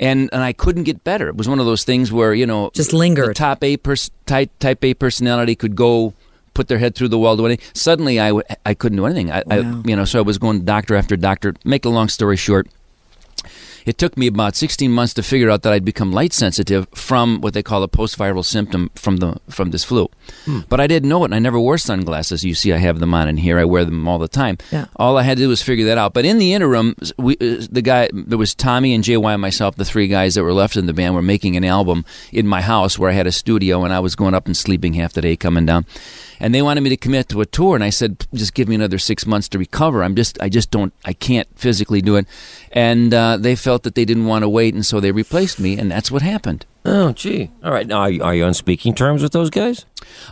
and 0.00 0.28
and 0.32 0.42
I 0.42 0.52
couldn't 0.52 0.84
get 0.84 1.04
better. 1.04 1.28
It 1.28 1.36
was 1.36 1.48
one 1.48 1.60
of 1.60 1.66
those 1.66 1.84
things 1.84 2.10
where 2.10 2.34
you 2.34 2.46
know 2.46 2.70
Just 2.74 2.92
lingered. 2.92 3.28
The 3.30 3.34
top 3.34 3.62
A 3.62 3.76
pers- 3.76 4.10
type 4.26 4.50
type 4.58 4.82
A 4.84 4.94
personality 4.94 5.54
could 5.54 5.76
go 5.76 6.14
put 6.54 6.66
their 6.66 6.78
head 6.78 6.96
through 6.96 7.08
the 7.08 7.18
wall 7.18 7.36
do 7.36 7.46
anything. 7.46 7.64
Suddenly, 7.74 8.18
I, 8.18 8.28
w- 8.28 8.44
I 8.66 8.74
couldn't 8.74 8.96
do 8.96 9.06
anything. 9.06 9.30
I, 9.30 9.44
I 9.48 9.58
you 9.84 9.94
know 9.94 10.04
so 10.04 10.18
I 10.18 10.22
was 10.22 10.38
going 10.38 10.64
doctor 10.64 10.96
after 10.96 11.16
doctor. 11.16 11.54
Make 11.64 11.84
a 11.84 11.90
long 11.90 12.08
story 12.08 12.36
short. 12.36 12.66
It 13.86 13.98
took 13.98 14.16
me 14.16 14.26
about 14.26 14.56
16 14.56 14.90
months 14.90 15.14
to 15.14 15.22
figure 15.22 15.50
out 15.50 15.62
that 15.62 15.72
I'd 15.72 15.84
become 15.84 16.12
light 16.12 16.32
sensitive 16.32 16.86
from 16.94 17.40
what 17.40 17.54
they 17.54 17.62
call 17.62 17.82
a 17.82 17.88
post-viral 17.88 18.44
symptom 18.44 18.90
from 18.94 19.18
the 19.18 19.40
from 19.48 19.70
this 19.70 19.84
flu. 19.84 20.08
Hmm. 20.44 20.60
But 20.68 20.80
I 20.80 20.86
didn't 20.86 21.08
know 21.08 21.22
it, 21.22 21.26
and 21.26 21.34
I 21.34 21.38
never 21.38 21.58
wore 21.58 21.78
sunglasses. 21.78 22.44
You 22.44 22.54
see, 22.54 22.72
I 22.72 22.78
have 22.78 23.00
them 23.00 23.14
on 23.14 23.28
in 23.28 23.36
here. 23.38 23.58
I 23.58 23.64
wear 23.64 23.84
them 23.84 24.06
all 24.06 24.18
the 24.18 24.28
time. 24.28 24.58
Yeah. 24.70 24.86
All 24.96 25.16
I 25.16 25.22
had 25.22 25.38
to 25.38 25.44
do 25.44 25.48
was 25.48 25.62
figure 25.62 25.86
that 25.86 25.98
out. 25.98 26.14
But 26.14 26.24
in 26.24 26.38
the 26.38 26.52
interim, 26.52 26.94
we, 27.16 27.34
uh, 27.34 27.66
the 27.70 27.82
guy, 27.82 28.08
there 28.12 28.38
was 28.38 28.54
Tommy 28.54 28.94
and 28.94 29.02
JY 29.04 29.32
and 29.32 29.40
myself, 29.40 29.76
the 29.76 29.84
three 29.84 30.08
guys 30.08 30.34
that 30.34 30.42
were 30.42 30.52
left 30.52 30.76
in 30.76 30.86
the 30.86 30.92
band, 30.92 31.14
were 31.14 31.22
making 31.22 31.56
an 31.56 31.64
album 31.64 32.04
in 32.32 32.46
my 32.46 32.60
house 32.60 32.98
where 32.98 33.10
I 33.10 33.14
had 33.14 33.26
a 33.26 33.32
studio, 33.32 33.84
and 33.84 33.92
I 33.92 34.00
was 34.00 34.14
going 34.14 34.34
up 34.34 34.46
and 34.46 34.56
sleeping 34.56 34.94
half 34.94 35.12
the 35.12 35.22
day, 35.22 35.36
coming 35.36 35.66
down. 35.66 35.86
And 36.42 36.54
they 36.54 36.62
wanted 36.62 36.80
me 36.80 36.90
to 36.90 36.96
commit 36.96 37.28
to 37.30 37.42
a 37.42 37.46
tour, 37.46 37.74
and 37.74 37.84
I 37.84 37.90
said, 37.90 38.26
"Just 38.32 38.54
give 38.54 38.66
me 38.66 38.74
another 38.74 38.98
six 38.98 39.26
months 39.26 39.48
to 39.50 39.58
recover. 39.58 40.02
I'm 40.02 40.16
just, 40.16 40.40
I 40.40 40.48
just 40.48 40.70
don't, 40.70 40.92
I 41.04 41.12
can't 41.12 41.48
physically 41.54 42.00
do 42.00 42.16
it." 42.16 42.26
And 42.72 43.12
uh, 43.12 43.36
they 43.36 43.56
felt 43.56 43.82
that 43.82 43.94
they 43.96 44.04
didn't 44.04 44.26
want 44.26 44.42
to 44.44 44.48
wait, 44.48 44.74
and 44.74 44.86
so 44.86 45.00
they 45.00 45.10
replaced 45.10 45.58
me, 45.58 45.76
and 45.76 45.90
that's 45.90 46.10
what 46.10 46.22
happened. 46.22 46.66
Oh, 46.84 47.12
gee. 47.12 47.50
All 47.64 47.72
right. 47.72 47.86
Now, 47.86 48.00
are 48.02 48.10
you, 48.10 48.22
are 48.22 48.34
you 48.34 48.44
on 48.44 48.54
speaking 48.54 48.94
terms 48.94 49.22
with 49.22 49.32
those 49.32 49.50
guys? 49.50 49.86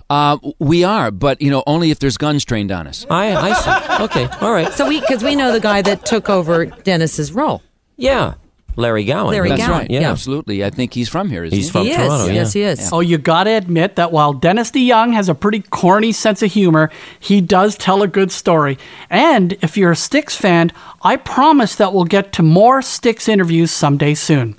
Uh, 0.09 0.39
we 0.59 0.85
are, 0.85 1.11
but 1.11 1.43
you 1.43 1.51
know, 1.51 1.63
only 1.67 1.91
if 1.91 1.99
there's 1.99 2.17
guns 2.17 2.45
trained 2.45 2.71
on 2.71 2.87
us. 2.87 3.05
I, 3.11 3.35
I 3.35 3.53
see. 3.53 4.05
Okay. 4.05 4.27
All 4.41 4.53
right. 4.53 4.73
So 4.73 4.89
we, 4.89 5.01
because 5.01 5.23
we 5.23 5.35
know 5.35 5.53
the 5.53 5.61
guy 5.61 5.83
that 5.83 6.07
took 6.07 6.31
over 6.31 6.67
Dennis's 6.67 7.33
role. 7.33 7.63
Yeah. 7.97 8.35
Larry 8.79 9.05
Gowan. 9.05 9.33
Larry 9.33 9.49
That's 9.51 9.61
Gowan, 9.67 9.79
right. 9.81 9.91
yeah. 9.91 10.11
Absolutely. 10.11 10.65
I 10.65 10.71
think 10.71 10.95
he's 10.95 11.09
from 11.09 11.29
here. 11.29 11.43
Isn't 11.45 11.57
He's 11.57 11.67
he? 11.67 11.73
from 11.73 11.83
He 11.85 11.91
is. 11.91 11.97
Toronto, 11.97 12.27
yeah. 12.27 12.33
Yes, 12.33 12.53
he 12.53 12.63
is. 12.63 12.91
Oh, 12.93 13.01
you 13.01 13.19
gotta 13.19 13.51
admit 13.51 13.97
that 13.97 14.13
while 14.13 14.33
Dennis 14.33 14.71
DeYoung 14.71 15.13
has 15.15 15.29
a 15.29 15.35
pretty 15.35 15.61
corny 15.61 16.13
sense 16.13 16.43
of 16.43 16.53
humor, 16.53 16.91
he 17.19 17.41
does 17.41 17.77
tell 17.77 18.03
a 18.03 18.07
good 18.07 18.31
story. 18.31 18.79
And 19.11 19.55
if 19.63 19.77
you're 19.77 19.91
a 19.93 19.97
Styx 19.97 20.37
fan, 20.37 20.71
I 21.03 21.17
promise 21.17 21.75
that 21.75 21.93
we'll 21.93 22.05
get 22.05 22.33
to 22.35 22.43
more 22.43 22.81
Styx 22.81 23.29
interviews 23.29 23.71
someday 23.73 24.15
soon. 24.15 24.55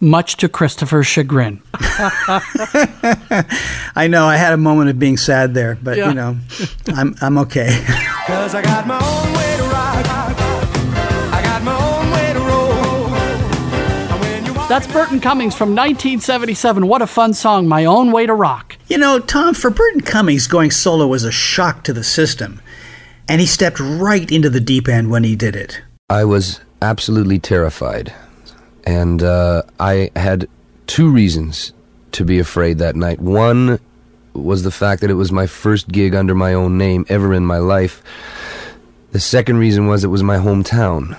much 0.00 0.36
to 0.38 0.48
Christopher's 0.48 1.06
chagrin. 1.06 1.62
I 3.94 4.08
know 4.10 4.26
I 4.26 4.34
had 4.36 4.52
a 4.52 4.56
moment 4.56 4.90
of 4.90 4.98
being 4.98 5.16
sad 5.16 5.54
there, 5.54 5.78
but 5.80 5.96
Yeah. 5.96 6.08
you 6.08 6.14
know, 6.14 6.36
I'm 6.88 7.14
I'm 7.20 7.38
okay. 7.38 7.68
That's 14.72 14.86
Burton 14.86 15.20
Cummings 15.20 15.54
from 15.54 15.76
1977. 15.76 16.88
What 16.88 17.02
a 17.02 17.06
fun 17.06 17.34
song, 17.34 17.68
My 17.68 17.84
Own 17.84 18.10
Way 18.10 18.24
to 18.24 18.32
Rock. 18.32 18.78
You 18.88 18.96
know, 18.96 19.18
Tom, 19.18 19.52
for 19.52 19.68
Burton 19.68 20.00
Cummings, 20.00 20.46
going 20.46 20.70
solo 20.70 21.06
was 21.06 21.24
a 21.24 21.30
shock 21.30 21.84
to 21.84 21.92
the 21.92 22.02
system, 22.02 22.58
and 23.28 23.42
he 23.42 23.46
stepped 23.46 23.78
right 23.78 24.32
into 24.32 24.48
the 24.48 24.60
deep 24.60 24.88
end 24.88 25.10
when 25.10 25.24
he 25.24 25.36
did 25.36 25.56
it. 25.56 25.82
I 26.08 26.24
was 26.24 26.60
absolutely 26.80 27.38
terrified. 27.38 28.14
And 28.84 29.22
uh, 29.22 29.64
I 29.78 30.10
had 30.16 30.48
two 30.86 31.10
reasons 31.10 31.74
to 32.12 32.24
be 32.24 32.38
afraid 32.38 32.78
that 32.78 32.96
night. 32.96 33.20
One 33.20 33.78
was 34.32 34.62
the 34.62 34.70
fact 34.70 35.02
that 35.02 35.10
it 35.10 35.20
was 35.20 35.30
my 35.30 35.46
first 35.46 35.88
gig 35.88 36.14
under 36.14 36.34
my 36.34 36.54
own 36.54 36.78
name 36.78 37.04
ever 37.10 37.34
in 37.34 37.44
my 37.44 37.58
life. 37.58 38.02
The 39.10 39.20
second 39.20 39.58
reason 39.58 39.86
was 39.86 40.02
it 40.02 40.06
was 40.06 40.22
my 40.22 40.38
hometown. 40.38 41.18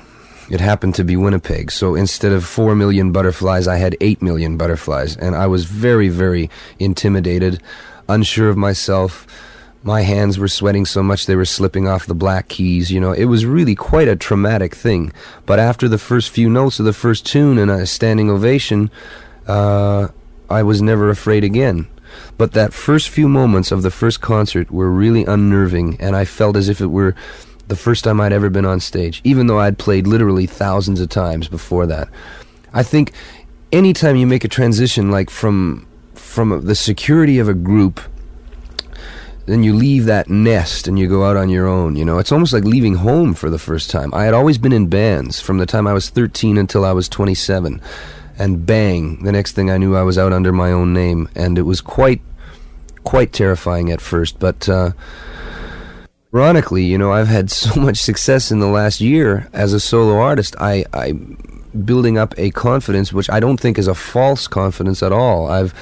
It 0.50 0.60
happened 0.60 0.96
to 0.96 1.04
be 1.04 1.16
Winnipeg. 1.16 1.72
So 1.72 1.96
instead 1.96 2.32
of 2.32 2.46
4 2.46 2.76
million 2.76 3.12
butterflies, 3.12 3.68
I 3.68 3.78
had 3.78 3.96
8 4.02 4.22
million 4.22 4.58
butterflies. 4.58 5.16
And 5.16 5.36
I 5.36 5.48
was 5.48 5.66
very, 5.66 6.10
very 6.10 6.50
intimidated, 6.80 7.62
unsure 8.10 8.50
of 8.50 8.58
myself. 8.58 9.26
My 9.84 10.02
hands 10.02 10.38
were 10.38 10.48
sweating 10.48 10.86
so 10.86 11.04
much 11.04 11.26
they 11.26 11.36
were 11.36 11.46
slipping 11.46 11.88
off 11.88 12.06
the 12.06 12.16
black 12.16 12.48
keys. 12.48 12.92
You 12.92 13.00
know, 13.00 13.14
it 13.14 13.26
was 13.26 13.46
really 13.46 13.76
quite 13.76 14.08
a 14.08 14.16
traumatic 14.16 14.76
thing. 14.76 15.12
But 15.46 15.60
after 15.60 15.88
the 15.88 15.98
first 15.98 16.30
few 16.30 16.50
notes 16.50 16.80
of 16.80 16.86
the 16.86 16.94
first 16.94 17.26
tune 17.26 17.58
and 17.58 17.72
a 17.72 17.86
standing 17.86 18.30
ovation, 18.30 18.92
uh, 19.48 20.10
I 20.50 20.64
was 20.64 20.82
never 20.82 21.10
afraid 21.10 21.44
again. 21.44 21.88
But 22.38 22.52
that 22.54 22.74
first 22.74 23.10
few 23.10 23.28
moments 23.28 23.72
of 23.72 23.82
the 23.82 23.92
first 23.92 24.22
concert 24.22 24.72
were 24.72 24.90
really 24.90 25.26
unnerving, 25.26 25.98
and 26.00 26.16
I 26.16 26.26
felt 26.26 26.56
as 26.56 26.70
if 26.70 26.80
it 26.80 26.88
were 26.88 27.16
the 27.68 27.76
first 27.76 28.04
time 28.04 28.20
I'd 28.20 28.34
ever 28.34 28.50
been 28.50 28.66
on 28.66 28.80
stage, 28.80 29.22
even 29.24 29.48
though 29.48 29.60
I'd 29.60 29.78
played 29.78 30.08
literally 30.08 30.46
thousands 30.46 31.00
of 31.00 31.10
times 31.10 31.48
before 31.48 31.86
that. 31.88 32.10
I 32.74 32.84
think 32.84 33.12
anytime 33.72 34.16
you 34.16 34.28
make 34.28 34.44
a 34.44 34.50
transition 34.50 35.12
like 35.12 35.30
from 35.30 35.88
from 36.14 36.66
the 36.66 36.76
security 36.76 37.40
of 37.40 37.48
a 37.48 37.54
group 37.54 38.00
then 39.46 39.64
you 39.64 39.74
leave 39.74 40.06
that 40.06 40.30
nest 40.30 40.88
and 40.88 40.98
you 40.98 41.08
go 41.08 41.26
out 41.26 41.36
on 41.36 41.50
your 41.50 41.68
own. 41.68 41.96
You 41.96 42.06
know, 42.06 42.18
it's 42.18 42.32
almost 42.32 42.54
like 42.54 42.64
leaving 42.64 42.96
home 42.96 43.34
for 43.34 43.50
the 43.50 43.60
first 43.60 43.90
time. 43.90 44.14
I 44.14 44.24
had 44.24 44.34
always 44.34 44.58
been 44.58 44.72
in 44.72 44.88
bands 44.88 45.40
from 45.40 45.58
the 45.58 45.66
time 45.66 45.86
I 45.86 45.94
was 45.94 46.10
13 46.10 46.58
until 46.58 46.86
I 46.86 46.94
was 46.94 47.10
27. 47.10 47.82
And 48.40 48.66
bang, 48.66 49.22
the 49.24 49.32
next 49.32 49.52
thing 49.52 49.70
I 49.70 49.78
knew, 49.78 49.96
I 49.96 50.02
was 50.04 50.18
out 50.18 50.34
under 50.34 50.52
my 50.52 50.72
own 50.72 50.94
name. 50.94 51.30
And 51.36 51.58
it 51.58 51.64
was 51.64 51.82
quite, 51.82 52.22
quite 53.04 53.34
terrifying 53.34 53.92
at 53.92 54.02
first. 54.02 54.40
But, 54.40 54.68
uh, 54.70 54.92
ironically, 56.34 56.84
you 56.84 56.98
know, 56.98 57.12
I've 57.12 57.28
had 57.28 57.52
so 57.64 57.80
much 57.80 57.98
success 57.98 58.52
in 58.52 58.60
the 58.60 58.68
last 58.68 59.02
year 59.02 59.50
as 59.54 59.74
a 59.74 59.80
solo 59.80 60.18
artist. 60.20 60.56
I, 60.60 60.86
I, 60.94 61.14
building 61.86 62.18
up 62.18 62.34
a 62.38 62.52
confidence 62.52 63.12
which 63.12 63.30
I 63.30 63.40
don't 63.40 63.60
think 63.60 63.78
is 63.78 63.88
a 63.88 63.96
false 63.96 64.48
confidence 64.48 65.02
at 65.02 65.12
all. 65.12 65.48
I've, 65.48 65.74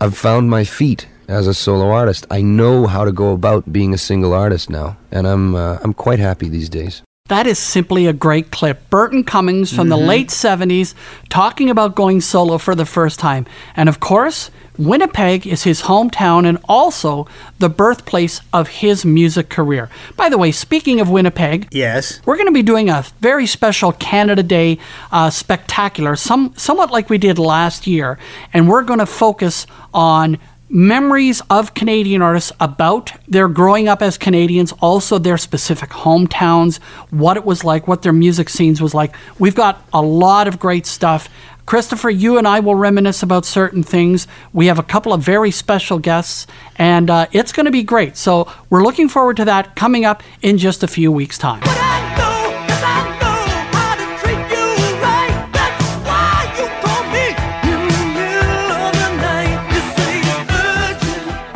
I've 0.00 0.16
found 0.16 0.50
my 0.50 0.64
feet 0.64 1.08
as 1.28 1.46
a 1.46 1.54
solo 1.54 1.90
artist. 1.90 2.26
I 2.30 2.40
know 2.40 2.86
how 2.86 3.04
to 3.04 3.12
go 3.12 3.32
about 3.32 3.72
being 3.72 3.92
a 3.92 3.98
single 3.98 4.32
artist 4.32 4.70
now, 4.70 4.96
and 5.12 5.26
I'm 5.26 5.54
uh, 5.54 5.78
I'm 5.82 5.92
quite 5.92 6.18
happy 6.18 6.48
these 6.48 6.68
days. 6.68 7.02
That 7.28 7.46
is 7.46 7.58
simply 7.58 8.06
a 8.06 8.12
great 8.12 8.50
clip. 8.50 8.88
Burton 8.90 9.22
Cummings 9.22 9.72
from 9.72 9.88
the 9.90 9.96
Mhm. 9.96 10.06
late 10.06 10.30
70s 10.30 10.94
talking 11.28 11.68
about 11.70 11.94
going 11.94 12.20
solo 12.20 12.58
for 12.58 12.74
the 12.74 12.86
first 12.86 13.20
time. 13.20 13.44
And 13.76 13.88
of 13.88 14.00
course, 14.00 14.50
Winnipeg 14.78 15.44
is 15.46 15.64
his 15.64 15.82
hometown 15.82 16.46
and 16.48 16.56
also 16.68 17.26
the 17.58 17.68
birthplace 17.68 18.40
of 18.52 18.68
his 18.68 19.04
music 19.04 19.48
career. 19.48 19.88
By 20.16 20.28
the 20.28 20.38
way, 20.38 20.52
speaking 20.52 21.00
of 21.00 21.10
Winnipeg, 21.10 21.66
yes, 21.72 22.20
we're 22.24 22.36
going 22.36 22.46
to 22.46 22.52
be 22.52 22.62
doing 22.62 22.88
a 22.88 23.04
very 23.20 23.44
special 23.46 23.90
Canada 23.92 24.42
Day 24.42 24.78
uh, 25.10 25.30
spectacular, 25.30 26.14
some 26.16 26.52
somewhat 26.56 26.92
like 26.92 27.10
we 27.10 27.18
did 27.18 27.38
last 27.38 27.86
year, 27.88 28.18
and 28.54 28.68
we're 28.68 28.82
going 28.82 29.00
to 29.00 29.06
focus 29.06 29.66
on 29.92 30.38
memories 30.68 31.40
of 31.50 31.74
Canadian 31.74 32.22
artists 32.22 32.52
about 32.60 33.12
their 33.26 33.48
growing 33.48 33.88
up 33.88 34.02
as 34.02 34.18
Canadians, 34.18 34.72
also 34.80 35.18
their 35.18 35.38
specific 35.38 35.90
hometowns, 35.90 36.82
what 37.10 37.36
it 37.36 37.44
was 37.44 37.64
like, 37.64 37.88
what 37.88 38.02
their 38.02 38.12
music 38.12 38.48
scenes 38.48 38.80
was 38.80 38.94
like. 38.94 39.14
We've 39.38 39.54
got 39.54 39.84
a 39.92 40.02
lot 40.02 40.48
of 40.48 40.58
great 40.58 40.86
stuff. 40.86 41.28
Christopher, 41.66 42.08
you 42.08 42.38
and 42.38 42.48
I 42.48 42.60
will 42.60 42.74
reminisce 42.74 43.22
about 43.22 43.44
certain 43.44 43.82
things. 43.82 44.26
We 44.54 44.66
have 44.66 44.78
a 44.78 44.82
couple 44.82 45.12
of 45.12 45.20
very 45.20 45.50
special 45.50 45.98
guests, 45.98 46.46
and 46.76 47.10
uh, 47.10 47.26
it's 47.32 47.52
going 47.52 47.66
to 47.66 47.72
be 47.72 47.82
great. 47.82 48.16
So 48.16 48.50
we're 48.70 48.82
looking 48.82 49.08
forward 49.08 49.36
to 49.36 49.44
that 49.44 49.76
coming 49.76 50.06
up 50.06 50.22
in 50.40 50.56
just 50.56 50.82
a 50.82 50.88
few 50.88 51.12
weeks' 51.12 51.36
time. 51.36 51.62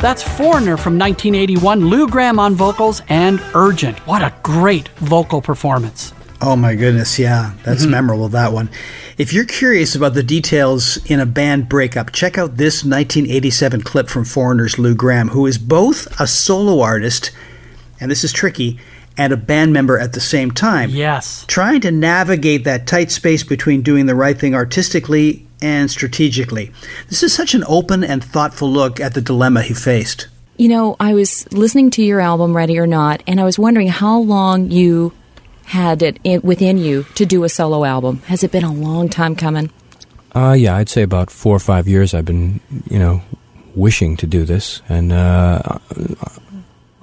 That's 0.03 0.21
Foreigner 0.21 0.75
from 0.75 0.99
1981, 0.99 1.85
Lou 1.85 2.09
Gramm 2.09 2.37
on 2.37 2.55
vocals, 2.55 3.01
and 3.07 3.41
Urgent. 3.55 3.99
What 3.99 4.21
a 4.21 4.33
great 4.43 4.89
vocal 4.97 5.41
performance. 5.41 6.11
Oh 6.41 6.57
my 6.57 6.75
goodness, 6.75 7.17
yeah, 7.17 7.51
that's 7.63 7.85
Mhm. 7.85 7.91
memorable 7.91 8.27
that 8.27 8.51
one. 8.51 8.67
If 9.17 9.31
you're 9.31 9.45
curious 9.45 9.95
about 9.95 10.13
the 10.13 10.21
details 10.21 10.97
in 11.05 11.21
a 11.21 11.25
band 11.25 11.69
breakup, 11.69 12.11
check 12.11 12.37
out 12.37 12.57
this 12.57 12.83
1987 12.83 13.81
clip 13.81 14.09
from 14.09 14.25
Foreigner's 14.25 14.77
Lou 14.77 14.93
Gramm, 14.93 15.29
who 15.29 15.45
is 15.45 15.57
both 15.57 16.09
a 16.19 16.27
solo 16.27 16.81
artist, 16.81 17.31
and 18.01 18.11
this 18.11 18.25
is 18.25 18.33
tricky, 18.33 18.77
and 19.17 19.31
a 19.31 19.37
band 19.37 19.71
member 19.71 19.97
at 19.97 20.11
the 20.11 20.19
same 20.19 20.51
time. 20.51 20.89
Yes. 20.89 21.45
Trying 21.47 21.79
to 21.79 21.91
navigate 21.91 22.65
that 22.65 22.87
tight 22.87 23.09
space 23.09 23.43
between 23.43 23.81
doing 23.81 24.07
the 24.07 24.15
right 24.15 24.37
thing 24.37 24.53
artistically 24.53 25.45
and 25.63 25.89
strategically. 25.89 26.71
This 27.09 27.23
is 27.23 27.33
such 27.33 27.55
an 27.55 27.63
open 27.67 28.03
and 28.03 28.23
thoughtful 28.23 28.69
look 28.69 28.99
at 28.99 29.15
the 29.15 29.21
dilemma 29.21 29.63
he 29.63 29.73
faced. 29.73 30.27
You 30.57 30.67
know, 30.67 30.95
I 30.99 31.15
was 31.15 31.51
listening 31.51 31.89
to 31.91 32.03
your 32.03 32.19
album, 32.19 32.55
Ready 32.55 32.77
or 32.77 32.85
Not, 32.85 33.23
and 33.25 33.39
I 33.39 33.43
was 33.43 33.57
wondering 33.57 33.87
how 33.87 34.19
long 34.19 34.69
you 34.69 35.13
had 35.65 36.03
it 36.03 36.19
in, 36.23 36.41
within 36.41 36.77
you 36.77 37.03
to 37.15 37.25
do 37.25 37.43
a 37.43 37.49
solo 37.49 37.85
album. 37.85 38.19
Has 38.27 38.43
it 38.43 38.51
been 38.51 38.65
a 38.65 38.73
long 38.73 39.09
time 39.09 39.35
coming? 39.35 39.71
Uh, 40.35 40.55
yeah, 40.57 40.75
I'd 40.75 40.89
say 40.89 41.01
about 41.01 41.31
four 41.31 41.55
or 41.55 41.59
five 41.59 41.87
years. 41.87 42.13
I've 42.13 42.25
been, 42.25 42.59
you 42.89 42.99
know, 42.99 43.21
wishing 43.73 44.17
to 44.17 44.27
do 44.27 44.43
this, 44.43 44.81
and 44.89 45.11
uh, 45.11 45.79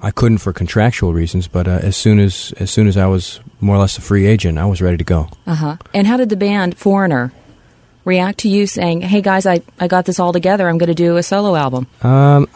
I 0.01 0.11
couldn't 0.11 0.37
for 0.37 0.53
contractual 0.53 1.13
reasons. 1.13 1.47
But 1.47 1.67
uh, 1.67 1.79
as 1.81 1.97
soon 1.97 2.19
as 2.19 2.53
as 2.57 2.69
soon 2.71 2.87
as 2.87 2.95
I 2.95 3.07
was 3.07 3.39
more 3.59 3.75
or 3.75 3.79
less 3.79 3.97
a 3.97 4.01
free 4.01 4.27
agent, 4.27 4.57
I 4.57 4.65
was 4.65 4.81
ready 4.81 4.97
to 4.97 5.03
go. 5.03 5.29
Uh 5.47 5.55
huh. 5.55 5.77
And 5.93 6.07
how 6.07 6.17
did 6.17 6.29
the 6.29 6.35
band 6.35 6.77
Foreigner 6.77 7.33
react 8.05 8.39
to 8.39 8.49
you 8.49 8.67
saying, 8.67 9.01
"Hey 9.01 9.21
guys, 9.21 9.45
I 9.45 9.61
I 9.79 9.87
got 9.87 10.05
this 10.05 10.19
all 10.19 10.33
together. 10.33 10.67
I'm 10.67 10.77
going 10.77 10.87
to 10.87 10.95
do 10.95 11.17
a 11.17 11.23
solo 11.23 11.55
album"? 11.55 11.87
Um, 12.01 12.47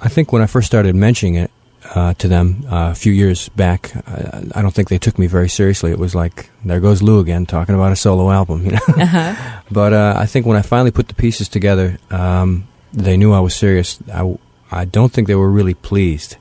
I 0.00 0.08
think 0.08 0.32
when 0.32 0.42
I 0.42 0.46
first 0.46 0.66
started 0.66 0.94
mentioning 0.94 1.36
it 1.36 1.50
uh, 1.94 2.14
to 2.14 2.28
them 2.28 2.64
uh, 2.70 2.90
a 2.90 2.94
few 2.94 3.12
years 3.12 3.48
back, 3.50 3.92
I, 4.06 4.44
I 4.54 4.62
don't 4.62 4.74
think 4.74 4.88
they 4.88 4.98
took 4.98 5.18
me 5.18 5.26
very 5.26 5.48
seriously. 5.48 5.90
It 5.90 5.98
was 5.98 6.14
like, 6.14 6.50
there 6.64 6.80
goes 6.80 7.02
Lou 7.02 7.20
again 7.20 7.46
talking 7.46 7.74
about 7.74 7.92
a 7.92 7.96
solo 7.96 8.30
album, 8.30 8.64
you 8.64 8.72
know. 8.72 8.78
Uh-huh. 8.96 9.60
but 9.70 9.92
uh, 9.92 10.14
I 10.16 10.26
think 10.26 10.46
when 10.46 10.56
I 10.56 10.62
finally 10.62 10.90
put 10.90 11.08
the 11.08 11.14
pieces 11.14 11.48
together, 11.48 11.98
um, 12.10 12.66
they 12.92 13.16
knew 13.16 13.32
I 13.32 13.40
was 13.40 13.54
serious. 13.54 13.98
I, 14.12 14.36
I 14.70 14.84
don't 14.84 15.12
think 15.12 15.28
they 15.28 15.34
were 15.34 15.50
really 15.50 15.74
pleased. 15.74 16.36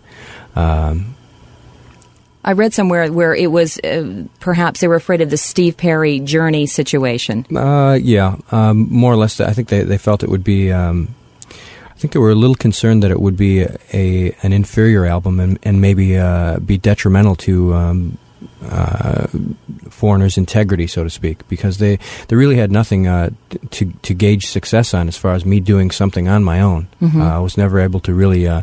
Um, 0.55 1.14
I 2.45 2.51
read 2.51 2.75
somewhere 2.75 3.11
where 3.11 3.33
it 3.33 3.51
was 3.51 3.79
uh, 3.79 4.23
perhaps 4.39 4.79
they 4.79 4.87
were 4.87 4.95
afraid 4.95 5.21
of 5.21 5.31
the 5.31 5.37
Steve 5.37 5.77
Perry 5.77 6.19
Journey 6.19 6.67
situation. 6.67 7.43
Uh, 7.53 7.97
yeah, 7.99 8.37
um, 8.51 8.87
more 8.91 9.11
or 9.11 9.15
less. 9.15 9.41
I 9.41 9.51
think 9.51 9.69
they, 9.69 9.81
they 9.81 9.97
felt 9.97 10.21
it 10.21 10.29
would 10.29 10.43
be. 10.43 10.71
Um, 10.71 11.15
I 11.49 11.97
think 11.97 12.13
they 12.13 12.19
were 12.19 12.29
a 12.29 12.35
little 12.35 12.55
concerned 12.55 13.01
that 13.01 13.09
it 13.09 13.19
would 13.19 13.35
be 13.35 13.61
a, 13.61 13.75
a 13.91 14.37
an 14.43 14.53
inferior 14.53 15.07
album 15.07 15.39
and 15.39 15.57
and 15.63 15.81
maybe 15.81 16.17
uh, 16.17 16.59
be 16.59 16.77
detrimental 16.77 17.35
to 17.37 17.73
um, 17.73 18.19
uh, 18.63 19.27
foreigners' 19.89 20.37
integrity, 20.37 20.87
so 20.87 21.03
to 21.03 21.09
speak, 21.09 21.47
because 21.47 21.77
they, 21.77 21.97
they 22.27 22.35
really 22.35 22.55
had 22.57 22.71
nothing 22.71 23.07
uh, 23.07 23.29
to 23.71 23.85
to 24.01 24.13
gauge 24.13 24.47
success 24.47 24.93
on 24.93 25.07
as 25.07 25.17
far 25.17 25.33
as 25.33 25.45
me 25.45 25.59
doing 25.59 25.91
something 25.91 26.27
on 26.27 26.43
my 26.43 26.61
own. 26.61 26.87
Mhm. 27.01 27.21
Uh, 27.21 27.37
I 27.37 27.39
was 27.39 27.57
never 27.57 27.79
able 27.79 27.99
to 28.01 28.13
really 28.13 28.47
uh, 28.47 28.61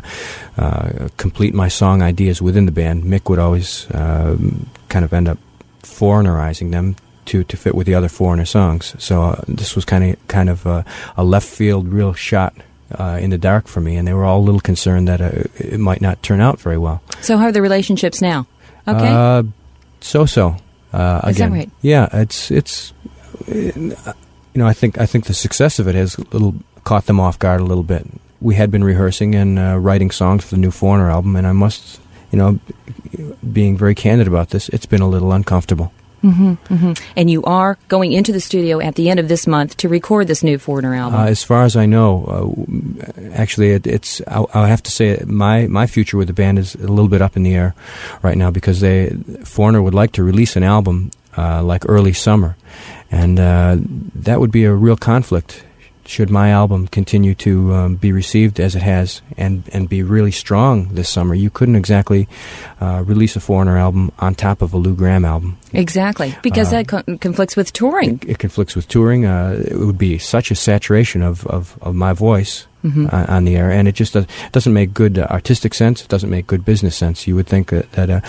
uh, 0.57 1.09
complete 1.17 1.53
my 1.53 1.69
song 1.69 2.01
ideas 2.01 2.41
within 2.41 2.65
the 2.65 2.71
band. 2.71 3.03
Mick 3.03 3.29
would 3.29 3.39
always 3.39 3.87
um 3.93 4.67
kind 4.89 5.05
of 5.05 5.13
end 5.13 5.27
up 5.27 5.37
foreignerizing 5.81 6.71
them 6.71 6.95
to, 7.25 7.43
to 7.45 7.57
fit 7.57 7.73
with 7.75 7.87
the 7.87 7.95
other 7.95 8.09
foreigner 8.09 8.45
songs. 8.45 8.95
So 8.99 9.21
uh, 9.23 9.41
this 9.47 9.75
was 9.75 9.85
kind 9.85 10.03
of 10.03 10.27
kind 10.27 10.49
of 10.49 10.65
a 10.65 10.85
left 11.23 11.47
field, 11.47 11.87
real 11.87 12.13
shot. 12.13 12.53
Uh, 12.99 13.17
in 13.19 13.31
the 13.31 13.39
dark 13.39 13.67
for 13.67 13.81
me, 13.81 13.95
and 13.97 14.07
they 14.07 14.13
were 14.13 14.23
all 14.23 14.39
a 14.39 14.45
little 14.45 14.59
concerned 14.61 15.07
that 15.07 15.19
uh, 15.19 15.31
it 15.57 15.79
might 15.79 15.99
not 15.99 16.21
turn 16.21 16.39
out 16.39 16.59
very 16.61 16.77
well. 16.77 17.01
So 17.21 17.37
how 17.37 17.45
are 17.45 17.51
the 17.51 17.61
relationships 17.61 18.21
now? 18.21 18.45
Okay. 18.87 19.07
Uh, 19.07 19.43
so 20.03 20.25
so. 20.25 20.57
Uh, 20.91 21.21
Is 21.27 21.37
that 21.37 21.45
again, 21.45 21.53
right? 21.53 21.71
Yeah, 21.81 22.07
it's 22.13 22.51
it's. 22.51 22.93
you 23.47 23.95
know, 24.53 24.67
I 24.67 24.73
think 24.73 24.99
I 24.99 25.05
think 25.05 25.25
the 25.25 25.33
success 25.33 25.79
of 25.79 25.87
it 25.87 25.95
has 25.95 26.17
a 26.17 26.21
little 26.31 26.55
caught 26.83 27.05
them 27.05 27.19
off 27.19 27.39
guard 27.39 27.61
a 27.61 27.63
little 27.63 27.83
bit. 27.83 28.05
We 28.41 28.55
had 28.55 28.69
been 28.69 28.83
rehearsing 28.83 29.35
and 29.35 29.57
uh, 29.57 29.77
writing 29.79 30.11
songs 30.11 30.43
for 30.43 30.55
the 30.55 30.61
new 30.61 30.71
Foreigner 30.71 31.09
album, 31.09 31.35
and 31.35 31.47
I 31.47 31.53
must, 31.53 31.99
you 32.31 32.37
know, 32.37 32.59
being 33.51 33.77
very 33.77 33.95
candid 33.95 34.27
about 34.27 34.49
this, 34.49 34.69
it's 34.69 34.85
been 34.85 35.01
a 35.01 35.07
little 35.07 35.31
uncomfortable. 35.31 35.93
Hmm 36.23 36.53
hmm 36.53 36.93
And 37.15 37.29
you 37.29 37.43
are 37.43 37.77
going 37.89 38.13
into 38.13 38.31
the 38.31 38.39
studio 38.39 38.79
at 38.79 38.95
the 38.95 39.09
end 39.09 39.19
of 39.19 39.27
this 39.27 39.45
month 39.45 39.75
to 39.77 39.89
record 39.89 40.27
this 40.27 40.41
new 40.41 40.57
Foreigner 40.57 40.95
album. 40.95 41.19
Uh, 41.19 41.25
as 41.25 41.43
far 41.43 41.63
as 41.63 41.75
I 41.75 41.85
know, 41.85 42.09
uh, 42.25 43.11
actually, 43.33 43.71
it, 43.71 43.85
it's 43.85 44.21
I'll, 44.27 44.49
I'll 44.53 44.65
have 44.65 44.81
to 44.83 44.91
say 44.91 45.21
my 45.25 45.67
my 45.67 45.85
future 45.85 46.17
with 46.17 46.27
the 46.27 46.33
band 46.33 46.59
is 46.59 46.75
a 46.75 46.87
little 46.87 47.09
bit 47.09 47.21
up 47.21 47.35
in 47.35 47.43
the 47.43 47.53
air 47.55 47.75
right 48.21 48.37
now 48.37 48.51
because 48.51 48.79
they 48.79 49.09
Foreigner 49.43 49.81
would 49.81 49.93
like 49.93 50.13
to 50.13 50.23
release 50.23 50.55
an 50.55 50.63
album 50.63 51.11
uh, 51.37 51.61
like 51.61 51.83
early 51.89 52.13
summer, 52.13 52.55
and 53.11 53.39
uh, 53.39 53.77
that 54.15 54.39
would 54.39 54.51
be 54.51 54.63
a 54.63 54.73
real 54.73 54.97
conflict. 54.97 55.63
Should 56.05 56.29
my 56.29 56.49
album 56.49 56.87
continue 56.87 57.33
to 57.35 57.73
um, 57.73 57.95
be 57.95 58.11
received 58.11 58.59
as 58.59 58.75
it 58.75 58.81
has 58.81 59.21
and, 59.37 59.63
and 59.71 59.87
be 59.87 60.03
really 60.03 60.31
strong 60.31 60.89
this 60.93 61.07
summer, 61.07 61.33
you 61.33 61.49
couldn't 61.49 61.77
exactly 61.77 62.27
uh, 62.81 63.03
release 63.05 63.37
a 63.37 63.39
Foreigner 63.39 63.77
album 63.77 64.11
on 64.19 64.35
top 64.35 64.61
of 64.61 64.73
a 64.73 64.77
Lou 64.77 64.95
Gramm 64.95 65.23
album. 65.23 65.57
exactly, 65.71 66.35
because 66.43 66.67
uh, 66.67 66.71
that 66.83 66.87
con- 66.89 67.17
conflicts 67.19 67.55
with 67.55 67.71
touring. 67.71 68.19
It 68.27 68.37
conflicts 68.37 68.75
with 68.75 68.89
touring. 68.89 69.25
Uh, 69.25 69.63
it 69.65 69.77
would 69.77 69.97
be 69.97 70.17
such 70.17 70.51
a 70.51 70.55
saturation 70.55 71.21
of, 71.21 71.47
of, 71.47 71.77
of 71.81 71.95
my 71.95 72.11
voice 72.13 72.67
Mhm. 72.83 73.07
uh, 73.13 73.25
on 73.33 73.45
the 73.45 73.55
air, 73.55 73.71
and 73.71 73.87
it 73.87 73.95
just 73.95 74.11
does, 74.11 74.25
doesn't 74.51 74.73
make 74.73 74.93
good 74.93 75.17
uh, 75.17 75.25
artistic 75.31 75.73
sense. 75.73 76.01
It 76.03 76.09
doesn't 76.09 76.29
make 76.29 76.47
good 76.47 76.65
business 76.65 76.97
sense. 76.97 77.25
You 77.25 77.35
would 77.35 77.47
think 77.47 77.69
that, 77.69 77.89
that 77.93 78.09
uh, 78.09 78.19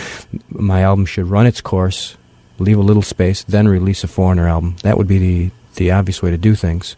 my 0.49 0.83
album 0.83 1.07
should 1.07 1.27
run 1.27 1.45
its 1.49 1.61
course, 1.61 2.17
leave 2.61 2.79
a 2.79 2.83
little 2.83 3.03
space, 3.03 3.43
then 3.43 3.67
release 3.67 4.05
a 4.05 4.07
foreigner 4.07 4.47
album. 4.47 4.77
That 4.85 4.97
would 4.97 5.09
be 5.09 5.19
the, 5.19 5.51
the 5.75 5.91
obvious 5.91 6.23
way 6.23 6.31
to 6.31 6.39
do 6.39 6.55
things. 6.55 6.95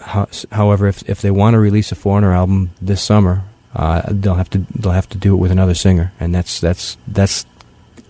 How, 0.00 0.28
however, 0.50 0.86
if 0.88 1.08
if 1.08 1.20
they 1.20 1.30
want 1.30 1.54
to 1.54 1.58
release 1.58 1.92
a 1.92 1.94
foreigner 1.94 2.32
album 2.32 2.70
this 2.80 3.02
summer, 3.02 3.42
uh, 3.74 4.02
they'll 4.08 4.34
have 4.34 4.50
to 4.50 4.58
they'll 4.74 4.92
have 4.92 5.08
to 5.10 5.18
do 5.18 5.34
it 5.34 5.36
with 5.38 5.50
another 5.50 5.74
singer, 5.74 6.12
and 6.18 6.34
that's 6.34 6.60
that's 6.60 6.96
that's 7.06 7.44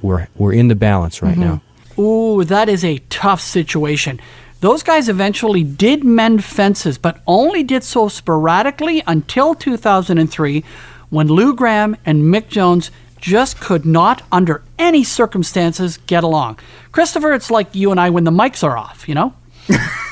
we're 0.03 0.29
we're 0.37 0.53
in 0.53 0.69
the 0.69 0.75
balance 0.77 1.21
right 1.23 1.37
Mhm. 1.37 1.39
now. 1.39 1.61
Ooh, 2.03 2.45
that 2.45 2.69
is 2.69 2.85
a 2.85 2.99
tough 3.11 3.41
situation. 3.41 4.21
Those 4.61 4.83
guys 4.83 5.09
eventually 5.09 5.65
did 5.65 6.05
mend 6.05 6.45
fences, 6.45 6.97
but 6.99 7.21
only 7.27 7.63
did 7.63 7.83
so 7.83 8.09
sporadically 8.09 9.03
until 9.07 9.55
2003 9.55 10.63
when 11.11 11.29
Lou 11.29 11.55
Gramm 11.55 11.97
and 12.07 12.23
Mick 12.25 12.49
Jones 12.49 12.91
just 13.19 13.59
could 13.61 13.85
not, 13.85 14.23
under 14.31 14.63
any 14.79 15.03
circumstances, 15.05 15.99
get 16.07 16.23
along. 16.25 16.59
Christopher, 16.93 17.33
it's 17.35 17.51
like 17.51 17.75
you 17.75 17.91
and 17.91 17.99
I 18.01 18.11
when 18.11 18.25
the 18.25 18.31
mics 18.31 18.63
are 18.65 18.77
off, 18.79 19.09
you 19.09 19.15
know? 19.15 19.33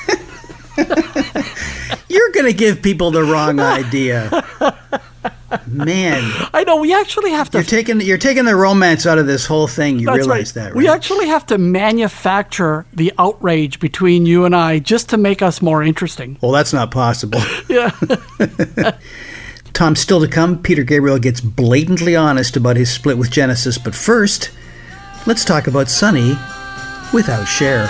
You're 2.09 2.31
going 2.31 2.45
to 2.45 2.53
give 2.53 2.81
people 2.81 3.11
the 3.11 3.23
wrong 3.23 3.59
idea. 3.59 4.45
Man. 5.65 6.31
I 6.53 6.63
know, 6.63 6.77
we 6.77 6.93
actually 6.93 7.31
have 7.31 7.49
to. 7.51 7.57
You're 7.59 7.65
taking, 7.65 8.01
you're 8.01 8.17
taking 8.19 8.45
the 8.45 8.55
romance 8.55 9.05
out 9.05 9.17
of 9.17 9.25
this 9.25 9.45
whole 9.45 9.67
thing. 9.67 9.99
You 9.99 10.05
That's 10.05 10.17
realize 10.17 10.55
right. 10.55 10.63
that, 10.63 10.67
right? 10.69 10.75
We 10.75 10.87
actually 10.87 11.27
have 11.27 11.45
to 11.47 11.57
manufacture 11.57 12.85
the 12.93 13.11
outrage 13.17 13.79
between 13.79 14.25
you 14.25 14.45
and 14.45 14.55
I 14.55 14.79
just 14.79 15.09
to 15.09 15.17
make 15.17 15.41
us 15.41 15.61
more 15.61 15.81
interesting. 15.81 16.37
well, 16.41 16.51
that's 16.51 16.73
not 16.73 16.91
possible. 16.91 17.41
Yeah. 17.69 17.91
Tom, 19.73 19.95
still 19.95 20.19
to 20.21 20.27
come, 20.27 20.61
Peter 20.61 20.83
Gabriel 20.83 21.19
gets 21.19 21.39
blatantly 21.39 22.15
honest 22.15 22.57
about 22.57 22.75
his 22.77 22.91
split 22.91 23.17
with 23.17 23.29
Genesis. 23.29 23.77
But 23.77 23.93
first, 23.93 24.49
let's 25.27 25.45
talk 25.45 25.67
about 25.67 25.87
Sonny 25.89 26.35
without 27.13 27.45
Cher. 27.45 27.87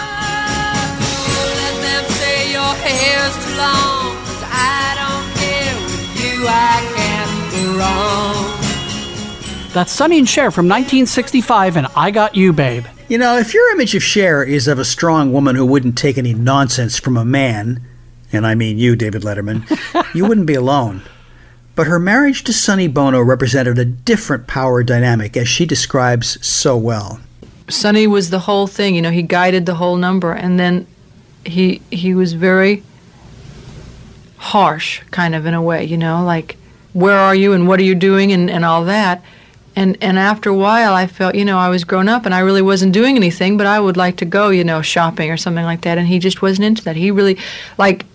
That's 9.71 9.91
Sonny 9.91 10.17
and 10.17 10.27
Cher 10.27 10.49
from 10.49 10.65
1965 10.65 11.77
and 11.77 11.87
I 11.95 12.09
Got 12.09 12.33
You, 12.33 12.51
Babe. 12.51 12.87
You 13.07 13.19
know, 13.19 13.37
if 13.37 13.53
your 13.53 13.71
image 13.71 13.93
of 13.93 14.01
Cher 14.01 14.43
is 14.43 14.67
of 14.67 14.79
a 14.79 14.85
strong 14.85 15.31
woman 15.31 15.55
who 15.55 15.65
wouldn't 15.65 15.95
take 15.95 16.17
any 16.17 16.33
nonsense 16.33 16.97
from 16.97 17.15
a 17.15 17.23
man, 17.23 17.79
and 18.33 18.47
I 18.47 18.55
mean 18.55 18.79
you, 18.79 18.95
David 18.95 19.21
Letterman, 19.21 19.63
you 20.15 20.25
wouldn't 20.25 20.47
be 20.47 20.55
alone. 20.55 21.03
But 21.75 21.85
her 21.85 21.99
marriage 21.99 22.43
to 22.45 22.53
Sonny 22.53 22.87
Bono 22.87 23.21
represented 23.21 23.77
a 23.77 23.85
different 23.85 24.47
power 24.47 24.81
dynamic, 24.81 25.37
as 25.37 25.47
she 25.47 25.67
describes 25.67 26.43
so 26.45 26.75
well. 26.75 27.19
Sonny 27.67 28.07
was 28.07 28.31
the 28.31 28.39
whole 28.39 28.65
thing. 28.65 28.95
You 28.95 29.03
know, 29.03 29.11
he 29.11 29.21
guided 29.21 29.67
the 29.67 29.75
whole 29.75 29.97
number, 29.97 30.31
and 30.31 30.59
then 30.59 30.87
he 31.45 31.79
he 31.91 32.15
was 32.15 32.33
very 32.33 32.81
harsh, 34.37 35.03
kind 35.11 35.35
of 35.35 35.45
in 35.45 35.53
a 35.53 35.61
way. 35.61 35.83
You 35.83 35.97
know, 35.97 36.23
like 36.23 36.57
where 36.93 37.19
are 37.19 37.35
you 37.35 37.53
and 37.53 37.67
what 37.67 37.79
are 37.79 37.83
you 37.83 37.93
doing 37.93 38.31
and, 38.31 38.49
and 38.49 38.65
all 38.65 38.83
that. 38.85 39.23
And 39.75 39.97
and 40.01 40.17
after 40.17 40.49
a 40.49 40.55
while, 40.55 40.93
I 40.93 41.07
felt 41.07 41.35
you 41.35 41.45
know 41.45 41.57
I 41.57 41.69
was 41.69 41.83
grown 41.83 42.09
up 42.09 42.25
and 42.25 42.33
I 42.33 42.39
really 42.39 42.61
wasn't 42.61 42.93
doing 42.93 43.15
anything, 43.15 43.57
but 43.57 43.67
I 43.67 43.79
would 43.79 43.97
like 43.97 44.17
to 44.17 44.25
go 44.25 44.49
you 44.49 44.63
know 44.63 44.81
shopping 44.81 45.31
or 45.31 45.37
something 45.37 45.65
like 45.65 45.81
that. 45.81 45.97
And 45.97 46.07
he 46.07 46.19
just 46.19 46.41
wasn't 46.41 46.65
into 46.65 46.83
that. 46.83 46.95
He 46.95 47.11
really 47.11 47.37
like 47.77 48.05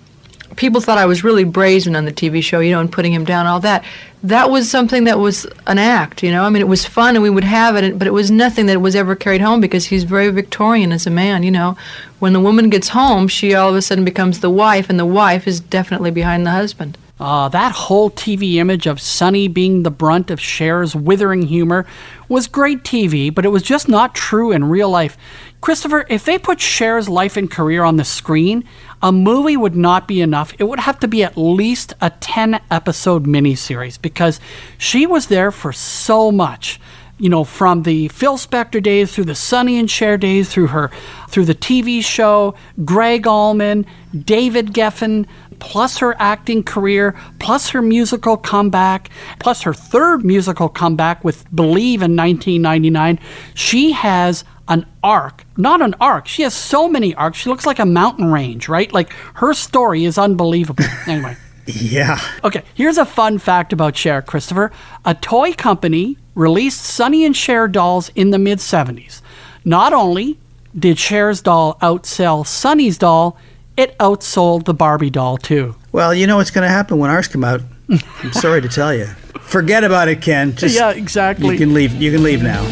people 0.56 0.80
thought 0.80 0.98
I 0.98 1.06
was 1.06 1.24
really 1.24 1.44
brazen 1.44 1.96
on 1.96 2.04
the 2.04 2.12
TV 2.12 2.42
show, 2.42 2.60
you 2.60 2.70
know, 2.70 2.80
and 2.80 2.90
putting 2.90 3.12
him 3.12 3.24
down, 3.24 3.46
all 3.46 3.60
that. 3.60 3.84
That 4.22 4.50
was 4.50 4.70
something 4.70 5.04
that 5.04 5.18
was 5.18 5.46
an 5.66 5.78
act, 5.78 6.22
you 6.22 6.30
know. 6.30 6.44
I 6.44 6.50
mean, 6.50 6.62
it 6.62 6.68
was 6.68 6.86
fun 6.86 7.14
and 7.14 7.22
we 7.22 7.30
would 7.30 7.44
have 7.44 7.76
it, 7.76 7.98
but 7.98 8.06
it 8.06 8.12
was 8.12 8.30
nothing 8.30 8.66
that 8.66 8.80
was 8.80 8.96
ever 8.96 9.14
carried 9.14 9.40
home 9.40 9.60
because 9.60 9.86
he's 9.86 10.04
very 10.04 10.30
Victorian 10.30 10.92
as 10.92 11.06
a 11.06 11.10
man, 11.10 11.42
you 11.42 11.50
know. 11.50 11.76
When 12.20 12.32
the 12.32 12.40
woman 12.40 12.70
gets 12.70 12.88
home, 12.88 13.28
she 13.28 13.54
all 13.54 13.70
of 13.70 13.76
a 13.76 13.82
sudden 13.82 14.04
becomes 14.04 14.40
the 14.40 14.50
wife, 14.50 14.88
and 14.88 14.98
the 14.98 15.06
wife 15.06 15.46
is 15.46 15.60
definitely 15.60 16.10
behind 16.10 16.46
the 16.46 16.52
husband. 16.52 16.96
Uh, 17.18 17.48
that 17.48 17.72
whole 17.72 18.10
TV 18.10 18.54
image 18.56 18.86
of 18.86 19.00
Sonny 19.00 19.46
being 19.46 19.84
the 19.84 19.90
brunt 19.90 20.32
of 20.32 20.40
Cher's 20.40 20.96
withering 20.96 21.42
humor 21.42 21.86
was 22.28 22.48
great 22.48 22.82
TV, 22.82 23.32
but 23.32 23.44
it 23.44 23.50
was 23.50 23.62
just 23.62 23.88
not 23.88 24.16
true 24.16 24.50
in 24.50 24.64
real 24.64 24.90
life. 24.90 25.16
Christopher, 25.60 26.04
if 26.10 26.24
they 26.24 26.38
put 26.38 26.58
Cher's 26.58 27.08
life 27.08 27.36
and 27.36 27.50
career 27.50 27.84
on 27.84 27.96
the 27.96 28.04
screen, 28.04 28.64
a 29.00 29.12
movie 29.12 29.56
would 29.56 29.76
not 29.76 30.08
be 30.08 30.20
enough. 30.20 30.52
It 30.58 30.64
would 30.64 30.80
have 30.80 30.98
to 31.00 31.08
be 31.08 31.22
at 31.22 31.36
least 31.36 31.94
a 32.00 32.10
10 32.10 32.60
episode 32.70 33.26
miniseries 33.26 34.00
because 34.00 34.40
she 34.76 35.06
was 35.06 35.28
there 35.28 35.50
for 35.50 35.72
so 35.72 36.32
much. 36.32 36.80
You 37.16 37.28
know, 37.28 37.44
from 37.44 37.84
the 37.84 38.08
Phil 38.08 38.36
Spector 38.36 38.82
days 38.82 39.14
through 39.14 39.24
the 39.24 39.36
Sonny 39.36 39.78
and 39.78 39.88
Cher 39.88 40.18
days, 40.18 40.52
through 40.52 40.66
her, 40.66 40.90
through 41.28 41.44
the 41.44 41.54
TV 41.54 42.02
show, 42.02 42.56
Gregg 42.84 43.26
Allman, 43.26 43.86
David 44.18 44.72
Geffen, 44.72 45.26
plus 45.58 45.98
her 45.98 46.14
acting 46.18 46.62
career, 46.62 47.14
plus 47.38 47.70
her 47.70 47.82
musical 47.82 48.36
comeback, 48.36 49.10
plus 49.38 49.62
her 49.62 49.74
third 49.74 50.24
musical 50.24 50.68
comeback 50.68 51.24
with 51.24 51.44
Believe 51.54 52.02
in 52.02 52.16
1999, 52.16 53.18
she 53.54 53.92
has 53.92 54.44
an 54.68 54.86
arc. 55.02 55.44
Not 55.56 55.82
an 55.82 55.94
arc. 56.00 56.26
She 56.26 56.42
has 56.42 56.54
so 56.54 56.88
many 56.88 57.14
arcs. 57.14 57.38
She 57.38 57.48
looks 57.48 57.66
like 57.66 57.78
a 57.78 57.86
mountain 57.86 58.32
range, 58.32 58.68
right? 58.68 58.92
Like 58.92 59.12
her 59.34 59.52
story 59.52 60.04
is 60.04 60.18
unbelievable. 60.18 60.84
anyway. 61.06 61.36
Yeah. 61.66 62.20
Okay, 62.42 62.62
here's 62.74 62.98
a 62.98 63.06
fun 63.06 63.38
fact 63.38 63.72
about 63.72 63.96
Cher, 63.96 64.20
Christopher. 64.22 64.70
A 65.04 65.14
toy 65.14 65.52
company 65.54 66.18
released 66.34 66.82
Sonny 66.82 67.24
and 67.24 67.36
Cher 67.36 67.68
dolls 67.68 68.10
in 68.14 68.30
the 68.30 68.38
mid 68.38 68.58
70s. 68.58 69.22
Not 69.64 69.92
only 69.92 70.38
did 70.78 70.98
Cher's 70.98 71.40
doll 71.40 71.78
outsell 71.80 72.46
Sonny's 72.46 72.98
doll, 72.98 73.38
it 73.76 73.96
outsold 73.98 74.64
the 74.64 74.74
Barbie 74.74 75.10
doll 75.10 75.36
too. 75.36 75.74
Well, 75.92 76.14
you 76.14 76.26
know 76.26 76.36
what's 76.36 76.50
going 76.50 76.66
to 76.66 76.72
happen 76.72 76.98
when 76.98 77.10
ours 77.10 77.28
come 77.28 77.44
out. 77.44 77.60
I'm 77.88 78.32
sorry 78.32 78.60
to 78.62 78.68
tell 78.68 78.94
you. 78.94 79.06
Forget 79.40 79.84
about 79.84 80.08
it, 80.08 80.22
Ken. 80.22 80.56
Just 80.56 80.74
Yeah, 80.74 80.90
exactly. 80.90 81.50
You 81.50 81.58
can 81.58 81.74
leave. 81.74 81.94
You 81.94 82.10
can 82.12 82.22
leave 82.22 82.42
now. 82.42 82.62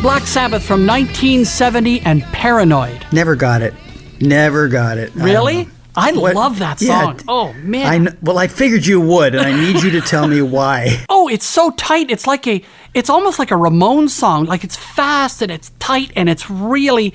Black 0.00 0.26
Sabbath 0.26 0.62
from 0.62 0.86
1970 0.86 2.02
and 2.02 2.22
Paranoid. 2.24 3.06
Never 3.10 3.34
got 3.34 3.62
it. 3.62 3.72
Never 4.20 4.68
got 4.68 4.98
it. 4.98 5.14
Really? 5.14 5.66
I, 5.96 6.12
What- 6.12 6.34
love 6.34 6.58
that 6.58 6.80
Yeah, 6.82 7.00
song. 7.02 7.20
oh 7.28 7.52
man. 7.54 7.86
I 7.86 7.98
kn- 7.98 8.18
well, 8.22 8.38
I 8.38 8.46
figured 8.48 8.84
you 8.86 9.00
would, 9.00 9.34
and 9.34 9.46
I 9.46 9.52
need 9.52 9.82
you 9.82 9.90
to 9.92 10.00
tell 10.00 10.26
me 10.26 10.42
why. 10.42 11.04
Oh, 11.08 11.28
it's 11.28 11.46
so 11.46 11.70
tight. 11.70 12.10
It's 12.10 12.26
like 12.26 12.46
a 12.46 12.62
it's 12.92 13.08
almost 13.08 13.38
like 13.38 13.50
a 13.50 13.54
Ramones 13.54 14.10
song. 14.10 14.44
Like 14.44 14.62
it's 14.64 14.76
fast 14.76 15.40
and 15.42 15.50
it's 15.50 15.70
tight 15.78 16.12
and 16.16 16.28
it's 16.28 16.50
really 16.50 17.14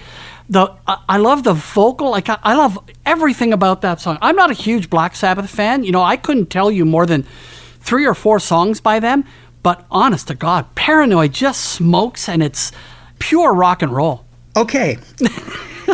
the 0.49 0.73
I, 0.87 0.97
I 1.09 1.17
love 1.17 1.43
the 1.43 1.53
vocal. 1.53 2.09
Like 2.09 2.27
I, 2.29 2.39
I 2.41 2.55
love 2.55 2.79
everything 3.05 3.53
about 3.53 3.81
that 3.81 4.01
song. 4.01 4.17
I'm 4.21 4.35
not 4.35 4.49
a 4.49 4.55
huge 4.55 4.89
Black 4.89 5.15
Sabbath 5.15 5.49
fan. 5.49 5.83
You 5.83 5.91
know, 5.91 6.01
I 6.01 6.17
couldn't 6.17 6.49
tell 6.49 6.71
you 6.71 6.85
more 6.85 7.05
than 7.05 7.23
3 7.81 8.05
or 8.07 8.15
4 8.15 8.39
songs 8.39 8.81
by 8.81 8.99
them, 8.99 9.25
but 9.61 9.85
honest 9.91 10.27
to 10.29 10.35
God, 10.35 10.73
Paranoid 10.75 11.33
just 11.33 11.61
smokes 11.63 12.27
and 12.27 12.41
it's 12.41 12.71
pure 13.19 13.53
rock 13.53 13.81
and 13.83 13.91
roll. 13.95 14.25
Okay. 14.55 14.97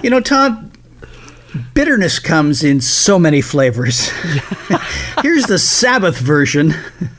you 0.04 0.10
know, 0.10 0.22
Tom, 0.22 0.72
Bitterness 1.74 2.20
comes 2.20 2.64
in 2.64 2.82
so 2.82 3.18
many 3.18 3.42
flavors. 3.42 4.10
Here's 5.22 5.46
the 5.46 5.60
Sabbath 5.60 6.18
version. 6.18 6.74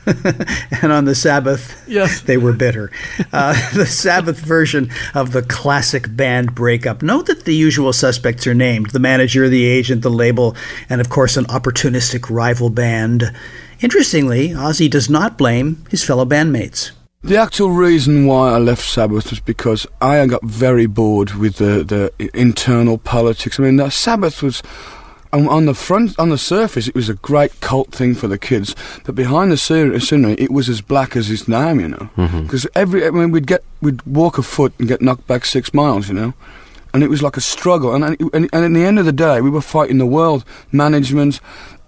and 0.81 0.91
on 0.91 1.05
the 1.05 1.15
Sabbath, 1.15 1.83
yes. 1.87 2.21
they 2.25 2.37
were 2.37 2.53
bitter. 2.53 2.91
Uh, 3.33 3.53
the 3.73 3.85
Sabbath 3.85 4.39
version 4.39 4.91
of 5.15 5.31
the 5.31 5.41
classic 5.41 6.15
band 6.15 6.53
breakup. 6.53 7.01
Note 7.01 7.25
that 7.25 7.45
the 7.45 7.55
usual 7.55 7.93
suspects 7.93 8.45
are 8.45 8.53
named 8.53 8.91
the 8.91 8.99
manager, 8.99 9.49
the 9.49 9.65
agent, 9.65 10.03
the 10.03 10.11
label, 10.11 10.55
and 10.89 11.01
of 11.01 11.09
course, 11.09 11.35
an 11.37 11.45
opportunistic 11.45 12.29
rival 12.29 12.69
band. 12.69 13.33
Interestingly, 13.79 14.49
Ozzy 14.49 14.89
does 14.89 15.09
not 15.09 15.37
blame 15.37 15.85
his 15.89 16.03
fellow 16.03 16.25
bandmates. 16.25 16.91
The 17.23 17.37
actual 17.37 17.71
reason 17.71 18.27
why 18.27 18.53
I 18.53 18.57
left 18.57 18.87
Sabbath 18.87 19.31
was 19.31 19.39
because 19.39 19.87
I 19.99 20.25
got 20.27 20.43
very 20.43 20.85
bored 20.85 21.31
with 21.31 21.55
the, 21.55 21.83
the 21.83 22.29
internal 22.39 22.99
politics. 22.99 23.59
I 23.59 23.63
mean, 23.63 23.77
the 23.77 23.89
Sabbath 23.89 24.43
was 24.43 24.61
on, 25.33 25.47
on 25.49 25.65
the 25.65 25.73
front, 25.73 26.17
on 26.19 26.29
the 26.29 26.37
surface, 26.37 26.87
it 26.87 26.95
was 26.95 27.09
a 27.09 27.15
great 27.15 27.59
cult 27.59 27.91
thing 27.91 28.13
for 28.15 28.27
the 28.27 28.37
kids, 28.37 28.75
but 29.03 29.15
behind 29.15 29.51
the 29.51 29.57
scenery, 29.57 30.35
it 30.35 30.51
was 30.51 30.69
as 30.69 30.81
black 30.81 31.15
as 31.15 31.29
its 31.29 31.47
name, 31.47 31.79
you 31.79 31.89
know. 31.89 32.09
Mm-hmm. 32.17 32.43
Because 32.43 32.67
every, 32.75 33.05
I 33.05 33.09
mean, 33.09 33.31
we'd 33.31 33.47
get, 33.47 33.63
we'd 33.81 34.01
walk 34.03 34.37
a 34.37 34.43
foot 34.43 34.73
and 34.79 34.87
get 34.87 35.01
knocked 35.01 35.27
back 35.27 35.43
six 35.45 35.73
miles, 35.73 36.07
you 36.07 36.13
know. 36.13 36.33
And 36.93 37.03
it 37.03 37.09
was 37.09 37.21
like 37.21 37.35
a 37.35 37.41
struggle. 37.41 37.93
And, 37.93 38.03
and, 38.05 38.19
and 38.33 38.53
at 38.53 38.73
the 38.73 38.85
end 38.85 38.99
of 38.99 39.05
the 39.05 39.11
day, 39.11 39.41
we 39.41 39.49
were 39.49 39.61
fighting 39.61 39.97
the 39.97 40.05
world, 40.05 40.45
management, 40.71 41.39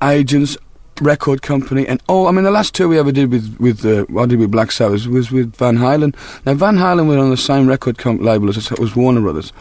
agents, 0.03 0.57
record 1.01 1.41
company, 1.41 1.87
and 1.87 2.01
oh, 2.09 2.27
I 2.27 2.31
mean, 2.31 2.43
the 2.43 2.51
last 2.51 2.73
tour 2.75 2.87
we 2.87 2.99
ever 2.99 3.11
did 3.11 3.31
with 3.31 3.55
with 3.59 3.85
uh, 3.85 4.05
I 4.19 4.25
did 4.25 4.39
with 4.39 4.51
Black 4.51 4.71
Sabbath 4.71 5.07
was 5.07 5.31
with 5.31 5.55
Van 5.55 5.77
Halen. 5.77 6.15
Now 6.45 6.53
Van 6.53 6.77
Halen 6.77 7.07
were 7.07 7.17
on 7.17 7.29
the 7.29 7.37
same 7.37 7.67
record 7.67 7.97
comp- 7.97 8.21
label 8.21 8.49
as 8.49 8.71
it 8.71 8.79
was 8.79 8.95
Warner 8.95 9.21
Brothers, 9.21 9.53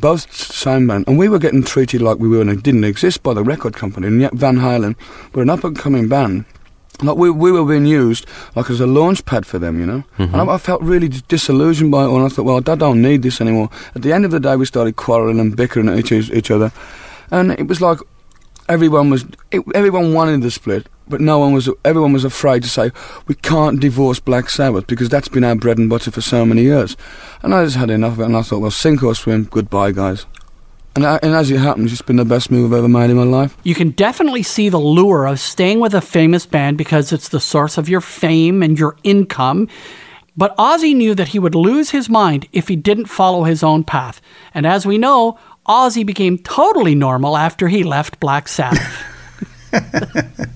both 0.00 0.32
same 0.32 0.86
band, 0.86 1.04
and 1.08 1.18
we 1.18 1.28
were 1.28 1.38
getting 1.38 1.62
treated 1.62 2.02
like 2.02 2.18
we 2.18 2.28
were 2.28 2.40
and 2.40 2.50
it 2.50 2.62
didn't 2.62 2.84
exist 2.84 3.22
by 3.22 3.34
the 3.34 3.42
record 3.42 3.74
company, 3.74 4.06
and 4.06 4.20
yet 4.20 4.32
Van 4.34 4.58
Halen 4.58 4.94
were 5.34 5.42
an 5.42 5.50
up 5.50 5.64
and 5.64 5.78
coming 5.78 6.08
band. 6.08 6.44
Like 7.00 7.16
we, 7.16 7.30
we 7.30 7.52
were 7.52 7.64
being 7.64 7.86
used 7.86 8.26
like 8.56 8.70
as 8.70 8.80
a 8.80 8.86
launch 8.86 9.24
pad 9.24 9.46
for 9.46 9.60
them, 9.60 9.78
you 9.78 9.86
know. 9.86 10.02
And 10.18 10.34
I, 10.34 10.54
I 10.54 10.58
felt 10.58 10.82
really 10.82 11.08
disillusioned 11.08 11.92
by 11.92 12.02
it, 12.02 12.06
all, 12.08 12.16
and 12.16 12.26
I 12.26 12.28
thought, 12.28 12.44
well, 12.44 12.56
I 12.56 12.74
don't 12.74 13.00
need 13.00 13.22
this 13.22 13.40
anymore. 13.40 13.70
At 13.94 14.02
the 14.02 14.12
end 14.12 14.24
of 14.24 14.32
the 14.32 14.40
day, 14.40 14.56
we 14.56 14.66
started 14.66 14.96
quarrelling 14.96 15.38
and 15.38 15.56
bickering 15.56 15.88
at 15.88 15.98
each, 15.98 16.10
each 16.12 16.50
other, 16.50 16.72
and 17.30 17.52
it 17.52 17.68
was 17.68 17.80
like 17.80 17.98
everyone 18.68 19.10
was 19.10 19.24
everyone 19.74 20.12
wanted 20.12 20.42
the 20.42 20.50
split, 20.50 20.88
but 21.08 21.20
no 21.20 21.38
one 21.38 21.52
was. 21.52 21.68
Everyone 21.84 22.12
was 22.12 22.24
afraid 22.24 22.62
to 22.62 22.68
say 22.68 22.90
we 23.26 23.34
can't 23.34 23.80
divorce 23.80 24.20
Black 24.20 24.50
Sabbath 24.50 24.86
because 24.86 25.08
that's 25.08 25.28
been 25.28 25.44
our 25.44 25.54
bread 25.54 25.78
and 25.78 25.88
butter 25.88 26.10
for 26.10 26.20
so 26.20 26.44
many 26.44 26.62
years. 26.62 26.96
And 27.42 27.54
I 27.54 27.64
just 27.64 27.76
had 27.76 27.90
enough 27.90 28.14
of 28.14 28.20
it, 28.20 28.26
and 28.26 28.36
I 28.36 28.42
thought, 28.42 28.60
well, 28.60 28.70
sink 28.70 29.02
or 29.02 29.14
swim, 29.14 29.44
goodbye, 29.44 29.92
guys. 29.92 30.26
And, 30.96 31.06
I, 31.06 31.20
and 31.22 31.32
as 31.32 31.48
it 31.48 31.58
happens, 31.58 31.92
it's 31.92 32.02
been 32.02 32.16
the 32.16 32.24
best 32.24 32.50
move 32.50 32.72
I've 32.72 32.78
ever 32.78 32.88
made 32.88 33.10
in 33.10 33.16
my 33.16 33.22
life. 33.22 33.56
You 33.62 33.74
can 33.76 33.90
definitely 33.90 34.42
see 34.42 34.68
the 34.68 34.80
lure 34.80 35.26
of 35.26 35.38
staying 35.38 35.78
with 35.78 35.94
a 35.94 36.00
famous 36.00 36.44
band 36.44 36.76
because 36.76 37.12
it's 37.12 37.28
the 37.28 37.38
source 37.38 37.78
of 37.78 37.88
your 37.88 38.00
fame 38.00 38.64
and 38.64 38.76
your 38.76 38.96
income. 39.04 39.68
But 40.36 40.56
Ozzy 40.56 40.96
knew 40.96 41.14
that 41.14 41.28
he 41.28 41.38
would 41.38 41.54
lose 41.54 41.90
his 41.90 42.08
mind 42.08 42.48
if 42.52 42.66
he 42.66 42.74
didn't 42.74 43.06
follow 43.06 43.44
his 43.44 43.62
own 43.62 43.84
path. 43.84 44.20
And 44.54 44.66
as 44.66 44.86
we 44.86 44.98
know, 44.98 45.38
Ozzy 45.68 46.04
became 46.06 46.38
totally 46.38 46.94
normal 46.94 47.36
after 47.36 47.68
he 47.68 47.84
left 47.84 48.18
Black 48.20 48.48
Sabbath. 48.48 49.04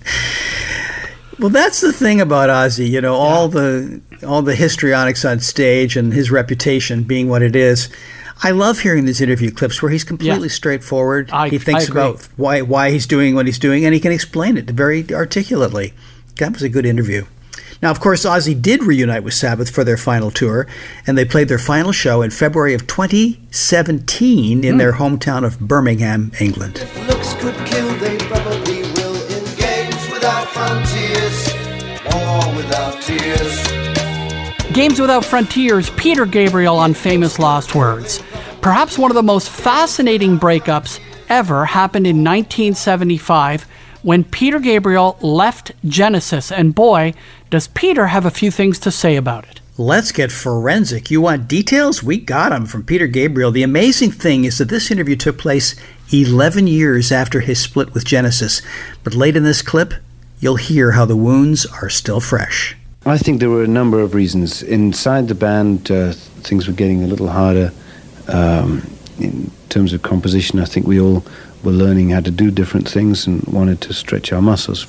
Well, 1.39 1.51
that's 1.51 1.81
the 1.81 1.93
thing 1.93 2.21
about 2.21 2.51
Ozzy. 2.51 2.89
You 2.89 3.01
know, 3.01 3.15
all 3.15 3.49
the 3.49 4.01
all 4.25 4.43
the 4.43 4.55
histrionics 4.55 5.25
on 5.25 5.41
stage 5.41 5.97
and 5.97 6.13
his 6.13 6.31
reputation 6.31 7.03
being 7.03 7.29
what 7.29 7.43
it 7.43 7.57
is. 7.57 7.89
I 8.45 8.53
love 8.53 8.79
hearing 8.79 9.07
these 9.07 9.21
interview 9.21 9.51
clips 9.51 9.83
where 9.83 9.91
he's 9.91 10.05
completely 10.05 10.49
straightforward. 10.49 11.31
he 11.51 11.59
thinks 11.59 11.89
about 11.89 12.29
why 12.37 12.61
why 12.63 12.91
he's 12.93 13.09
doing 13.09 13.35
what 13.35 13.47
he's 13.47 13.59
doing, 13.59 13.85
and 13.85 13.93
he 13.93 13.99
can 13.99 14.13
explain 14.13 14.57
it 14.57 14.71
very 14.71 15.05
articulately. 15.13 15.95
That 16.37 16.53
was 16.53 16.63
a 16.63 16.69
good 16.69 16.87
interview. 16.87 17.25
Now, 17.83 17.91
of 17.91 17.99
course, 17.99 18.25
Ozzy 18.25 18.61
did 18.61 18.85
reunite 18.85 19.25
with 19.25 19.35
Sabbath 19.35 19.69
for 19.69 19.83
their 19.83 19.97
final 19.97 20.31
tour, 20.31 20.69
and 21.05 21.19
they 21.19 21.25
played 21.25 21.49
their 21.49 21.59
final 21.59 21.91
show 21.91 22.23
in 22.23 22.31
February 22.31 22.75
of 22.75 22.87
2017 22.87 24.63
in 24.63 24.73
hmm. 24.73 24.79
their 24.79 24.93
hometown 24.93 25.45
of 25.45 25.59
Birmingham, 25.59 26.31
England. 26.41 26.87
Looks 27.09 27.35
could 27.35 27.57
kill, 27.67 27.93
they 27.97 28.19
probably 28.19 28.83
will. 28.83 29.17
In 29.33 29.45
games 29.57 30.11
without 30.13 30.47
frontiers, 30.49 31.53
war 32.15 32.55
without 32.55 33.03
tears. 33.03 33.73
Games 34.73 34.99
Without 34.99 35.25
Frontiers, 35.25 35.91
Peter 35.91 36.25
Gabriel 36.25 36.79
on 36.79 36.95
Famous 36.95 37.39
Lost 37.39 37.75
Words. 37.75 38.23
Perhaps 38.63 38.97
one 38.97 39.11
of 39.11 39.17
the 39.17 39.23
most 39.23 39.51
fascinating 39.51 40.39
breakups 40.39 40.99
ever 41.29 41.67
happened 41.67 42.07
in 42.07 42.25
1975 42.25 43.67
when 44.03 44.25
Peter 44.25 44.59
Gabriel 44.59 45.17
left 45.21 45.73
Genesis. 45.85 46.53
And 46.53 46.75
boy, 46.75 47.15
does 47.51 47.69
Peter 47.69 48.09
have 48.09 48.27
a 48.27 48.31
few 48.31 48.51
things 48.51 48.79
to 48.81 48.91
say 48.91 49.17
about 49.17 49.47
it. 49.49 49.61
Let's 49.79 50.13
get 50.13 50.31
forensic. 50.31 51.11
You 51.11 51.23
want 51.23 51.49
details? 51.49 52.03
We 52.03 52.19
got 52.19 52.51
them 52.51 52.67
from 52.67 52.85
Peter 52.85 53.07
Gabriel. 53.07 53.51
The 53.51 53.63
amazing 53.63 54.11
thing 54.11 54.45
is 54.45 54.59
that 54.59 54.69
this 54.69 54.91
interview 54.91 55.17
took 55.17 55.39
place 55.39 55.75
11 56.13 56.67
years 56.67 57.11
after 57.11 57.41
his 57.41 57.59
split 57.59 57.95
with 57.95 58.05
Genesis. 58.05 58.61
But 59.03 59.15
late 59.15 59.35
in 59.35 59.45
this 59.45 59.63
clip, 59.63 59.95
you'll 60.41 60.57
hear 60.57 60.93
how 60.93 61.07
the 61.07 61.17
wounds 61.17 61.65
are 61.65 61.89
still 61.89 62.21
fresh. 62.21 62.77
I 63.07 63.17
think 63.17 63.41
there 63.41 63.51
were 63.51 63.65
a 63.65 63.69
number 63.69 64.01
of 64.01 64.15
reasons. 64.15 64.63
Inside 64.63 65.29
the 65.29 65.35
band, 65.35 65.91
uh, 65.91 66.13
things 66.13 66.67
were 66.67 66.75
getting 66.75 67.03
a 67.03 67.07
little 67.07 67.29
harder. 67.29 67.73
Um, 68.29 68.83
in 69.19 69.51
terms 69.69 69.93
of 69.93 70.03
composition, 70.03 70.59
I 70.59 70.65
think 70.65 70.87
we 70.87 71.01
all 71.01 71.25
were 71.63 71.73
learning 71.73 72.11
how 72.11 72.21
to 72.21 72.31
do 72.31 72.51
different 72.51 72.89
things 72.89 73.27
and 73.27 73.43
wanted 73.45 73.81
to 73.83 73.93
stretch 73.93 74.33
our 74.33 74.43
muscles. 74.43 74.87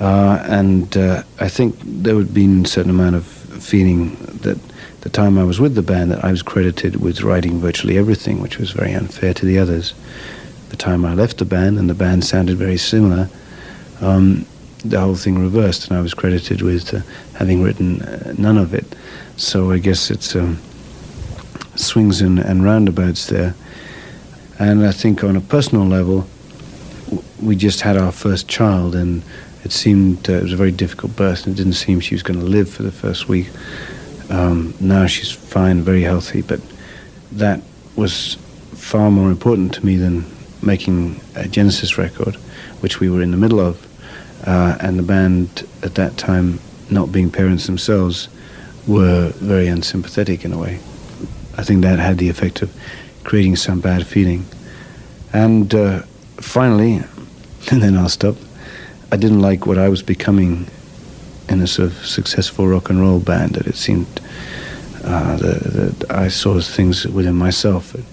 Uh, 0.00 0.42
and 0.48 0.96
uh, 0.96 1.22
I 1.38 1.48
think 1.48 1.76
there 1.84 2.16
had 2.16 2.32
been 2.32 2.64
a 2.64 2.68
certain 2.68 2.90
amount 2.90 3.16
of 3.16 3.26
feeling 3.26 4.16
that 4.42 4.58
the 5.02 5.10
time 5.10 5.36
I 5.36 5.44
was 5.44 5.60
with 5.60 5.74
the 5.74 5.82
band 5.82 6.10
that 6.12 6.24
I 6.24 6.30
was 6.30 6.42
credited 6.42 6.96
with 6.96 7.22
writing 7.22 7.60
virtually 7.60 7.98
everything, 7.98 8.40
which 8.40 8.58
was 8.58 8.70
very 8.70 8.92
unfair 8.92 9.34
to 9.34 9.46
the 9.46 9.58
others. 9.58 9.94
The 10.70 10.76
time 10.76 11.04
I 11.04 11.14
left 11.14 11.38
the 11.38 11.44
band 11.44 11.78
and 11.78 11.90
the 11.90 11.94
band 11.94 12.24
sounded 12.24 12.56
very 12.56 12.78
similar, 12.78 13.28
um, 14.00 14.46
the 14.84 15.00
whole 15.00 15.14
thing 15.14 15.38
reversed, 15.38 15.88
and 15.88 15.96
I 15.96 16.00
was 16.00 16.14
credited 16.14 16.62
with 16.62 16.94
uh, 16.94 17.00
having 17.36 17.62
written 17.62 18.02
uh, 18.02 18.34
none 18.38 18.58
of 18.58 18.74
it. 18.74 18.86
So 19.36 19.70
I 19.70 19.78
guess 19.78 20.10
it's 20.10 20.34
um, 20.34 20.58
swings 21.74 22.20
and, 22.20 22.38
and 22.38 22.64
roundabouts 22.64 23.26
there. 23.26 23.54
And 24.62 24.86
I 24.86 24.92
think 24.92 25.24
on 25.24 25.34
a 25.34 25.40
personal 25.40 25.84
level, 25.84 26.24
we 27.42 27.56
just 27.56 27.80
had 27.80 27.96
our 27.96 28.12
first 28.12 28.46
child, 28.46 28.94
and 28.94 29.24
it 29.64 29.72
seemed 29.72 30.30
uh, 30.30 30.34
it 30.34 30.42
was 30.44 30.52
a 30.52 30.56
very 30.56 30.70
difficult 30.70 31.16
birth, 31.16 31.46
and 31.46 31.54
it 31.54 31.56
didn't 31.56 31.72
seem 31.72 31.98
she 31.98 32.14
was 32.14 32.22
going 32.22 32.38
to 32.38 32.46
live 32.46 32.70
for 32.70 32.84
the 32.84 32.92
first 32.92 33.28
week. 33.28 33.50
Um, 34.30 34.72
now 34.78 35.06
she's 35.06 35.32
fine, 35.32 35.82
very 35.82 36.02
healthy, 36.02 36.42
but 36.42 36.60
that 37.32 37.60
was 37.96 38.36
far 38.74 39.10
more 39.10 39.32
important 39.32 39.74
to 39.74 39.84
me 39.84 39.96
than 39.96 40.24
making 40.62 41.20
a 41.34 41.48
Genesis 41.48 41.98
record, 41.98 42.36
which 42.82 43.00
we 43.00 43.10
were 43.10 43.20
in 43.20 43.32
the 43.32 43.36
middle 43.36 43.58
of, 43.58 43.84
uh, 44.46 44.76
and 44.78 44.96
the 44.96 45.02
band 45.02 45.66
at 45.82 45.96
that 45.96 46.16
time, 46.16 46.60
not 46.88 47.10
being 47.10 47.32
parents 47.32 47.66
themselves, 47.66 48.28
were 48.86 49.30
very 49.40 49.66
unsympathetic 49.66 50.44
in 50.44 50.52
a 50.52 50.58
way. 50.58 50.78
I 51.58 51.64
think 51.64 51.82
that 51.82 51.98
had 51.98 52.18
the 52.18 52.28
effect 52.28 52.62
of 52.62 52.72
creating 53.24 53.56
some 53.56 53.80
bad 53.80 54.06
feeling. 54.06 54.44
And 55.32 55.74
uh, 55.74 56.02
finally, 56.36 56.96
and 57.70 57.82
then 57.82 57.96
I'll 57.96 58.08
stop, 58.08 58.36
I 59.10 59.16
didn't 59.16 59.40
like 59.40 59.66
what 59.66 59.78
I 59.78 59.88
was 59.88 60.02
becoming 60.02 60.66
in 61.48 61.60
a 61.60 61.66
sort 61.66 61.90
of 61.90 62.06
successful 62.06 62.66
rock 62.66 62.90
and 62.90 63.00
roll 63.00 63.20
band, 63.20 63.54
that 63.54 63.66
it 63.66 63.76
seemed 63.76 64.20
uh, 65.04 65.36
that, 65.36 66.06
I 66.10 66.28
saw 66.28 66.60
things 66.60 67.06
within 67.06 67.34
myself 67.34 67.92
that 67.92 68.04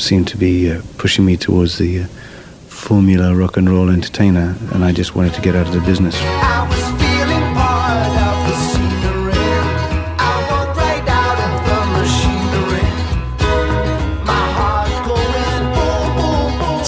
seemed 0.00 0.28
to 0.28 0.36
be 0.36 0.70
uh, 0.70 0.82
pushing 0.98 1.24
me 1.24 1.36
towards 1.36 1.78
the 1.78 2.02
uh, 2.02 2.06
formula 2.68 3.34
rock 3.34 3.56
and 3.56 3.68
roll 3.68 3.88
entertainer, 3.88 4.56
and 4.72 4.84
I 4.84 4.92
just 4.92 5.16
wanted 5.16 5.34
to 5.34 5.40
get 5.40 5.56
out 5.56 5.66
of 5.66 5.72
the 5.72 5.80
business. 5.80 6.14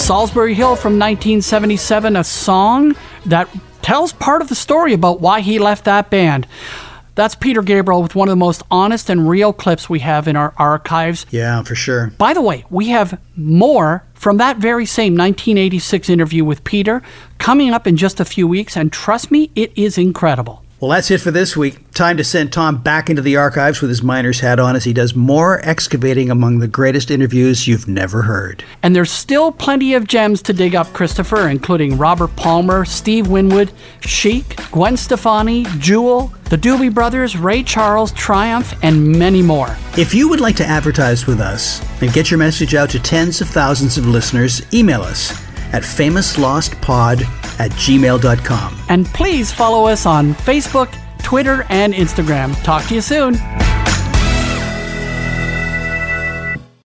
Solsbury 0.09 0.54
Hill 0.54 0.74
from 0.74 0.94
1977, 0.94 2.16
a 2.16 2.24
song 2.24 2.96
that 3.26 3.46
tells 3.82 4.14
part 4.14 4.40
of 4.40 4.48
the 4.48 4.54
story 4.54 4.94
about 4.94 5.20
why 5.20 5.40
he 5.40 5.59
left 5.59 5.84
that 5.84 6.09
band. 6.09 6.46
That's 7.14 7.34
Peter 7.34 7.61
Gabriel 7.61 8.00
with 8.00 8.14
one 8.14 8.26
of 8.26 8.32
the 8.32 8.36
most 8.36 8.62
honest 8.70 9.11
and 9.11 9.28
real 9.28 9.52
clips 9.52 9.90
we 9.90 9.98
have 9.98 10.26
in 10.26 10.34
our 10.34 10.54
archives. 10.56 11.26
Yeah, 11.30 11.62
for 11.62 11.74
sure. 11.74 12.06
By 12.16 12.32
the 12.32 12.40
way, 12.40 12.64
we 12.70 12.88
have 12.88 13.20
more 13.36 14.02
from 14.14 14.38
that 14.38 14.56
very 14.56 14.86
same 14.86 15.12
1986 15.12 16.09
interview 16.09 16.42
with 16.42 16.64
Peter 16.64 17.02
coming 17.36 17.74
up 17.74 17.86
in 17.86 17.98
just 17.98 18.18
a 18.18 18.24
few 18.24 18.48
weeks, 18.48 18.78
and 18.78 18.90
trust 18.90 19.30
me, 19.30 19.50
it 19.54 19.76
is 19.76 19.98
incredible. 19.98 20.64
Well, 20.81 20.93
that's 20.93 21.11
it 21.11 21.20
for 21.20 21.33
this 21.33 21.57
week. 21.57 21.91
Time 21.91 22.16
to 22.18 22.22
send 22.24 22.53
Tom 22.53 22.81
back 22.81 23.11
into 23.11 23.20
the 23.20 23.37
archives 23.37 23.81
with 23.81 23.91
his 23.91 24.01
miner's 24.01 24.39
hat 24.39 24.61
on 24.61 24.76
as 24.76 24.85
he 24.85 24.93
does 24.93 25.12
more 25.12 25.59
excavating 25.68 26.31
among 26.31 26.61
the 26.61 26.68
greatest 26.68 27.11
interviews 27.11 27.66
you've 27.66 27.89
never 27.89 28.22
heard. 28.22 28.62
And 28.81 28.95
there's 28.95 29.11
still 29.11 29.51
plenty 29.51 29.95
of 29.95 30.07
gems 30.07 30.41
to 30.43 30.53
dig 30.53 30.76
up, 30.76 30.93
Christopher, 30.93 31.49
including 31.49 31.99
Robert 31.99 32.37
Palmer, 32.37 32.85
Steve 32.85 33.26
Winwood, 33.26 33.72
Chic, 34.03 34.55
Gwen 34.70 34.97
Stefani, 34.97 35.64
Jewel, 35.79 36.33
the 36.45 36.57
Doobie 36.57 36.95
Brothers, 36.95 37.37
Ray 37.37 37.64
Charles, 37.64 38.12
Triumph, 38.12 38.72
and 38.85 39.18
many 39.18 39.43
more. 39.43 39.76
If 39.97 40.14
you 40.14 40.29
would 40.29 40.41
like 40.41 40.57
to 40.57 40.64
advertise 40.64 41.26
with 41.26 41.41
us 41.41 41.83
and 42.01 42.12
get 42.12 42.31
your 42.31 42.39
message 42.39 42.76
out 42.76 42.91
to 42.91 43.01
tens 43.01 43.41
of 43.41 43.49
thousands 43.49 43.99
of 43.99 44.07
listeners, 44.07 44.62
email 44.72 45.03
us 45.03 45.47
at 45.72 45.82
famouslostpod 45.82 47.22
at 47.60 47.70
gmail.com. 47.72 48.78
And 48.88 49.06
please 49.06 49.52
follow 49.52 49.86
us 49.86 50.06
on 50.06 50.34
Facebook, 50.34 50.94
Twitter, 51.22 51.66
and 51.68 51.94
Instagram. 51.94 52.60
Talk 52.62 52.84
to 52.86 52.94
you 52.94 53.00
soon. 53.00 53.34